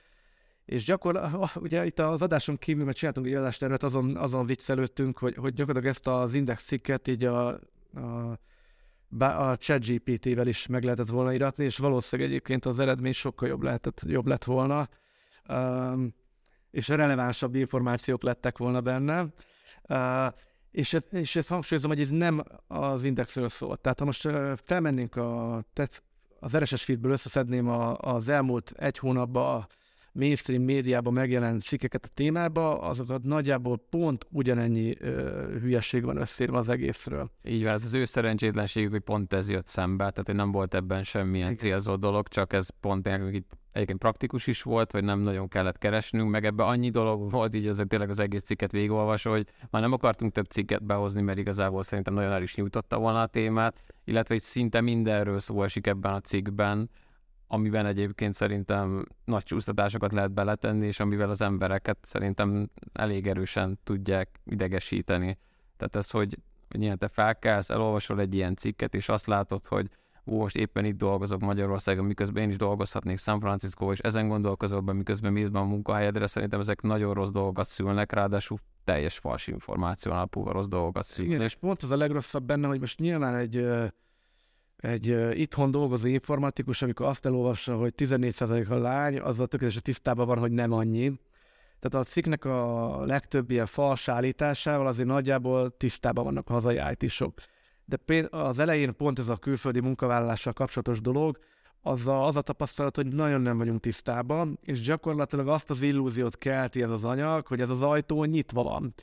és 0.65 0.85
gyakorlatilag, 0.85 1.51
ugye 1.61 1.85
itt 1.85 1.99
az 1.99 2.23
adáson 2.23 2.57
kívül, 2.57 2.85
mert 2.85 2.97
csináltunk 2.97 3.27
egy 3.27 3.35
adástervet, 3.35 3.83
azon, 3.83 4.17
azon 4.17 4.47
viccelődtünk, 4.47 5.19
hogy, 5.19 5.37
hogy 5.37 5.55
gyakorlatilag 5.55 5.95
ezt 5.95 6.07
az 6.07 6.35
index 6.35 6.65
cikket 6.65 7.09
így 7.09 7.25
a, 7.25 7.49
a 7.95 8.39
a 9.19 9.57
ChatGPT-vel 9.57 10.47
is 10.47 10.67
meg 10.67 10.83
lehetett 10.83 11.09
volna 11.09 11.33
iratni, 11.33 11.65
és 11.65 11.79
valószínűleg 11.79 12.31
egyébként 12.31 12.65
az 12.65 12.79
eredmény 12.79 13.13
sokkal 13.13 13.49
jobb, 13.49 13.63
lehetett, 13.63 14.01
jobb 14.07 14.27
lett 14.27 14.45
volna, 14.45 14.89
és 16.71 16.89
relevánsabb 16.89 17.55
információk 17.55 18.23
lettek 18.23 18.59
volna 18.59 18.81
benne. 18.81 19.27
Uh, 19.89 20.33
és, 20.71 20.93
ez, 20.93 21.03
és 21.11 21.37
ezt 21.37 21.49
hangsúlyozom, 21.49 21.91
hogy 21.91 22.01
ez 22.01 22.11
nem 22.11 22.43
az 22.67 23.05
indexről 23.05 23.49
szól. 23.49 23.77
Tehát 23.77 23.99
ha 23.99 24.05
most 24.05 24.29
felmennénk 24.65 25.17
a, 25.17 25.63
tehát 25.73 26.03
az 26.41 26.57
RSS 26.57 26.85
feedből 26.85 27.13
összeszedném 27.13 27.69
a, 27.69 27.99
az 27.99 28.29
elmúlt 28.29 28.73
egy 28.77 28.99
hónapban 28.99 29.67
mainstream 30.13 30.63
médiában 30.63 31.13
megjelent 31.13 31.63
cikkeket 31.63 32.05
a 32.05 32.09
témába, 32.15 32.81
azokat 32.81 33.23
nagyjából 33.23 33.85
pont 33.91 34.27
ugyanennyi 34.31 34.97
ö, 34.99 35.47
hülyeség 35.61 36.05
van 36.05 36.17
összérve 36.17 36.59
az 36.59 36.69
egészről. 36.69 37.31
Így 37.45 37.63
van, 37.63 37.73
ez 37.73 37.85
az 37.85 37.95
ő 37.95 38.05
szerencsétlenségük, 38.05 38.91
hogy 38.91 39.01
pont 39.01 39.33
ez 39.33 39.51
jött 39.51 39.67
szembe, 39.67 40.11
tehát 40.11 40.27
hogy 40.27 40.35
nem 40.35 40.53
volt 40.53 40.75
ebben 40.75 41.05
semmilyen 41.05 41.57
célzó 41.57 41.97
dolog, 41.97 42.29
csak 42.29 42.53
ez 42.53 42.69
pont 42.81 43.07
egyébként 43.73 43.99
praktikus 43.99 44.47
is 44.47 44.63
volt, 44.63 44.93
hogy 44.93 45.05
nem 45.05 45.21
nagyon 45.21 45.49
kellett 45.49 45.79
keresnünk, 45.79 46.31
meg 46.31 46.45
ebbe 46.45 46.65
annyi 46.65 46.91
dolog 46.91 47.31
volt, 47.31 47.55
így 47.55 47.67
azért 47.67 47.89
tényleg 47.89 48.09
az 48.09 48.19
egész 48.19 48.43
cikket 48.43 48.73
végigolvasva, 48.73 49.31
hogy 49.31 49.47
már 49.71 49.83
nem 49.83 49.93
akartunk 49.93 50.33
több 50.33 50.47
cikket 50.47 50.85
behozni, 50.85 51.23
mert 51.23 51.39
igazából 51.39 51.83
szerintem 51.83 52.15
nagyon 52.15 52.33
el 52.33 52.43
is 52.43 52.55
nyújtotta 52.55 52.99
volna 52.99 53.21
a 53.21 53.27
témát, 53.27 53.81
illetve 54.05 54.35
hogy 54.35 54.43
szinte 54.43 54.81
mindenről 54.81 55.39
szó 55.39 55.63
esik 55.63 55.87
ebben 55.87 56.13
a 56.13 56.21
cikkben, 56.21 56.91
amiben 57.53 57.87
egyébként 57.87 58.35
szerintem 58.35 59.07
nagy 59.25 59.43
csúsztatásokat 59.43 60.13
lehet 60.13 60.33
beletenni, 60.33 60.87
és 60.87 61.01
amivel 61.01 61.31
az 61.31 61.43
embereket 61.43 61.99
szerintem 62.03 62.71
elég 62.93 63.27
erősen 63.27 63.79
tudják 63.85 64.29
idegesíteni. 64.45 65.39
Tehát 65.77 65.97
ez, 65.97 66.11
hogy, 66.11 66.39
hogy 66.69 66.83
ilyen 66.83 66.99
te 66.99 67.09
felkelsz, 67.09 67.71
elolvasol 67.71 68.21
egy 68.21 68.35
ilyen 68.35 68.57
cikket, 68.57 68.95
és 68.95 69.09
azt 69.09 69.27
látod, 69.27 69.67
hogy 69.67 69.89
ó, 70.27 70.39
most 70.39 70.57
éppen 70.57 70.85
itt 70.85 70.97
dolgozok 70.97 71.41
Magyarországon, 71.41 72.05
miközben 72.05 72.43
én 72.43 72.51
is 72.51 72.57
dolgozhatnék 72.57 73.19
San 73.19 73.41
Francisco, 73.41 73.93
és 73.93 73.99
ezen 73.99 74.29
gondolkozol 74.29 74.81
be, 74.81 74.93
miközben 74.93 75.33
mész 75.33 75.49
be 75.49 75.59
a 75.59 75.65
munkahelyedre, 75.65 76.27
szerintem 76.27 76.61
ezek 76.61 76.83
nagyon 76.83 77.15
rossz 77.15 77.31
dolgokat 77.31 77.67
szülnek, 77.67 78.13
ráadásul 78.13 78.59
teljes 78.85 79.19
fals 79.19 79.47
információ 79.47 80.13
alapú 80.13 80.49
rossz 80.49 80.69
dolgokat 80.69 81.05
szülnek. 81.05 81.35
Igen, 81.35 81.47
és 81.47 81.55
pont 81.55 81.83
az 81.83 81.91
a 81.91 81.97
legrosszabb 81.97 82.45
benne, 82.45 82.67
hogy 82.67 82.81
most 82.81 82.99
nyilván 82.99 83.35
egy 83.35 83.67
egy 84.83 85.11
uh, 85.11 85.39
itthon 85.39 85.71
dolgozó 85.71 86.09
informatikus, 86.09 86.83
amikor 86.83 87.07
azt 87.07 87.27
elolvassa, 87.27 87.77
hogy 87.77 87.95
14% 87.97 88.69
a 88.69 88.75
lány, 88.75 89.19
azzal 89.19 89.47
tökéletesen 89.47 89.83
tisztában 89.83 90.27
van, 90.27 90.39
hogy 90.39 90.53
nem 90.53 90.73
annyi. 90.73 91.21
Tehát 91.81 92.07
a 92.07 92.11
cikknek 92.11 92.45
a 92.45 93.05
legtöbb 93.05 93.51
ilyen 93.51 93.67
fals 93.67 94.09
állításával 94.09 94.87
azért 94.87 95.09
nagyjából 95.09 95.77
tisztában 95.77 96.25
vannak 96.25 96.51
a 96.51 96.53
hazai 96.53 96.81
IT-sok. 96.99 97.35
De 97.85 98.29
az 98.31 98.59
elején 98.59 98.97
pont 98.97 99.19
ez 99.19 99.29
a 99.29 99.37
külföldi 99.37 99.81
munkavállalással 99.81 100.53
kapcsolatos 100.53 101.01
dolog, 101.01 101.39
az 101.81 102.07
a, 102.07 102.27
az 102.27 102.37
a 102.37 102.43
tapasztalat, 102.43 102.97
hogy 102.97 103.07
nagyon 103.07 103.41
nem 103.41 103.59
vagyunk 103.59 103.81
tisztában, 103.81 104.59
és 104.63 104.81
gyakorlatilag 104.81 105.49
azt 105.49 105.71
az 105.71 105.83
illúziót 105.83 106.39
kelti 106.39 106.83
ez 106.83 106.91
az 106.91 107.05
anyag, 107.05 107.47
hogy 107.47 107.61
ez 107.61 107.71
az 107.71 107.83
ajtó 107.83 108.25
nyitva 108.25 108.63
van. 108.63 108.95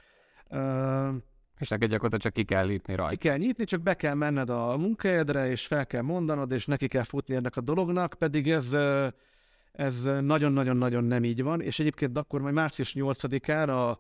Uh, 0.49 1.15
és 1.59 1.69
neked 1.69 1.89
gyakorlatilag 1.89 2.21
csak 2.21 2.33
ki 2.33 2.53
kell 2.53 2.65
lépni 2.65 2.95
rajta. 2.95 3.17
Ki 3.17 3.27
kell 3.27 3.37
nyitni, 3.37 3.63
csak 3.63 3.81
be 3.81 3.93
kell 3.93 4.13
menned 4.13 4.49
a 4.49 4.77
munkahelyedre, 4.77 5.49
és 5.49 5.67
fel 5.67 5.85
kell 5.85 6.01
mondanod, 6.01 6.51
és 6.51 6.65
neki 6.65 6.87
kell 6.87 7.03
futni 7.03 7.35
ennek 7.35 7.57
a 7.57 7.61
dolognak, 7.61 8.13
pedig 8.17 8.51
ez 8.51 8.75
ez 9.79 10.03
nagyon-nagyon-nagyon 10.21 11.03
nem 11.03 11.23
így 11.23 11.43
van, 11.43 11.61
és 11.61 11.79
egyébként 11.79 12.17
akkor 12.17 12.41
majd 12.41 12.53
március 12.53 12.93
8-án 12.97 13.67
a, 13.67 13.99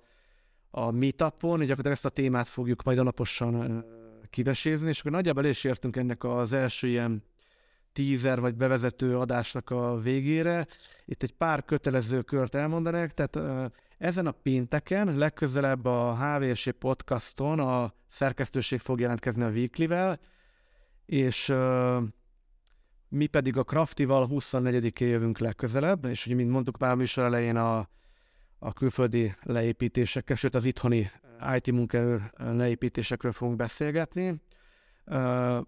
a 0.79 0.91
meetupon, 0.91 1.59
gyakorlatilag 1.59 1.91
ezt 1.91 2.05
a 2.05 2.09
témát 2.09 2.47
fogjuk 2.47 2.83
majd 2.83 2.97
alaposan 2.97 3.85
kivesézni, 4.29 4.89
és 4.89 4.99
akkor 4.99 5.11
nagyjából 5.11 5.45
is 5.45 5.63
értünk 5.63 5.95
ennek 5.95 6.23
az 6.23 6.53
első 6.53 6.87
ilyen 6.87 7.23
tízer 7.93 8.39
vagy 8.39 8.55
bevezető 8.55 9.17
adásnak 9.17 9.69
a 9.69 9.99
végére. 9.99 10.65
Itt 11.05 11.23
egy 11.23 11.33
pár 11.33 11.65
kötelező 11.65 12.21
kört 12.21 12.55
elmondanak, 12.55 13.11
tehát 13.11 13.71
ezen 13.97 14.27
a 14.27 14.31
pénteken, 14.31 15.17
legközelebb 15.17 15.85
a 15.85 16.15
HVSC 16.15 16.77
podcaston 16.77 17.59
a 17.59 17.93
szerkesztőség 18.07 18.79
fog 18.79 18.99
jelentkezni 18.99 19.43
a 19.43 19.49
Weekly-vel, 19.49 20.19
és 21.05 21.53
mi 23.09 23.27
pedig 23.27 23.57
a 23.57 23.63
Craftival 23.63 24.27
24-én 24.31 25.07
jövünk 25.07 25.37
legközelebb, 25.37 26.05
és 26.05 26.25
ugye, 26.25 26.35
mint 26.35 26.49
mondtuk 26.49 26.77
már 26.77 26.91
a 26.91 26.95
műsor 26.95 27.23
elején 27.23 27.55
a, 27.55 27.89
a 28.59 28.73
külföldi 28.73 29.35
leépítésekkel, 29.41 30.35
sőt 30.35 30.55
az 30.55 30.65
itthoni 30.65 31.11
IT 31.55 31.71
munkaerő 31.71 32.31
leépítésekről 32.37 33.31
fogunk 33.31 33.57
beszélgetni. 33.57 34.41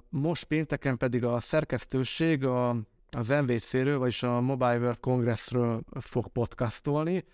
Most 0.09 0.43
pénteken 0.43 0.97
pedig 0.97 1.23
a 1.23 1.39
szerkesztőség 1.39 2.45
a, 2.45 2.69
az 3.11 3.29
MVC-ről, 3.29 3.97
vagyis 3.99 4.23
a 4.23 4.41
Mobile 4.41 4.77
World 4.77 4.99
Congressről 4.99 5.81
fog 5.99 6.27
podcastolni, 6.27 7.25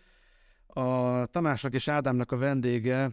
a 0.67 1.25
Tamásnak 1.25 1.73
és 1.73 1.87
Ádámnak 1.87 2.31
a 2.31 2.37
vendége 2.37 3.11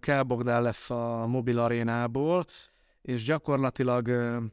Kell 0.00 0.22
Bogdán 0.22 0.62
lesz 0.62 0.90
a 0.90 1.26
mobil 1.26 1.58
arénából, 1.58 2.44
és 3.02 3.24
gyakorlatilag 3.24 4.10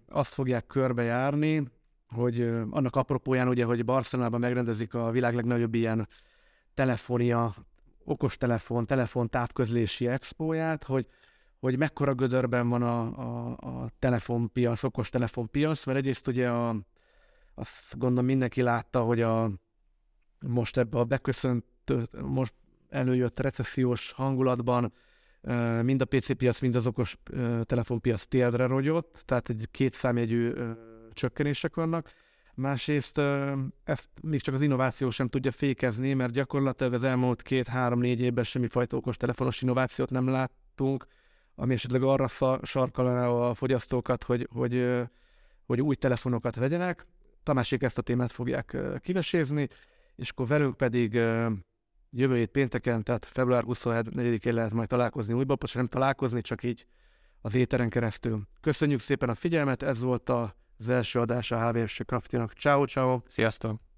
azt 0.08 0.34
fogják 0.34 0.68
körbejárni, 0.68 1.68
hogy 2.08 2.42
annak 2.70 2.96
apropóján 2.96 3.48
ugye, 3.48 3.66
hogy 3.66 3.86
Barcelonában 3.86 4.40
megrendezik 4.40 4.94
a 4.94 5.12
világ 5.12 5.34
legnagyobb 5.34 5.74
ilyen 5.74 6.08
telefonia, 6.74 7.54
okostelefon, 8.04 8.86
telefon 8.86 9.30
távközlési 9.30 10.08
expóját, 10.08 10.84
hogy, 10.84 11.08
hogy 11.66 11.78
mekkora 11.78 12.14
gödörben 12.14 12.70
van 12.70 12.82
a, 12.82 13.00
a, 13.02 13.58
a 13.58 13.90
telefonpiac, 14.00 14.84
okos 14.84 15.10
telefonpiac, 15.10 15.86
mert 15.86 15.98
egyrészt 15.98 16.28
ugye 16.28 16.50
a, 16.50 16.76
azt 17.56 17.98
gondolom 17.98 18.26
mindenki 18.26 18.62
látta, 18.62 19.02
hogy 19.02 19.22
a, 19.22 19.52
most 20.40 20.78
ebbe 20.78 20.98
a 20.98 21.04
beköszönt 21.04 21.66
most 22.22 22.54
előjött 22.90 23.40
recessziós 23.40 24.12
hangulatban 24.12 24.94
mind 25.82 26.02
a 26.02 26.06
PC 26.06 26.38
piac, 26.38 26.60
mind 26.60 26.76
az 26.76 26.88
okos 26.88 27.18
telefonpiac 27.64 28.26
térdre 28.26 28.66
rogyott, 28.66 29.22
tehát 29.26 29.50
egy 29.50 29.68
két 29.72 29.94
számjegyű 29.94 30.54
csökkenések 31.14 31.76
vannak. 31.76 32.12
Másrészt 32.56 33.22
ezt 33.84 34.10
még 34.22 34.42
csak 34.42 34.54
az 34.54 34.62
innováció 34.62 35.10
sem 35.10 35.28
tudja 35.28 35.52
fékezni, 35.52 36.14
mert 36.14 36.34
gyakorlatilag 36.34 36.94
az 36.94 37.04
elmúlt 37.04 37.42
két-három-négy 37.42 38.20
évben 38.20 38.44
semmifajta 38.44 38.98
okos 38.98 39.18
telefonos 39.18 39.62
innovációt 39.62 40.10
nem 40.10 40.28
láttunk, 40.28 41.06
ami 41.56 41.74
esetleg 41.74 42.04
arra 42.04 42.28
sarkalaná 42.62 43.28
a 43.28 43.54
fogyasztókat, 43.54 44.24
hogy, 44.24 44.48
hogy, 44.54 45.04
hogy 45.66 45.82
új 45.82 45.96
telefonokat 45.96 46.56
vegyenek. 46.56 47.06
Tamásék 47.44 47.84
ezt 47.84 47.98
a 47.98 48.02
témát 48.02 48.32
fogják 48.32 48.78
kivesézni, 49.00 49.68
és 50.16 50.30
akkor 50.30 50.48
velünk 50.48 50.78
pedig 50.78 51.14
jövő 52.12 52.36
hét 52.36 52.50
pénteken, 52.50 53.04
tehát 53.04 53.26
február 53.26 53.64
24-én 53.68 54.54
lehet 54.54 54.74
majd 54.74 54.88
találkozni 54.88 55.34
újba, 55.34 55.56
most 55.60 55.76
nem 55.76 55.88
találkozni, 55.88 56.42
csak 56.42 56.64
így 56.64 56.86
az 57.42 57.56
éteren 57.56 57.90
keresztül. 57.90 58.42
Köszönjük 58.62 59.00
szépen 59.00 59.30
a 59.30 59.36
figyelmet, 59.36 59.84
ez 59.84 60.02
volt 60.02 60.30
az 60.30 60.90
első 60.90 61.20
adás 61.20 61.52
a 61.52 61.70
HVS 61.70 62.02
Craftinak. 62.06 62.54
Ciao, 62.54 62.86
ciao. 62.86 63.22
Sziasztok! 63.28 63.95